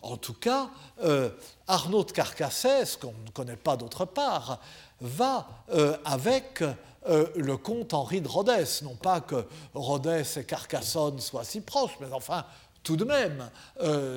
En 0.04 0.18
tout 0.18 0.34
cas, 0.34 0.70
euh, 1.04 1.30
Arnaud 1.68 2.04
de 2.04 2.12
Carcassès, 2.12 2.98
qu'on 2.98 3.14
ne 3.26 3.32
connaît 3.32 3.56
pas 3.56 3.78
d'autre 3.78 4.06
part, 4.06 4.60
va 5.00 5.48
euh, 5.74 5.98
avec 6.04 6.62
euh, 6.62 7.28
le 7.36 7.56
comte 7.56 7.94
Henri 7.94 8.20
de 8.20 8.28
Rhodès. 8.28 8.82
Non 8.84 8.96
pas 8.96 9.22
que 9.22 9.46
Rhodès 9.74 10.38
et 10.38 10.44
Carcassonne 10.44 11.20
soient 11.20 11.46
si 11.46 11.62
proches, 11.62 11.98
mais 12.02 12.08
enfin, 12.12 12.46
tout 12.84 12.98
de 12.98 13.06
même, 13.06 13.50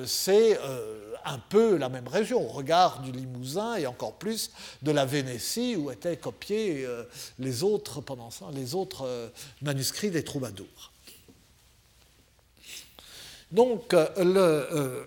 c'est 0.05 0.59
un 1.27 1.39
peu 1.39 1.77
la 1.77 1.89
même 1.89 2.07
région, 2.07 2.43
au 2.43 2.47
regard 2.47 3.01
du 3.01 3.11
Limousin 3.11 3.75
et 3.75 3.85
encore 3.85 4.13
plus 4.13 4.51
de 4.81 4.91
la 4.91 5.05
Vénétie 5.05 5.75
où 5.75 5.91
étaient 5.91 6.17
copiés 6.17 6.85
euh, 6.85 7.03
les 7.39 7.63
autres, 7.63 8.03
les 8.53 8.75
autres 8.75 9.05
euh, 9.05 9.29
manuscrits 9.61 10.09
des 10.09 10.23
troubadours. 10.23 10.91
Donc, 13.51 13.93
euh, 13.93 15.05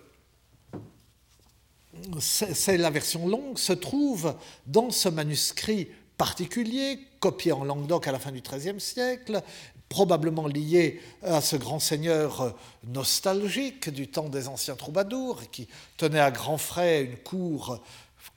c'est 2.18 2.76
la 2.76 2.90
version 2.90 3.28
longue, 3.28 3.58
se 3.58 3.72
trouve 3.72 4.34
dans 4.66 4.90
ce 4.90 5.08
manuscrit 5.08 5.88
particulier, 6.16 6.98
copié 7.18 7.52
en 7.52 7.64
Languedoc 7.64 8.06
à 8.06 8.12
la 8.12 8.18
fin 8.18 8.30
du 8.30 8.40
XIIIe 8.40 8.80
siècle, 8.80 9.42
probablement 9.90 10.46
lié 10.46 11.00
à 11.22 11.42
ce 11.42 11.56
grand 11.56 11.80
seigneur 11.80 12.40
euh, 12.40 12.50
nostalgique 12.86 13.90
du 13.90 14.08
temps 14.08 14.28
des 14.30 14.48
anciens 14.48 14.76
troubadours, 14.76 15.42
qui 15.50 15.68
tenait 15.98 16.20
à 16.20 16.30
grands 16.30 16.58
frais 16.58 17.02
une 17.02 17.16
cour 17.16 17.80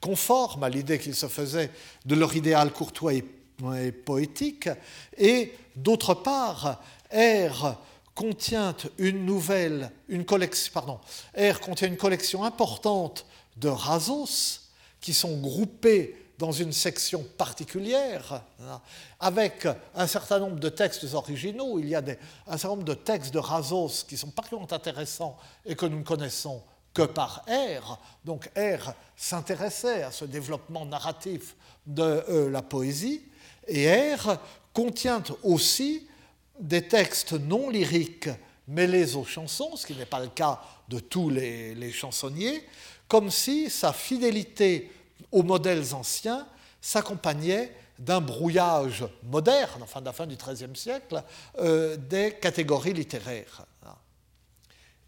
conforme 0.00 0.64
à 0.64 0.68
l'idée 0.68 0.98
qu'il 0.98 1.14
se 1.14 1.28
faisait 1.28 1.70
de 2.04 2.14
leur 2.14 2.34
idéal 2.36 2.72
courtois 2.72 3.14
et, 3.14 3.24
poétique, 3.92 4.68
et 5.16 5.54
d'autre 5.76 6.12
part, 6.14 6.82
R 7.14 7.76
contient 8.16 8.74
une 8.98 9.24
nouvelle, 9.24 9.92
une 10.08 10.24
collection, 10.24 10.72
pardon, 10.74 10.98
R 11.38 11.60
contient 11.60 11.88
une 11.88 11.96
collection 11.96 12.42
importante 12.42 13.26
de 13.56 13.68
rasos 13.68 14.72
qui 15.00 15.14
sont 15.14 15.40
groupés 15.40 16.16
dans 16.44 16.52
une 16.52 16.74
section 16.74 17.24
particulière, 17.38 18.42
hein, 18.60 18.78
avec 19.18 19.66
un 19.94 20.06
certain 20.06 20.38
nombre 20.38 20.60
de 20.60 20.68
textes 20.68 21.14
originaux. 21.14 21.78
Il 21.78 21.88
y 21.88 21.94
a 21.94 22.02
un 22.46 22.58
certain 22.58 22.76
nombre 22.76 22.84
de 22.84 22.92
textes 22.92 23.32
de 23.32 23.38
Razos 23.38 24.04
qui 24.06 24.18
sont 24.18 24.30
particulièrement 24.30 24.70
intéressants 24.70 25.38
et 25.64 25.74
que 25.74 25.86
nous 25.86 26.00
ne 26.00 26.04
connaissons 26.04 26.62
que 26.92 27.00
par 27.00 27.46
R. 27.48 27.98
Donc 28.26 28.50
R 28.58 28.92
s'intéressait 29.16 30.02
à 30.02 30.10
ce 30.10 30.26
développement 30.26 30.84
narratif 30.84 31.56
de 31.86 32.02
euh, 32.02 32.50
la 32.50 32.60
poésie. 32.60 33.22
Et 33.66 33.88
R 34.14 34.36
contient 34.74 35.22
aussi 35.44 36.06
des 36.60 36.86
textes 36.86 37.32
non 37.32 37.70
lyriques 37.70 38.28
mêlés 38.68 39.16
aux 39.16 39.24
chansons, 39.24 39.76
ce 39.76 39.86
qui 39.86 39.94
n'est 39.94 40.04
pas 40.04 40.20
le 40.20 40.28
cas 40.28 40.60
de 40.90 40.98
tous 40.98 41.30
les, 41.30 41.74
les 41.74 41.90
chansonniers, 41.90 42.66
comme 43.08 43.30
si 43.30 43.70
sa 43.70 43.94
fidélité 43.94 44.90
aux 45.32 45.42
modèles 45.42 45.94
anciens 45.94 46.46
s'accompagnait 46.80 47.74
d'un 47.98 48.20
brouillage 48.20 49.04
moderne, 49.22 49.82
enfin 49.82 50.00
de 50.00 50.06
la 50.06 50.12
fin 50.12 50.26
du 50.26 50.36
XIIIe 50.36 50.76
siècle, 50.76 51.22
euh, 51.58 51.96
des 51.96 52.32
catégories 52.34 52.92
littéraires. 52.92 53.64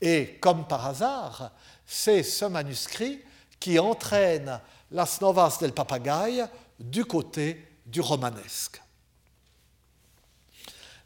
Et 0.01 0.37
comme 0.41 0.67
par 0.67 0.87
hasard, 0.87 1.53
c'est 1.87 2.23
ce 2.23 2.45
manuscrit 2.45 3.21
qui 3.59 3.79
entraîne 3.79 4.61
Las 4.91 5.21
Novas 5.21 5.59
del 5.61 5.73
Papagaï 5.73 6.45
du 6.79 7.05
côté 7.05 7.67
du 7.87 8.01
romanesque. 8.01 8.81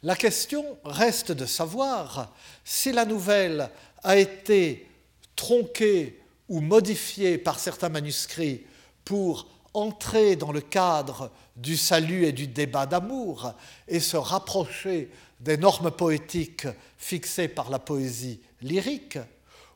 La 0.03 0.15
question 0.15 0.77
reste 0.83 1.31
de 1.31 1.45
savoir 1.45 2.33
si 2.65 2.91
la 2.91 3.05
nouvelle 3.05 3.69
a 4.03 4.17
été 4.17 4.89
tronquée 5.35 6.19
ou 6.49 6.59
modifiée 6.59 7.37
par 7.37 7.59
certains 7.59 7.89
manuscrits 7.89 8.65
pour 9.11 9.45
entrer 9.73 10.37
dans 10.37 10.53
le 10.53 10.61
cadre 10.61 11.31
du 11.57 11.75
salut 11.75 12.23
et 12.23 12.31
du 12.31 12.47
débat 12.47 12.85
d'amour 12.85 13.53
et 13.89 13.99
se 13.99 14.15
rapprocher 14.15 15.11
des 15.41 15.57
normes 15.57 15.91
poétiques 15.91 16.69
fixées 16.97 17.49
par 17.49 17.69
la 17.69 17.77
poésie 17.77 18.39
lyrique, 18.61 19.19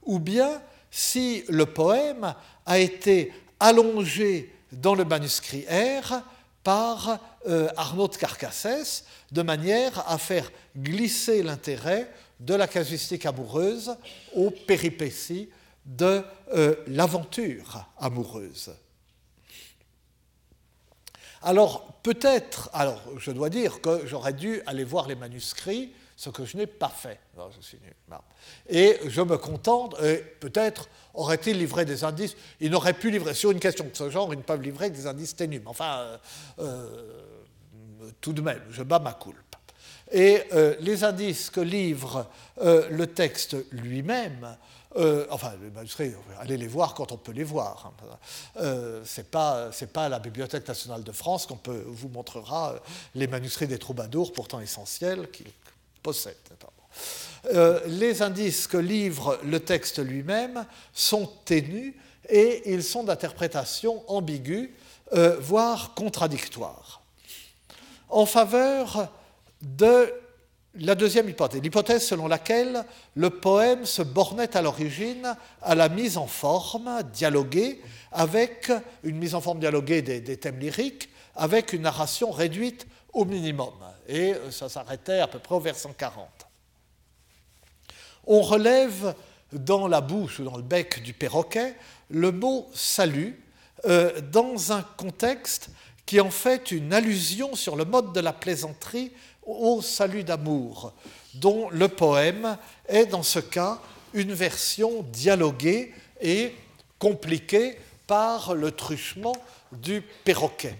ou 0.04 0.20
bien 0.20 0.62
si 0.90 1.44
le 1.50 1.66
poème 1.66 2.34
a 2.66 2.80
été 2.80 3.34
allongé 3.60 4.56
dans 4.72 4.96
le 4.96 5.04
manuscrit 5.04 5.66
R 5.70 6.22
par 6.64 7.20
euh, 7.46 7.68
Arnaud 7.76 8.08
de 8.08 8.16
Carcassès, 8.16 9.04
de 9.34 9.42
manière 9.42 10.10
à 10.10 10.18
faire 10.18 10.50
glisser 10.78 11.44
l'intérêt 11.44 12.10
de 12.40 12.54
la 12.54 12.70
casuistique 12.70 13.26
amoureuse 13.26 13.98
aux 14.34 14.52
péripéties 14.52 15.50
de 15.86 16.24
euh, 16.54 16.76
l'aventure 16.88 17.86
amoureuse. 18.00 18.72
Alors 21.46 21.94
peut-être, 22.02 22.72
alors 22.74 23.00
je 23.20 23.30
dois 23.30 23.52
dire 23.52 23.80
que 23.80 24.08
j'aurais 24.08 24.34
dû 24.34 24.64
aller 24.66 24.84
voir 24.84 25.08
les 25.08 25.14
manuscrits, 25.14 25.92
ce 26.16 26.32
que 26.32 26.44
je 26.44 26.58
n'ai 26.58 26.66
pas 26.66 26.90
fait. 26.90 27.20
Et 28.68 28.98
je 29.06 29.22
me 29.22 29.38
contente, 29.38 29.96
et 30.02 30.18
peut-être 30.40 30.90
aurait-il 31.14 31.60
livré 31.60 31.86
des 31.86 32.04
indices, 32.04 32.36
il 32.60 32.72
n'aurait 32.72 32.94
pu 32.94 33.12
livrer, 33.12 33.36
sur 33.36 33.52
une 33.52 33.60
question 33.60 33.86
de 33.86 33.96
ce 33.96 34.10
genre, 34.10 34.34
ils 34.34 34.38
ne 34.38 34.44
peuvent 34.44 34.64
livrer 34.64 34.90
que 34.90 34.96
des 34.96 35.06
indices 35.06 35.36
ténus. 35.36 35.62
Enfin, 35.68 36.00
euh, 36.00 36.18
euh, 36.60 38.10
tout 38.22 38.34
de 38.34 38.42
même, 38.42 38.62
je 38.72 38.82
bats 38.82 38.98
ma 38.98 39.14
coulpe. 39.14 39.38
Et 40.12 40.42
euh, 40.54 40.76
les 40.80 41.04
indices 41.04 41.52
que 41.52 41.62
livre 41.62 42.28
le 42.58 43.06
texte 43.06 43.56
lui-même 43.72 44.58
euh, 44.98 45.26
enfin, 45.30 45.54
les 45.62 45.70
manuscrits, 45.72 46.14
allez 46.40 46.58
les 46.58 46.68
voir 46.68 46.94
quand 46.94 47.12
on 47.12 47.18
peut 47.18 47.34
les 47.34 47.44
voir. 47.44 47.92
Hein. 48.02 48.18
Euh, 48.58 49.04
Ce 49.06 49.22
n'est 49.22 49.28
pas, 49.28 49.70
à 49.96 50.10
la 50.10 50.20
Bibliothèque 50.20 50.68
nationale 50.68 51.04
de 51.04 51.12
France 51.12 51.46
qu'on 51.46 51.60
vous 51.88 52.08
montrera 52.10 52.74
euh, 52.74 52.80
les 53.14 53.28
manuscrits 53.28 53.68
des 53.68 53.78
troubadours, 53.78 54.32
pourtant 54.32 54.62
essentiels, 54.62 55.30
qu'ils 55.32 55.52
possèdent. 56.02 56.36
les 57.88 58.22
indices 58.22 58.68
que 58.68 58.78
livre 58.78 59.38
le 59.44 59.60
texte 59.60 60.00
lui-même 60.00 60.66
sont 60.94 61.30
ténus 61.44 61.94
et 62.30 62.72
ils 62.74 62.84
sont 62.84 63.04
d'interprétation 63.04 64.04
ambiguë, 64.08 64.74
voire 65.40 65.94
contradictoire, 65.94 67.02
en 68.10 68.26
faveur 68.26 69.10
de 69.62 70.12
la 70.80 70.96
deuxième 70.96 71.30
hypothèse, 71.30 71.62
l'hypothèse 71.62 72.06
selon 72.06 72.28
laquelle 72.28 72.84
le 73.16 73.30
poème 73.30 73.86
se 73.86 74.02
bornait 74.02 74.56
à 74.58 74.62
l'origine 74.62 75.36
à 75.62 75.76
la 75.76 75.90
mise 75.90 76.18
en 76.18 76.28
forme 76.28 77.02
dialoguée 77.14 77.82
avec 78.12 78.72
une 79.04 79.18
mise 79.18 79.36
en 79.36 79.42
forme 79.42 79.60
dialoguée 79.60 80.02
des, 80.02 80.38
thèmes 80.38 80.60
lyriques 80.60 81.10
avec 81.36 81.74
une 81.74 81.84
narration 81.84 82.32
réduite 82.32 82.88
au 83.14 83.26
minimum. 83.26 83.74
Et 84.08 84.34
euh, 84.34 84.52
ça 84.52 84.70
s'arrêtait 84.70 85.20
à 85.20 85.28
peu 85.28 85.40
près 85.40 85.56
au 85.56 85.60
vers 85.60 85.76
140. 85.76 86.28
On 88.28 88.42
relève 88.42 89.16
dans 89.52 89.88
la 89.88 90.02
bouche 90.02 90.40
ou 90.40 90.44
dans 90.44 90.58
le 90.58 90.64
bec 90.64 91.04
du 91.04 91.14
perroquet 91.14 91.76
le 92.10 92.32
mot 92.32 92.70
salut 92.74 93.40
euh, 93.86 94.20
dans 94.22 94.72
un 94.72 94.82
contexte 94.82 95.70
qui 96.06 96.20
en 96.20 96.30
fait 96.30 96.72
une 96.72 96.94
allusion 96.94 97.56
sur 97.56 97.76
le 97.76 97.86
mode 97.86 98.14
de 98.14 98.20
la 98.20 98.34
plaisanterie 98.34 99.12
au 99.46 99.82
salut 99.82 100.24
d'amour, 100.24 100.94
dont 101.36 101.70
le 101.70 101.88
poème 101.88 102.58
est 102.88 103.06
dans 103.06 103.24
ce 103.24 103.40
cas 103.40 103.80
une 104.14 104.34
version 104.34 105.04
dialoguée 105.12 105.94
et 106.22 106.56
compliquée 107.00 107.78
par 108.08 108.54
le 108.54 108.72
truchement 108.72 109.36
du 109.72 110.02
perroquet. 110.02 110.78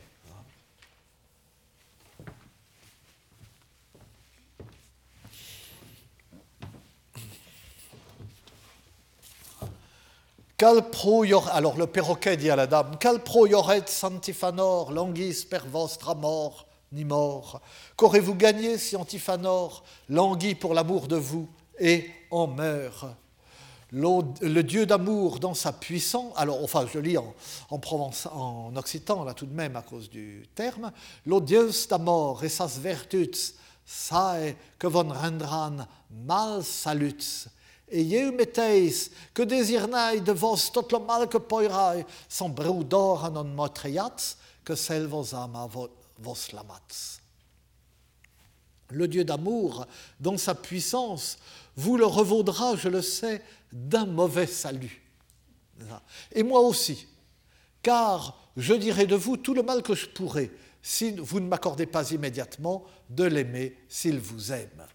alors 11.52 11.78
le 11.78 11.86
perroquet 11.86 12.38
dit 12.38 12.50
à 12.50 12.56
la 12.56 12.66
dame, 12.66 12.98
Cal 12.98 13.22
pro 13.22 13.46
yoret 13.46 13.84
santifanor, 13.88 14.92
languis 14.92 15.46
per 15.46 15.68
vostra 15.68 16.16
mort, 16.16 16.66
ni 16.96 17.06
mort. 17.06 17.62
Qu'aurez-vous 17.98 18.36
gagné 18.36 18.78
si 18.78 18.96
Antiphanor 18.96 19.84
languit 20.10 20.56
pour 20.56 20.74
l'amour 20.74 21.08
de 21.08 21.18
vous 21.18 21.48
et 21.80 22.10
en 22.32 22.48
meurt? 22.48 23.06
Le 23.92 24.62
Dieu 24.62 24.86
d'amour 24.86 25.40
dans 25.40 25.54
sa 25.54 25.72
puissance, 25.72 26.34
alors 26.36 26.64
enfin 26.64 26.86
je 26.92 27.00
lis 27.00 27.18
en, 27.18 27.34
en, 27.70 27.80
Provence, 27.80 28.28
en 28.34 28.76
occitan 28.76 29.24
là 29.24 29.34
tout 29.34 29.46
de 29.46 29.54
même 29.54 29.76
à 29.76 29.84
cause 29.84 30.10
du 30.10 30.50
terme, 30.56 30.92
lo 31.26 31.40
Dieu 31.40 31.70
d'amor 31.88 32.44
et 32.44 32.50
sas 32.50 32.80
vertuts 32.80 33.54
sae 33.86 34.56
que 34.80 34.88
von 34.88 35.14
rendran 35.14 35.86
mal 36.10 36.64
saluts, 36.64 37.48
et 37.88 38.04
je 38.04 38.32
meteis 38.32 39.12
que 39.34 39.44
désirnai 39.44 40.20
de 40.20 40.32
vos 40.32 40.58
tot 40.74 40.92
le 40.92 41.00
mal 41.00 41.30
que 41.30 41.38
poirai, 41.38 42.06
sans 42.28 42.50
brudor 42.50 43.30
non 43.32 43.44
motriats, 43.44 44.36
que 44.66 44.76
celle 44.76 45.06
vos 45.06 45.36
ama 45.36 45.70
vos 46.18 46.36
lamats. 46.54 46.82
Le 48.90 49.08
Dieu 49.08 49.24
d'amour, 49.24 49.88
dans 50.20 50.38
sa 50.38 50.54
puissance, 50.54 51.38
vous 51.76 51.98
le 51.98 52.06
revaudra, 52.06 52.76
je 52.76 52.90
le 52.90 53.02
sais, 53.02 53.42
d'un 53.72 54.06
mauvais 54.06 54.48
salut. 54.48 55.02
Et 56.32 56.44
moi 56.44 56.62
aussi, 56.62 57.08
car 57.82 58.38
je 58.56 58.74
dirai 58.74 59.06
de 59.06 59.16
vous 59.16 59.38
tout 59.38 59.54
le 59.54 59.64
mal 59.64 59.82
que 59.82 59.96
je 59.96 60.08
pourrai 60.08 60.52
si 60.82 61.14
vous 61.14 61.40
ne 61.40 61.48
m'accordez 61.48 61.88
pas 61.88 62.12
immédiatement 62.12 62.86
de 63.10 63.24
l'aimer 63.24 63.76
s'il 63.90 64.20
vous 64.20 64.52
aime. 64.52 64.86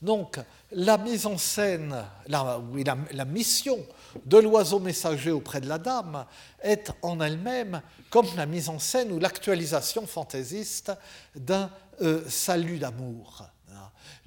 Donc, 0.00 0.38
la 0.70 0.98
mise 0.98 1.26
en 1.26 1.38
scène, 1.38 2.04
la, 2.26 3.24
mission 3.24 3.84
de 4.24 4.38
l'oiseau 4.38 4.80
messager 4.80 5.30
auprès 5.30 5.60
de 5.60 5.68
la 5.68 5.78
dame 5.78 6.24
est 6.62 6.90
en 7.02 7.20
elle-même 7.20 7.82
comme 8.10 8.26
la 8.36 8.46
mise 8.46 8.68
en 8.68 8.78
scène 8.78 9.12
ou 9.12 9.18
l'actualisation 9.18 10.06
fantaisiste 10.06 10.92
d'un 11.34 11.70
euh, 12.00 12.22
salut 12.28 12.78
d'amour. 12.78 13.44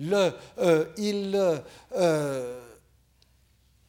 Euh, 0.02 0.32
euh, 0.58 2.60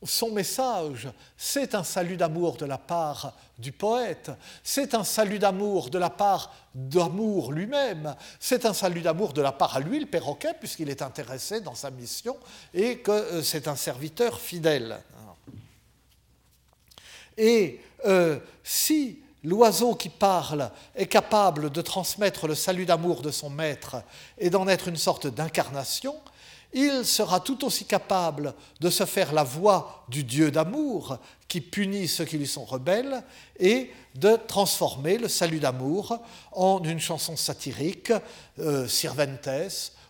son 0.04 0.32
message, 0.32 1.08
c'est 1.36 1.74
un 1.74 1.84
salut 1.84 2.16
d'amour 2.16 2.56
de 2.56 2.66
la 2.66 2.78
part 2.78 3.34
du 3.58 3.70
poète, 3.70 4.32
c'est 4.64 4.94
un 4.94 5.04
salut 5.04 5.38
d'amour 5.38 5.90
de 5.90 5.98
la 5.98 6.10
part 6.10 6.52
d'amour 6.74 7.52
lui-même, 7.52 8.16
c'est 8.40 8.66
un 8.66 8.72
salut 8.72 9.00
d'amour 9.00 9.32
de 9.32 9.40
la 9.40 9.52
part 9.52 9.76
à 9.76 9.80
lui, 9.80 10.00
le 10.00 10.06
perroquet, 10.06 10.54
puisqu'il 10.58 10.90
est 10.90 11.02
intéressé 11.02 11.60
dans 11.60 11.76
sa 11.76 11.90
mission 11.90 12.36
et 12.74 12.98
que 12.98 13.42
c'est 13.42 13.68
un 13.68 13.76
serviteur 13.76 14.40
fidèle. 14.40 14.98
Et 17.36 17.80
euh, 18.06 18.38
si 18.62 19.18
l'oiseau 19.44 19.94
qui 19.94 20.08
parle 20.08 20.70
est 20.94 21.06
capable 21.06 21.70
de 21.70 21.82
transmettre 21.82 22.46
le 22.46 22.54
salut 22.54 22.86
d'amour 22.86 23.22
de 23.22 23.30
son 23.30 23.50
maître 23.50 23.96
et 24.38 24.50
d'en 24.50 24.68
être 24.68 24.88
une 24.88 24.96
sorte 24.96 25.26
d'incarnation, 25.26 26.14
il 26.74 27.04
sera 27.04 27.40
tout 27.40 27.64
aussi 27.66 27.84
capable 27.84 28.54
de 28.80 28.88
se 28.88 29.04
faire 29.04 29.32
la 29.32 29.44
voix 29.44 30.04
du 30.08 30.24
Dieu 30.24 30.50
d'amour 30.50 31.18
qui 31.46 31.60
punit 31.60 32.08
ceux 32.08 32.24
qui 32.24 32.38
lui 32.38 32.46
sont 32.46 32.64
rebelles 32.64 33.22
et 33.58 33.90
de 34.14 34.36
transformer 34.48 35.18
le 35.18 35.28
salut 35.28 35.60
d'amour 35.60 36.18
en 36.52 36.82
une 36.82 37.00
chanson 37.00 37.36
satirique, 37.36 38.12
euh, 38.58 38.88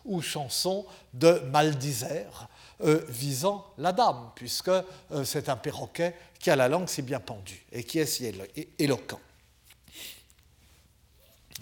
ou 0.05 0.21
chanson 0.21 0.85
de 1.15 1.43
maldisère 1.53 2.49
euh, 2.85 3.05
visant 3.09 3.65
la 3.79 3.93
dame, 3.93 4.31
puisque 4.35 4.69
euh, 4.69 4.83
c'est 5.25 5.49
un 5.49 5.57
perroquet 5.57 6.17
qui 6.43 6.51
a 6.51 6.57
la 6.57 6.69
langue 6.69 6.89
si 6.89 7.03
bien 7.03 7.21
pendue 7.21 7.65
et 7.71 7.85
qui 7.85 8.01
est 8.01 8.07
si 8.07 8.31
éloquent. 8.79 9.21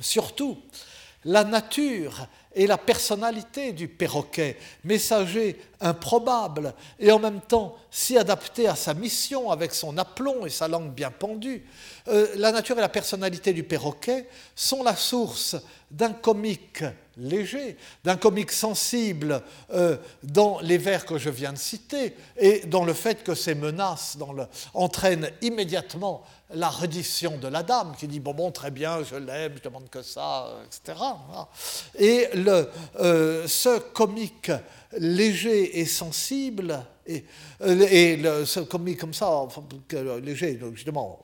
Surtout, 0.01 0.63
la 1.25 1.45
nature 1.45 2.27
et 2.55 2.67
la 2.67 2.79
personnalité 2.79 3.73
du 3.73 3.87
perroquet, 3.89 4.57
messager 4.85 5.61
improbable 5.81 6.75
et 6.99 7.13
en 7.13 7.19
même 7.19 7.41
temps 7.41 7.77
si 7.91 8.19
adapté 8.19 8.67
à 8.67 8.75
sa 8.75 8.93
mission 8.93 9.51
avec 9.51 9.73
son 9.73 9.97
aplomb 9.99 10.45
et 10.47 10.51
sa 10.51 10.69
langue 10.69 10.93
bien 10.93 11.11
pendue, 11.11 11.65
euh, 12.09 12.27
la 12.37 12.53
nature 12.53 12.77
et 12.79 12.81
la 12.81 12.89
personnalité 12.89 13.53
du 13.53 13.63
perroquet 13.63 14.29
sont 14.57 14.83
la 14.83 14.97
source 14.97 15.57
d'un 15.91 16.13
comique 16.13 16.85
léger, 17.17 17.77
d'un 18.05 18.17
comique 18.17 18.53
sensible 18.53 19.43
euh, 19.73 19.97
dans 20.23 20.61
les 20.61 20.79
vers 20.79 21.05
que 21.05 21.19
je 21.19 21.31
viens 21.31 21.53
de 21.53 21.59
citer 21.59 22.17
et 22.37 22.61
dans 22.67 22.85
le 22.85 22.95
fait 22.95 23.23
que 23.23 23.35
ces 23.35 23.55
menaces 23.55 24.17
entraînent 24.75 25.31
immédiatement 25.43 26.25
la 26.55 26.69
reddition 26.69 27.37
de 27.37 27.49
la 27.49 27.63
dame 27.63 27.95
qui 27.99 28.09
dit 28.09 28.21
bon 28.21 28.35
bon 28.35 28.51
très 28.51 28.71
bien 28.71 29.03
je 29.05 29.17
l'aime 29.17 29.55
je 29.57 29.63
demande 29.63 29.89
que 29.89 30.03
ça 30.03 30.49
etc 30.67 30.99
et 31.99 32.29
le, 32.35 32.69
euh, 32.99 33.47
ce 33.47 33.79
comique 33.79 34.51
léger 34.99 35.79
et 35.81 35.87
sensible 35.87 36.85
et, 37.07 37.25
euh, 37.63 38.45
ce 38.45 38.61
comique 38.61 38.99
comme 38.99 39.15
ça 39.15 39.47
léger 40.23 40.61
justement 40.75 41.21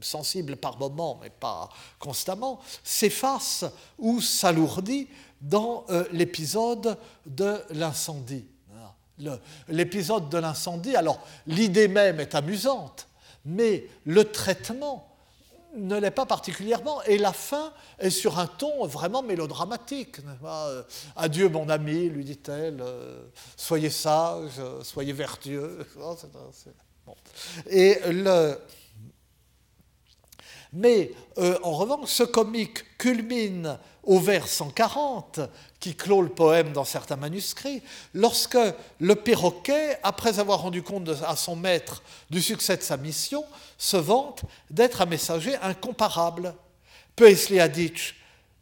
sensible 0.00 0.56
par 0.56 0.78
moment 0.78 1.18
mais 1.22 1.30
pas 1.30 1.68
constamment 1.98 2.60
s'efface 2.82 3.64
ou 3.98 4.20
s'alourdit 4.20 5.08
dans 5.40 5.84
euh, 5.90 6.04
l'épisode 6.12 6.96
de 7.26 7.60
l'incendie. 7.70 8.46
L'épisode 9.68 10.28
de 10.28 10.38
l'incendie 10.38 10.96
alors 10.96 11.20
l'idée 11.46 11.86
même 11.86 12.18
est 12.18 12.34
amusante 12.34 13.06
mais 13.44 13.86
le 14.04 14.24
traitement 14.24 15.08
ne 15.74 15.98
l'est 15.98 16.10
pas 16.10 16.26
particulièrement, 16.26 17.02
et 17.04 17.18
la 17.18 17.32
fin 17.32 17.72
est 17.98 18.10
sur 18.10 18.38
un 18.38 18.46
ton 18.46 18.86
vraiment 18.86 19.22
mélodramatique. 19.22 20.18
Euh, 20.44 20.82
Adieu 21.16 21.48
mon 21.48 21.68
ami, 21.68 22.08
lui 22.08 22.24
dit-elle, 22.24 22.80
euh, 22.82 23.22
soyez 23.56 23.90
sage, 23.90 24.60
soyez 24.82 25.12
vertueux. 25.12 25.86
Oh, 27.04 27.16
et 27.68 27.98
le... 28.06 28.56
Mais 30.72 31.12
euh, 31.38 31.58
en 31.62 31.72
revanche, 31.72 32.08
ce 32.08 32.22
comique 32.22 32.96
culmine 32.96 33.78
au 34.02 34.18
vers 34.18 34.48
140, 34.48 35.40
qui 35.78 35.94
clôt 35.94 36.22
le 36.22 36.28
poème 36.28 36.72
dans 36.72 36.84
certains 36.84 37.16
manuscrits, 37.16 37.82
lorsque 38.14 38.58
le 38.98 39.14
perroquet, 39.14 39.98
après 40.02 40.38
avoir 40.38 40.62
rendu 40.62 40.82
compte 40.82 41.10
à 41.26 41.36
son 41.36 41.56
maître 41.56 42.02
du 42.30 42.42
succès 42.42 42.76
de 42.76 42.82
sa 42.82 42.96
mission, 42.96 43.44
se 43.78 43.96
vante 43.96 44.42
d'être 44.70 45.02
un 45.02 45.06
messager 45.06 45.56
incomparable. 45.56 46.54
Peisli 47.14 47.60
a 47.60 47.68
dit, 47.68 47.92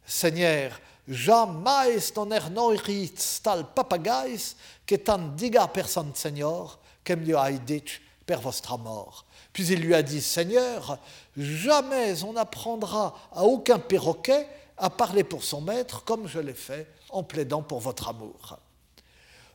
Seigneur, 0.04 0.80
jamais 1.08 1.98
non 2.16 2.30
ernoirit 2.30 3.12
tal 3.42 3.66
papagais 3.74 4.54
que 4.86 4.96
tan 4.96 5.34
diga 5.36 5.68
person 5.68 6.12
Seigneur, 6.14 6.78
kem 7.04 7.20
lui 7.20 7.34
a 7.34 7.50
dit 7.52 8.00
per 8.26 8.40
vostra 8.40 8.76
mort. 8.76 9.24
Puis 9.52 9.66
il 9.68 9.80
lui 9.80 9.94
a 9.94 10.02
dit, 10.02 10.20
Seigneur, 10.20 10.98
jamais 11.36 12.22
on 12.22 12.34
n'apprendra 12.34 13.14
à 13.32 13.42
aucun 13.44 13.78
perroquet 13.78 14.46
à 14.76 14.90
parler 14.90 15.24
pour 15.24 15.44
son 15.44 15.60
maître 15.60 16.04
comme 16.04 16.26
je 16.26 16.38
l'ai 16.38 16.54
fait 16.54 16.86
en 17.10 17.22
plaidant 17.22 17.62
pour 17.62 17.80
votre 17.80 18.08
amour. 18.08 18.58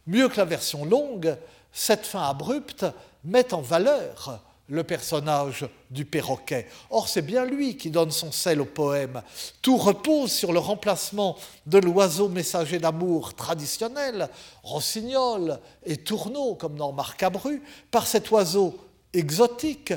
Mieux 0.07 0.29
que 0.29 0.37
la 0.37 0.45
version 0.45 0.85
longue, 0.85 1.35
cette 1.71 2.05
fin 2.05 2.23
abrupte 2.23 2.85
met 3.23 3.53
en 3.53 3.61
valeur 3.61 4.41
le 4.67 4.83
personnage 4.83 5.67
du 5.91 6.05
perroquet. 6.05 6.67
Or, 6.89 7.07
c'est 7.07 7.21
bien 7.21 7.45
lui 7.45 7.77
qui 7.77 7.91
donne 7.91 8.11
son 8.11 8.31
sel 8.31 8.61
au 8.61 8.65
poème. 8.65 9.21
Tout 9.61 9.77
repose 9.77 10.31
sur 10.31 10.53
le 10.53 10.59
remplacement 10.59 11.37
de 11.67 11.77
l'oiseau 11.77 12.29
messager 12.29 12.79
d'amour 12.79 13.35
traditionnel, 13.35 14.27
rossignol 14.63 15.59
et 15.85 15.97
tourneau, 15.97 16.55
comme 16.55 16.77
dans 16.77 16.91
Marcabru, 16.91 17.61
par 17.91 18.07
cet 18.07 18.31
oiseau 18.31 18.75
exotique 19.15 19.93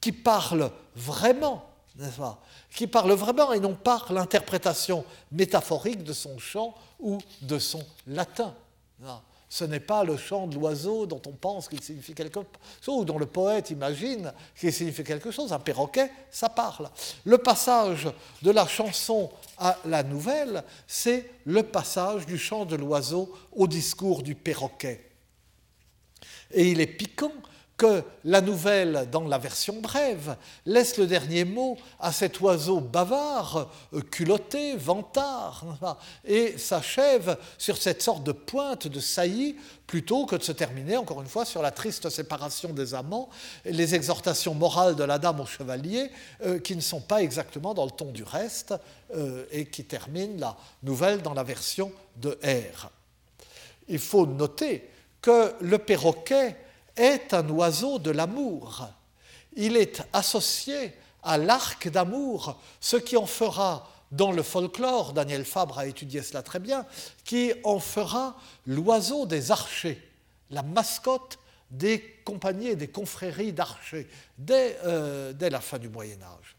qui 0.00 0.12
parle 0.12 0.70
vraiment, 0.96 1.64
n'est-ce 1.96 2.16
pas 2.16 2.40
Qui 2.74 2.86
parle 2.86 3.12
vraiment 3.12 3.52
et 3.52 3.60
non 3.60 3.74
par 3.74 4.12
l'interprétation 4.12 5.04
métaphorique 5.32 6.02
de 6.02 6.12
son 6.12 6.38
chant 6.38 6.74
ou 6.98 7.18
de 7.42 7.58
son 7.58 7.84
latin. 8.06 8.54
Ce 9.52 9.64
n'est 9.64 9.80
pas 9.80 10.04
le 10.04 10.16
chant 10.16 10.46
de 10.46 10.54
l'oiseau 10.54 11.06
dont 11.06 11.20
on 11.26 11.32
pense 11.32 11.68
qu'il 11.68 11.82
signifie 11.82 12.14
quelque 12.14 12.38
chose, 12.80 13.00
ou 13.00 13.04
dont 13.04 13.18
le 13.18 13.26
poète 13.26 13.70
imagine 13.70 14.32
qu'il 14.58 14.72
signifie 14.72 15.02
quelque 15.02 15.32
chose. 15.32 15.52
Un 15.52 15.58
perroquet, 15.58 16.10
ça 16.30 16.48
parle. 16.48 16.88
Le 17.24 17.36
passage 17.36 18.08
de 18.42 18.50
la 18.52 18.68
chanson 18.68 19.28
à 19.58 19.76
la 19.86 20.04
nouvelle, 20.04 20.62
c'est 20.86 21.32
le 21.46 21.64
passage 21.64 22.26
du 22.26 22.38
chant 22.38 22.64
de 22.64 22.76
l'oiseau 22.76 23.34
au 23.52 23.66
discours 23.66 24.22
du 24.22 24.36
perroquet. 24.36 25.10
Et 26.52 26.70
il 26.70 26.80
est 26.80 26.86
piquant 26.86 27.32
que 27.80 28.02
la 28.26 28.42
nouvelle, 28.42 29.08
dans 29.10 29.26
la 29.26 29.38
version 29.38 29.80
brève, 29.80 30.36
laisse 30.66 30.98
le 30.98 31.06
dernier 31.06 31.46
mot 31.46 31.78
à 31.98 32.12
cet 32.12 32.38
oiseau 32.42 32.78
bavard, 32.78 33.70
culotté, 34.10 34.76
vantard, 34.76 35.64
et 36.26 36.58
s'achève 36.58 37.38
sur 37.56 37.78
cette 37.78 38.02
sorte 38.02 38.22
de 38.22 38.32
pointe 38.32 38.86
de 38.86 39.00
saillie, 39.00 39.56
plutôt 39.86 40.26
que 40.26 40.36
de 40.36 40.42
se 40.42 40.52
terminer, 40.52 40.98
encore 40.98 41.22
une 41.22 41.26
fois, 41.26 41.46
sur 41.46 41.62
la 41.62 41.70
triste 41.70 42.10
séparation 42.10 42.74
des 42.74 42.92
amants 42.92 43.30
et 43.64 43.72
les 43.72 43.94
exhortations 43.94 44.52
morales 44.52 44.94
de 44.94 45.04
la 45.04 45.18
dame 45.18 45.40
au 45.40 45.46
chevalier, 45.46 46.10
euh, 46.44 46.58
qui 46.58 46.76
ne 46.76 46.82
sont 46.82 47.00
pas 47.00 47.22
exactement 47.22 47.72
dans 47.72 47.86
le 47.86 47.92
ton 47.92 48.12
du 48.12 48.24
reste, 48.24 48.74
euh, 49.16 49.46
et 49.50 49.64
qui 49.64 49.84
terminent 49.84 50.38
la 50.38 50.54
nouvelle 50.82 51.22
dans 51.22 51.32
la 51.32 51.44
version 51.44 51.92
de 52.16 52.38
R. 52.44 52.90
Il 53.88 53.98
faut 53.98 54.26
noter 54.26 54.86
que 55.22 55.54
le 55.62 55.78
perroquet 55.78 56.58
est 57.00 57.34
un 57.34 57.48
oiseau 57.48 57.98
de 57.98 58.10
l'amour. 58.10 58.88
Il 59.56 59.76
est 59.76 60.02
associé 60.12 60.92
à 61.22 61.38
l'arc 61.38 61.88
d'amour, 61.88 62.60
ce 62.80 62.96
qui 62.96 63.16
en 63.16 63.26
fera 63.26 63.88
dans 64.12 64.32
le 64.32 64.42
folklore, 64.42 65.12
Daniel 65.12 65.44
Fabre 65.44 65.78
a 65.78 65.86
étudié 65.86 66.22
cela 66.22 66.42
très 66.42 66.58
bien, 66.58 66.84
qui 67.24 67.52
en 67.64 67.78
fera 67.78 68.36
l'oiseau 68.66 69.26
des 69.26 69.50
archers, 69.50 70.02
la 70.50 70.62
mascotte 70.62 71.38
des 71.70 72.00
compagnies 72.24 72.68
et 72.68 72.76
des 72.76 72.88
confréries 72.88 73.52
d'archers 73.52 74.08
euh, 74.50 75.32
dès, 75.32 75.50
la 75.50 75.60
fin 75.60 75.78
du 75.78 75.88
Moyen 75.88 76.20
Âge. 76.22 76.56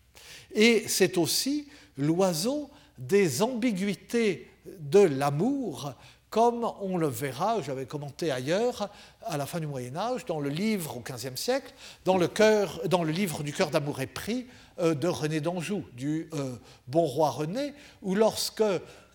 Et 0.53 0.87
c'est 0.87 1.17
aussi 1.17 1.67
l'oiseau 1.97 2.69
des 2.97 3.41
ambiguïtés 3.41 4.49
de 4.65 4.99
l'amour 4.99 5.93
comme 6.31 6.65
on 6.79 6.97
le 6.97 7.07
verra, 7.07 7.61
j'avais 7.61 7.85
commenté 7.85 8.31
ailleurs, 8.31 8.89
à 9.25 9.35
la 9.35 9.45
fin 9.45 9.59
du 9.59 9.67
Moyen 9.67 9.97
Âge, 9.97 10.25
dans 10.25 10.39
le 10.39 10.49
livre 10.49 10.95
au 10.97 11.01
XVe 11.01 11.35
siècle, 11.35 11.73
dans 12.05 12.17
le, 12.17 13.11
livre 13.11 13.43
du 13.43 13.51
cœur 13.51 13.69
d'amour 13.69 13.99
et 13.99 14.07
prix 14.07 14.47
euh, 14.79 14.95
de 14.95 15.09
René 15.09 15.41
d'Anjou, 15.41 15.83
du 15.93 16.29
euh, 16.33 16.55
bon 16.87 17.05
roi 17.05 17.31
René, 17.31 17.73
où 18.01 18.15
lorsque 18.15 18.63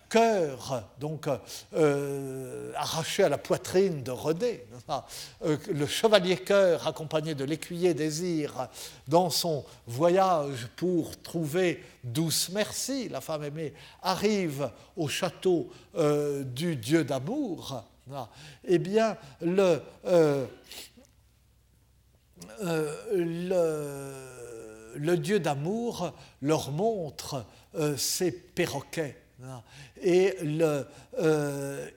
cœur, 0.08 0.84
donc 0.98 1.28
euh, 1.74 2.72
arraché 2.74 3.24
à 3.24 3.28
la 3.28 3.38
poitrine 3.38 4.02
de 4.02 4.10
René, 4.10 4.64
euh, 5.44 5.56
le 5.72 5.86
chevalier 5.86 6.36
cœur 6.36 6.86
accompagné 6.86 7.34
de 7.34 7.44
l'écuyer 7.44 7.94
désir 7.94 8.68
dans 9.08 9.30
son 9.30 9.64
voyage 9.86 10.68
pour 10.76 11.20
trouver 11.22 11.82
douce 12.04 12.50
merci, 12.52 13.08
la 13.08 13.20
femme 13.20 13.44
aimée, 13.44 13.72
arrive 14.02 14.70
au 14.96 15.08
château 15.08 15.70
euh, 15.96 16.44
du 16.44 16.76
dieu 16.76 17.04
d'amour, 17.04 17.84
eh 18.64 18.78
bien 18.78 19.16
le, 19.40 19.80
le, 24.94 25.16
dieu 25.16 25.40
d'amour 25.40 26.12
leur 26.40 26.70
montre 26.70 27.44
ses 27.96 28.30
perroquets 28.30 29.16
et 30.00 30.36
le, 30.42 30.86
euh, 31.18 31.88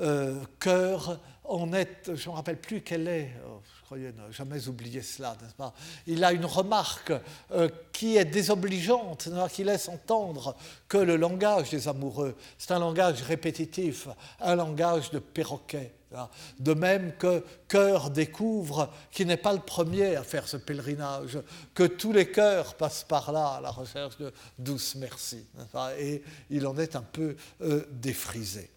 euh, 0.00 0.44
cœur 0.58 1.20
en 1.44 1.72
est, 1.72 2.14
je 2.14 2.28
ne 2.28 2.32
me 2.32 2.36
rappelle 2.36 2.60
plus 2.60 2.80
quelle 2.80 3.08
est, 3.08 3.30
croyais 3.86 4.12
ne 4.12 4.32
jamais 4.32 4.66
oublié 4.66 5.00
cela, 5.00 5.36
n'est-ce 5.40 5.54
pas? 5.54 5.72
Il 6.08 6.24
a 6.24 6.32
une 6.32 6.44
remarque 6.44 7.12
euh, 7.52 7.68
qui 7.92 8.16
est 8.16 8.24
désobligeante, 8.24 9.28
qui 9.52 9.62
laisse 9.62 9.88
entendre 9.88 10.56
que 10.88 10.98
le 10.98 11.16
langage 11.16 11.70
des 11.70 11.86
amoureux, 11.86 12.34
c'est 12.58 12.72
un 12.72 12.80
langage 12.80 13.22
répétitif, 13.22 14.08
un 14.40 14.56
langage 14.56 15.10
de 15.10 15.20
perroquet. 15.20 15.92
De 16.58 16.74
même 16.74 17.12
que 17.16 17.44
Cœur 17.68 18.10
découvre 18.10 18.90
qu'il 19.12 19.26
n'est 19.28 19.36
pas 19.36 19.52
le 19.52 19.60
premier 19.60 20.16
à 20.16 20.24
faire 20.24 20.48
ce 20.48 20.56
pèlerinage, 20.56 21.38
que 21.74 21.84
tous 21.84 22.12
les 22.12 22.30
cœurs 22.30 22.74
passent 22.74 23.04
par 23.04 23.30
là 23.30 23.56
à 23.58 23.60
la 23.60 23.70
recherche 23.70 24.16
de 24.18 24.32
douce 24.58 24.94
merci. 24.96 25.46
Et 25.98 26.22
il 26.50 26.66
en 26.66 26.76
est 26.78 26.96
un 26.96 27.02
peu 27.02 27.36
euh, 27.60 27.84
défrisé. 27.90 28.70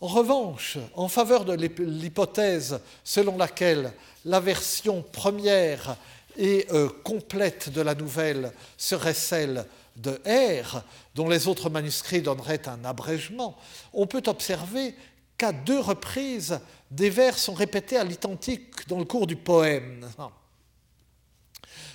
En 0.00 0.06
revanche, 0.06 0.78
en 0.94 1.08
faveur 1.08 1.44
de 1.44 1.52
l'hypothèse 1.52 2.80
selon 3.04 3.36
laquelle 3.36 3.92
la 4.24 4.40
version 4.40 5.02
première 5.02 5.96
et 6.38 6.66
euh, 6.72 6.88
complète 7.04 7.68
de 7.68 7.82
la 7.82 7.94
nouvelle 7.94 8.52
serait 8.78 9.14
celle 9.14 9.66
de 9.96 10.18
R, 10.26 10.82
dont 11.14 11.28
les 11.28 11.48
autres 11.48 11.68
manuscrits 11.68 12.22
donneraient 12.22 12.66
un 12.66 12.82
abrégement, 12.86 13.58
on 13.92 14.06
peut 14.06 14.22
observer 14.26 14.94
qu'à 15.36 15.52
deux 15.52 15.80
reprises, 15.80 16.60
des 16.90 17.10
vers 17.10 17.36
sont 17.36 17.52
répétés 17.52 17.98
à 17.98 18.04
l'identique 18.04 18.88
dans 18.88 18.98
le 18.98 19.04
cours 19.04 19.26
du 19.26 19.36
poème. 19.36 20.08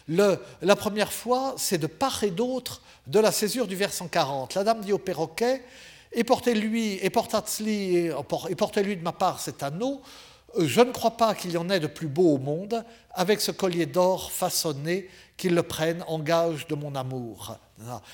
la 0.07 0.75
première 0.75 1.11
fois, 1.11 1.55
c'est 1.57 1.79
de 1.79 1.87
part 1.87 2.23
et 2.23 2.31
d'autre 2.31 2.83
de 3.07 3.19
la 3.19 3.31
césure 3.31 3.65
du 3.65 3.75
vers 3.75 3.93
140. 3.93 4.53
La 4.53 4.63
dame 4.63 4.81
dit 4.81 4.93
au 4.93 4.99
perroquet 4.99 5.63
Et 6.15 6.23
portez-lui, 6.23 6.97
et 7.01 7.09
portez-lui 7.09 8.97
de 8.97 9.03
ma 9.03 9.11
part 9.11 9.39
cet 9.39 9.61
anneau. 9.61 10.01
Je 10.57 10.79
ne 10.79 10.91
crois 10.91 11.17
pas 11.17 11.35
qu'il 11.35 11.51
y 11.51 11.57
en 11.57 11.69
ait 11.69 11.81
de 11.81 11.87
plus 11.87 12.07
beau 12.07 12.35
au 12.35 12.37
monde, 12.37 12.83
avec 13.11 13.41
ce 13.41 13.51
collier 13.51 13.85
d'or 13.85 14.31
façonné, 14.31 15.09
qu'il 15.35 15.53
le 15.53 15.63
prenne 15.63 16.03
en 16.07 16.19
gage 16.19 16.67
de 16.67 16.75
mon 16.75 16.95
amour. 16.95 17.57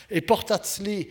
Et 0.09 0.21
portatzli 0.21 1.09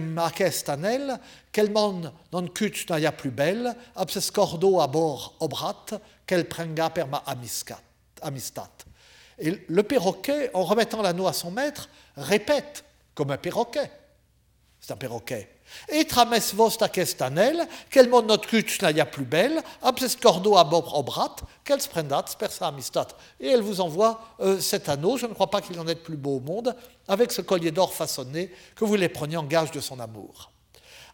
Marquestanel, 0.00 1.18
quel 1.52 1.70
mon 1.72 2.12
non 2.32 2.46
cuch 2.48 2.88
n'aya 2.88 3.12
plus 3.12 3.30
belle, 3.30 3.74
abses 3.96 4.30
cordo 4.30 4.80
à 4.80 4.86
bord 4.86 5.36
obrat, 5.40 5.86
quel 6.26 6.48
prenga 6.48 6.90
per 6.90 7.06
ma 7.06 7.22
amistat. 7.26 7.80
Et 9.38 9.64
le 9.68 9.82
perroquet, 9.82 10.50
en 10.54 10.64
remettant 10.64 11.02
l'anneau 11.02 11.26
à 11.26 11.32
son 11.32 11.50
maître, 11.50 11.88
répète 12.16 12.84
comme 13.14 13.30
un 13.30 13.38
perroquet. 13.38 13.90
C'est 14.80 14.92
un 14.92 14.96
perroquet. 14.96 15.48
Et 15.88 16.04
trames 16.04 16.38
vosta 16.54 16.88
kestanel, 16.88 17.66
quel 17.90 18.08
mon 18.08 18.22
not 18.22 18.38
cuch 18.38 18.80
n'aya 18.82 19.06
plus 19.06 19.24
belle, 19.24 19.62
abses 19.82 20.16
cordo 20.16 20.56
à 20.56 20.64
bord 20.64 20.98
obrat, 20.98 21.36
quel 21.64 21.80
sprendat 21.80 22.24
per 22.38 22.50
sa 22.50 22.68
amistat. 22.68 23.08
Et 23.40 23.48
elle 23.48 23.62
vous 23.62 23.80
envoie 23.80 24.20
euh, 24.40 24.60
cet 24.60 24.88
anneau, 24.88 25.16
je 25.16 25.26
ne 25.26 25.34
crois 25.34 25.50
pas 25.50 25.60
qu'il 25.60 25.78
en 25.80 25.86
ait 25.88 25.94
de 25.94 26.00
plus 26.00 26.16
beau 26.16 26.36
au 26.36 26.40
monde, 26.40 26.74
avec 27.08 27.32
ce 27.32 27.40
collier 27.40 27.70
d'or 27.70 27.94
façonné 27.94 28.52
que 28.76 28.84
vous 28.84 28.96
les 28.96 29.08
preniez 29.08 29.36
en 29.36 29.44
gage 29.44 29.70
de 29.70 29.80
son 29.80 30.00
amour. 30.00 30.50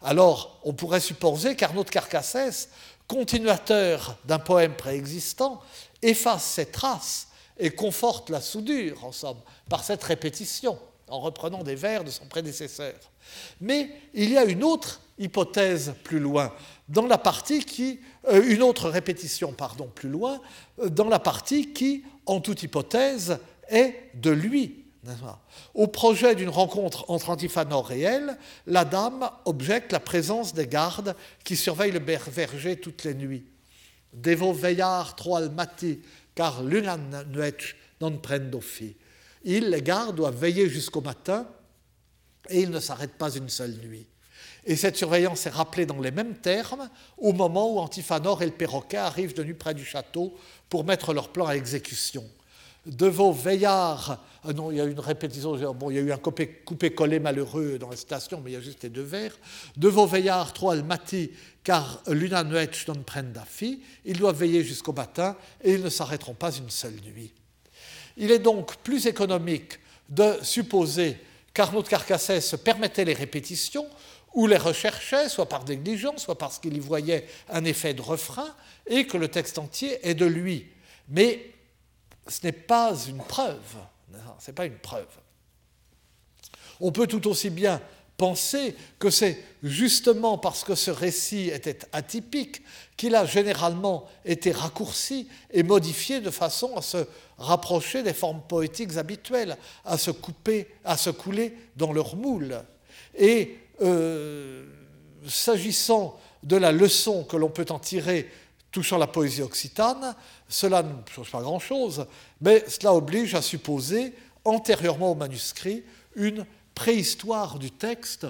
Alors, 0.01 0.59
on 0.63 0.73
pourrait 0.73 0.99
supposer 0.99 1.55
qu'Arnaud 1.55 1.83
Carcassès, 1.83 2.69
continuateur 3.07 4.17
d'un 4.25 4.39
poème 4.39 4.75
préexistant, 4.75 5.61
efface 6.01 6.43
ses 6.43 6.67
traces 6.67 7.27
et 7.57 7.71
conforte 7.71 8.29
la 8.29 8.41
soudure, 8.41 9.05
en 9.05 9.11
somme, 9.11 9.39
par 9.69 9.83
cette 9.83 10.03
répétition, 10.03 10.77
en 11.07 11.19
reprenant 11.19 11.63
des 11.63 11.75
vers 11.75 12.03
de 12.03 12.11
son 12.11 12.25
prédécesseur. 12.25 12.95
Mais 13.61 13.89
il 14.13 14.31
y 14.31 14.37
a 14.37 14.45
une 14.45 14.63
autre 14.63 15.01
hypothèse 15.17 15.93
plus 16.03 16.19
loin, 16.19 16.53
dans 16.89 17.07
la 17.07 17.17
partie 17.17 17.63
qui, 17.63 17.99
euh, 18.29 18.43
une 18.47 18.61
autre 18.61 18.89
répétition, 18.89 19.51
pardon, 19.51 19.89
plus 19.93 20.09
loin, 20.09 20.39
euh, 20.79 20.89
dans 20.89 21.09
la 21.09 21.19
partie 21.19 21.73
qui, 21.73 22.03
en 22.25 22.39
toute 22.39 22.63
hypothèse, 22.63 23.39
est 23.69 23.95
de 24.13 24.29
lui, 24.29 24.85
au 25.73 25.87
projet 25.87 26.35
d'une 26.35 26.49
rencontre 26.49 27.05
entre 27.09 27.29
Antiphonore 27.29 27.91
et 27.91 28.01
elle, 28.01 28.37
la 28.65 28.85
dame 28.85 29.29
objecte 29.45 29.91
la 29.91 29.99
présence 29.99 30.53
des 30.53 30.67
gardes 30.67 31.15
qui 31.43 31.55
surveillent 31.55 31.91
le 31.91 31.99
verger 31.99 32.77
toutes 32.77 33.03
les 33.03 33.13
nuits. 33.13 33.45
Devo 34.13 34.53
veillar 34.53 35.15
tro 35.15 35.35
al 35.35 35.51
mati, 35.51 35.99
car 36.33 36.63
l'una 36.63 36.97
nuet 36.97 37.75
non 38.01 38.17
prendo 38.21 38.61
fi. 38.61 38.95
Ils, 39.47 39.69
les 39.69 39.81
gardes, 39.81 40.17
doivent 40.17 40.35
veiller 40.35 40.67
jusqu'au 40.67 40.99
matin 40.99 41.47
et 42.49 42.59
ils 42.59 42.69
ne 42.69 42.81
s'arrêtent 42.81 43.17
pas 43.17 43.33
une 43.33 43.47
seule 43.47 43.77
nuit. 43.77 44.05
Et 44.65 44.75
cette 44.75 44.97
surveillance 44.97 45.45
est 45.45 45.51
rappelée 45.51 45.85
dans 45.85 46.01
les 46.01 46.11
mêmes 46.11 46.35
termes 46.35 46.89
au 47.17 47.31
moment 47.31 47.73
où 47.73 47.79
Antiphanor 47.79 48.43
et 48.43 48.45
le 48.45 48.51
perroquet 48.51 48.97
arrivent 48.97 49.33
de 49.33 49.45
nuit 49.45 49.53
près 49.53 49.73
du 49.73 49.85
château 49.85 50.35
pour 50.67 50.83
mettre 50.83 51.13
leur 51.13 51.29
plan 51.29 51.45
à 51.45 51.55
exécution. 51.55 52.25
De 52.85 53.07
vos 53.07 53.31
veillards, 53.31 54.21
ah 54.43 54.51
non, 54.51 54.69
il 54.69 54.77
y 54.77 54.81
a 54.81 54.85
eu 54.85 54.91
une 54.91 54.99
répétition, 54.99 55.55
bon, 55.73 55.91
il 55.91 55.95
y 55.95 55.99
a 55.99 56.01
eu 56.01 56.11
un 56.11 56.17
coupé-collé 56.17 57.19
malheureux 57.19 57.77
dans 57.79 57.89
la 57.89 57.95
station, 57.95 58.41
mais 58.43 58.51
il 58.51 58.53
y 58.55 58.57
a 58.57 58.61
juste 58.61 58.83
les 58.83 58.89
deux 58.89 59.01
vers. 59.01 59.37
De 59.77 59.87
vos 59.87 60.05
veillards, 60.05 60.51
trois 60.51 60.75
mati, 60.75 61.31
car 61.63 62.01
l'una 62.07 62.43
nuet 62.43 62.71
non 62.89 63.01
prenda 63.03 63.45
fi, 63.45 63.81
ils 64.03 64.17
doivent 64.17 64.39
veiller 64.39 64.63
jusqu'au 64.63 64.93
matin 64.93 65.37
et 65.63 65.75
ils 65.75 65.83
ne 65.83 65.89
s'arrêteront 65.89 66.33
pas 66.33 66.51
une 66.51 66.69
seule 66.69 66.99
nuit. 67.05 67.31
Il 68.17 68.31
est 68.31 68.39
donc 68.39 68.75
plus 68.77 69.07
économique 69.07 69.79
de 70.09 70.37
supposer 70.41 71.17
qu'Arnaud 71.53 71.83
Carcassès 71.83 72.41
se 72.41 72.55
permettait 72.55 73.05
les 73.05 73.13
répétitions 73.13 73.87
ou 74.33 74.47
les 74.47 74.57
recherchait, 74.57 75.29
soit 75.29 75.49
par 75.49 75.65
négligence, 75.65 76.23
soit 76.23 76.37
parce 76.37 76.59
qu'il 76.59 76.75
y 76.75 76.79
voyait 76.79 77.27
un 77.49 77.63
effet 77.63 77.93
de 77.93 78.01
refrain, 78.01 78.53
et 78.85 79.07
que 79.07 79.17
le 79.17 79.29
texte 79.29 79.57
entier 79.57 79.99
est 80.07 80.13
de 80.13 80.25
lui. 80.25 80.67
Mais 81.09 81.51
ce 82.27 82.45
n'est 82.45 82.51
pas 82.51 82.93
une 83.07 83.17
preuve. 83.17 83.77
Ce 84.39 84.51
n'est 84.51 84.55
pas 84.55 84.65
une 84.65 84.77
preuve. 84.77 85.07
On 86.79 86.91
peut 86.91 87.07
tout 87.07 87.27
aussi 87.27 87.49
bien 87.49 87.81
penser 88.17 88.75
que 88.99 89.09
c'est 89.09 89.43
justement 89.63 90.37
parce 90.37 90.63
que 90.63 90.75
ce 90.75 90.91
récit 90.91 91.49
était 91.49 91.79
atypique 91.91 92.61
qu'il 92.97 93.15
a 93.15 93.25
généralement 93.25 94.07
été 94.25 94.51
raccourci 94.51 95.27
et 95.51 95.63
modifié 95.63 96.19
de 96.19 96.31
façon 96.31 96.75
à 96.75 96.81
se 96.81 97.07
rapprocher 97.37 98.03
des 98.03 98.13
formes 98.13 98.41
poétiques 98.47 98.97
habituelles, 98.97 99.57
à 99.85 99.97
se 99.97 100.11
couper, 100.11 100.67
à 100.83 100.97
se 100.97 101.09
couler 101.09 101.53
dans 101.75 101.93
leur 101.93 102.15
moule. 102.15 102.61
Et 103.15 103.57
euh, 103.81 104.65
s'agissant 105.27 106.19
de 106.43 106.55
la 106.55 106.71
leçon 106.71 107.23
que 107.23 107.37
l'on 107.37 107.49
peut 107.49 107.65
en 107.69 107.79
tirer 107.79 108.29
touchant 108.71 108.97
la 108.97 109.07
poésie 109.07 109.41
occitane, 109.41 110.15
cela 110.47 110.83
ne 110.83 110.93
change 111.13 111.31
pas 111.31 111.41
grand-chose, 111.41 112.05
mais 112.41 112.63
cela 112.67 112.93
oblige 112.93 113.33
à 113.35 113.41
supposer, 113.41 114.13
antérieurement 114.43 115.11
au 115.11 115.15
manuscrit, 115.15 115.83
une 116.15 116.45
préhistoire 116.75 117.59
du 117.59 117.71
texte 117.71 118.27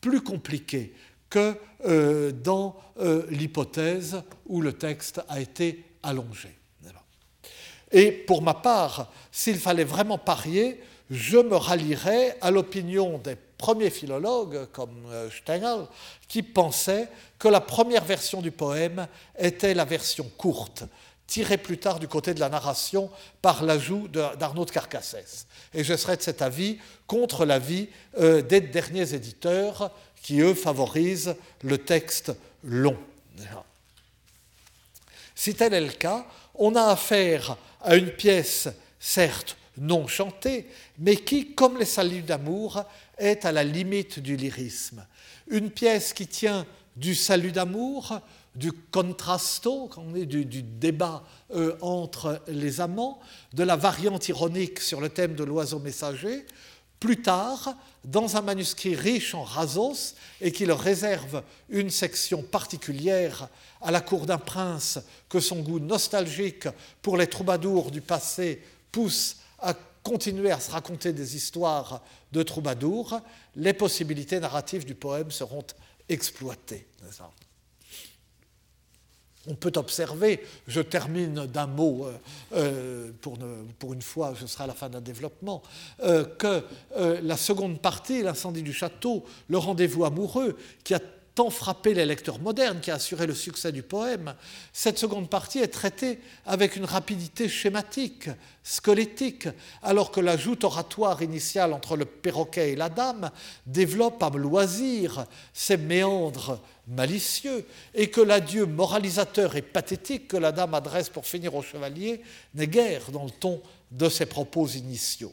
plus 0.00 0.20
compliquée 0.20 0.94
que 1.30 1.56
euh, 1.84 2.32
dans 2.32 2.76
euh, 3.00 3.26
l'hypothèse 3.30 4.22
où 4.46 4.60
le 4.60 4.72
texte 4.72 5.20
a 5.28 5.40
été 5.40 5.84
allongé. 6.02 6.57
Et 7.92 8.12
pour 8.12 8.42
ma 8.42 8.54
part, 8.54 9.10
s'il 9.32 9.58
fallait 9.58 9.84
vraiment 9.84 10.18
parier, 10.18 10.80
je 11.10 11.38
me 11.38 11.56
rallierais 11.56 12.36
à 12.40 12.50
l'opinion 12.50 13.18
des 13.18 13.36
premiers 13.56 13.90
philologues, 13.90 14.66
comme 14.72 15.06
euh, 15.10 15.30
Stengel, 15.30 15.86
qui 16.28 16.42
pensaient 16.42 17.08
que 17.38 17.48
la 17.48 17.60
première 17.60 18.04
version 18.04 18.42
du 18.42 18.50
poème 18.50 19.06
était 19.38 19.74
la 19.74 19.84
version 19.84 20.30
courte, 20.36 20.84
tirée 21.26 21.58
plus 21.58 21.78
tard 21.78 21.98
du 21.98 22.08
côté 22.08 22.34
de 22.34 22.40
la 22.40 22.48
narration 22.48 23.10
par 23.42 23.64
l'ajout 23.64 24.08
d'Arnaud 24.08 24.64
de 24.64 24.70
Carcassès. 24.70 25.46
Et 25.74 25.82
je 25.82 25.96
serais 25.96 26.16
de 26.16 26.22
cet 26.22 26.42
avis 26.42 26.78
contre 27.06 27.44
l'avis 27.44 27.88
euh, 28.18 28.42
des 28.42 28.60
derniers 28.60 29.14
éditeurs 29.14 29.90
qui, 30.22 30.40
eux, 30.40 30.54
favorisent 30.54 31.36
le 31.62 31.78
texte 31.78 32.32
long. 32.62 32.96
Si 35.34 35.54
tel 35.54 35.72
est 35.72 35.80
le 35.80 35.92
cas, 35.92 36.26
on 36.54 36.74
a 36.74 36.82
affaire 36.82 37.56
à 37.80 37.96
une 37.96 38.10
pièce, 38.10 38.68
certes 38.98 39.56
non 39.80 40.06
chantée, 40.06 40.66
mais 40.98 41.16
qui, 41.16 41.54
comme 41.54 41.78
les 41.78 41.84
saluts 41.84 42.22
d'amour, 42.22 42.82
est 43.16 43.44
à 43.44 43.52
la 43.52 43.64
limite 43.64 44.18
du 44.18 44.36
lyrisme. 44.36 45.06
Une 45.48 45.70
pièce 45.70 46.12
qui 46.12 46.26
tient 46.26 46.66
du 46.96 47.14
salut 47.14 47.52
d'amour, 47.52 48.20
du 48.54 48.72
contrasto, 48.72 49.88
du, 50.26 50.62
débat 50.62 51.22
euh, 51.54 51.76
entre 51.80 52.42
les 52.48 52.80
amants, 52.80 53.20
de 53.52 53.62
la 53.62 53.76
variante 53.76 54.28
ironique 54.28 54.80
sur 54.80 55.00
le 55.00 55.08
thème 55.08 55.34
de 55.34 55.44
l'oiseau 55.44 55.78
messager, 55.78 56.44
plus 57.00 57.22
tard, 57.22 57.74
dans 58.04 58.36
un 58.36 58.40
manuscrit 58.40 58.94
riche 58.94 59.34
en 59.34 59.44
rasos 59.44 60.14
et 60.40 60.52
qui 60.52 60.66
leur 60.66 60.80
réserve 60.80 61.42
une 61.68 61.90
section 61.90 62.42
particulière 62.42 63.48
à 63.80 63.90
la 63.90 64.00
cour 64.00 64.26
d'un 64.26 64.38
prince 64.38 64.98
que 65.28 65.40
son 65.40 65.60
goût 65.60 65.78
nostalgique 65.78 66.68
pour 67.02 67.16
les 67.16 67.26
troubadours 67.26 67.90
du 67.90 68.00
passé 68.00 68.62
pousse 68.90 69.36
à 69.60 69.74
continuer 70.02 70.50
à 70.50 70.60
se 70.60 70.70
raconter 70.70 71.12
des 71.12 71.36
histoires 71.36 72.02
de 72.32 72.42
troubadours, 72.42 73.20
les 73.56 73.72
possibilités 73.72 74.40
narratives 74.40 74.84
du 74.84 74.94
poème 74.94 75.30
seront 75.30 75.64
exploitées. 76.08 76.86
On 79.48 79.54
peut 79.54 79.72
observer, 79.76 80.44
je 80.66 80.80
termine 80.80 81.46
d'un 81.46 81.66
mot, 81.66 82.06
euh, 82.06 82.12
euh, 82.54 83.10
pour, 83.78 83.92
une 83.94 84.02
fois, 84.02 84.34
je 84.38 84.46
serai 84.46 84.64
à 84.64 84.66
la 84.66 84.74
fin 84.74 84.88
d'un 84.88 85.00
développement, 85.00 85.62
euh, 86.02 86.24
que 86.24 86.62
la 87.22 87.36
seconde 87.36 87.80
partie, 87.80 88.22
l'incendie 88.22 88.62
du 88.62 88.72
château, 88.72 89.24
le 89.48 89.58
rendez-vous 89.58 90.04
amoureux, 90.04 90.56
qui 90.84 90.94
a 90.94 91.00
tant 91.38 91.50
frappé 91.50 91.94
les 91.94 92.04
lecteurs 92.04 92.40
modernes, 92.40 92.80
qui 92.80 92.90
a 92.90 92.94
assuré 92.94 93.24
le 93.24 93.32
succès 93.32 93.70
du 93.70 93.84
poème, 93.84 94.34
cette 94.72 94.98
seconde 94.98 95.30
partie 95.30 95.60
est 95.60 95.68
traitée 95.68 96.18
avec 96.44 96.74
une 96.74 96.84
rapidité 96.84 97.48
schématique, 97.48 98.28
squelettique, 98.64 99.46
alors 99.84 100.10
que 100.10 100.18
la 100.18 100.36
joute 100.36 100.64
oratoire 100.64 101.22
initiale 101.22 101.72
entre 101.72 101.96
le 101.96 102.06
perroquet 102.06 102.72
et 102.72 102.74
la 102.74 102.88
dame 102.88 103.30
développe 103.66 104.20
à 104.20 104.30
loisir 104.30 105.26
ses 105.54 105.76
méandres 105.76 106.60
malicieux, 106.88 107.64
et 107.94 108.10
que 108.10 108.20
l'adieu 108.20 108.66
moralisateur 108.66 109.54
et 109.54 109.62
pathétique 109.62 110.26
que 110.26 110.36
la 110.36 110.50
dame 110.50 110.74
adresse 110.74 111.08
pour 111.08 111.24
finir 111.24 111.54
au 111.54 111.62
chevalier 111.62 112.20
n'est 112.54 112.66
guère 112.66 113.12
dans 113.12 113.22
le 113.22 113.30
ton 113.30 113.62
de 113.92 114.08
ses 114.08 114.26
propos 114.26 114.66
initiaux. 114.66 115.32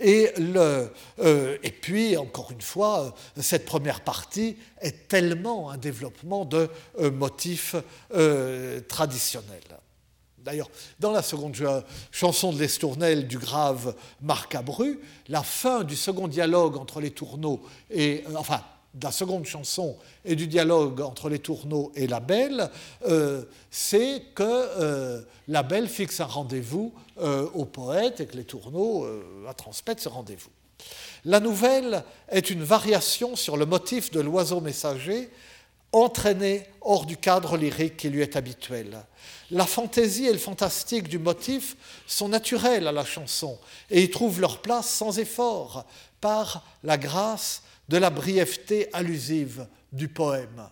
Et, 0.00 0.30
le, 0.38 0.90
euh, 1.20 1.58
et 1.62 1.70
puis, 1.70 2.16
encore 2.16 2.50
une 2.50 2.60
fois, 2.60 3.14
cette 3.40 3.64
première 3.64 4.02
partie 4.02 4.56
est 4.80 5.08
tellement 5.08 5.70
un 5.70 5.78
développement 5.78 6.44
de 6.44 6.68
euh, 7.00 7.10
motifs 7.10 7.76
euh, 8.14 8.80
traditionnels. 8.82 9.60
D'ailleurs, 10.38 10.70
dans 11.00 11.10
la 11.10 11.22
seconde 11.22 11.56
chanson 12.12 12.52
de 12.52 12.58
l'Estournel 12.58 13.26
du 13.26 13.38
grave 13.38 13.96
Marc 14.20 14.54
Abru, 14.54 15.00
la 15.28 15.42
fin 15.42 15.82
du 15.82 15.96
second 15.96 16.28
dialogue 16.28 16.76
entre 16.76 17.00
les 17.00 17.10
tourneaux 17.10 17.62
et, 17.90 18.22
enfin, 18.36 18.62
de 18.96 19.04
la 19.04 19.12
seconde 19.12 19.44
chanson 19.44 19.96
et 20.24 20.34
du 20.36 20.46
dialogue 20.46 21.02
entre 21.02 21.28
les 21.28 21.38
tourneaux 21.38 21.92
et 21.94 22.06
la 22.06 22.20
belle, 22.20 22.70
euh, 23.06 23.44
c'est 23.70 24.22
que 24.34 24.42
euh, 24.42 25.20
la 25.48 25.62
belle 25.62 25.88
fixe 25.88 26.20
un 26.20 26.24
rendez-vous 26.24 26.94
euh, 27.20 27.48
au 27.54 27.66
poète 27.66 28.20
et 28.20 28.26
que 28.26 28.36
les 28.36 28.44
tourneaux 28.44 29.06
transmettent 29.56 30.00
ce 30.00 30.08
rendez-vous. 30.08 30.50
La 31.24 31.40
nouvelle 31.40 32.04
est 32.28 32.50
une 32.50 32.62
variation 32.62 33.36
sur 33.36 33.56
le 33.56 33.66
motif 33.66 34.10
de 34.10 34.20
l'oiseau 34.20 34.60
messager 34.60 35.30
entraîné 35.92 36.66
hors 36.80 37.06
du 37.06 37.16
cadre 37.16 37.56
lyrique 37.56 37.96
qui 37.96 38.08
lui 38.08 38.22
est 38.22 38.36
habituel. 38.36 39.04
La 39.50 39.66
fantaisie 39.66 40.26
et 40.26 40.32
le 40.32 40.38
fantastique 40.38 41.08
du 41.08 41.18
motif 41.18 41.76
sont 42.06 42.28
naturels 42.28 42.86
à 42.86 42.92
la 42.92 43.04
chanson 43.04 43.58
et 43.90 44.02
y 44.02 44.10
trouvent 44.10 44.40
leur 44.40 44.60
place 44.60 44.88
sans 44.88 45.18
effort 45.18 45.84
par 46.20 46.64
la 46.82 46.98
grâce 46.98 47.62
de 47.88 47.96
la 47.96 48.10
brièveté 48.10 48.88
allusive 48.92 49.66
du 49.92 50.08
poème. 50.08 50.68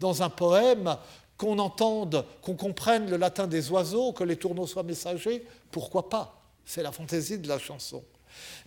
Dans 0.00 0.22
un 0.22 0.30
poème, 0.30 0.96
qu'on 1.36 1.58
entende, 1.58 2.24
qu'on 2.42 2.54
comprenne 2.54 3.10
le 3.10 3.16
latin 3.16 3.46
des 3.46 3.70
oiseaux, 3.70 4.12
que 4.12 4.24
les 4.24 4.36
tourneaux 4.36 4.66
soient 4.66 4.82
messagers, 4.82 5.44
pourquoi 5.70 6.08
pas? 6.08 6.40
C'est 6.64 6.82
la 6.82 6.92
fantaisie 6.92 7.38
de 7.38 7.48
la 7.48 7.58
chanson. 7.58 8.02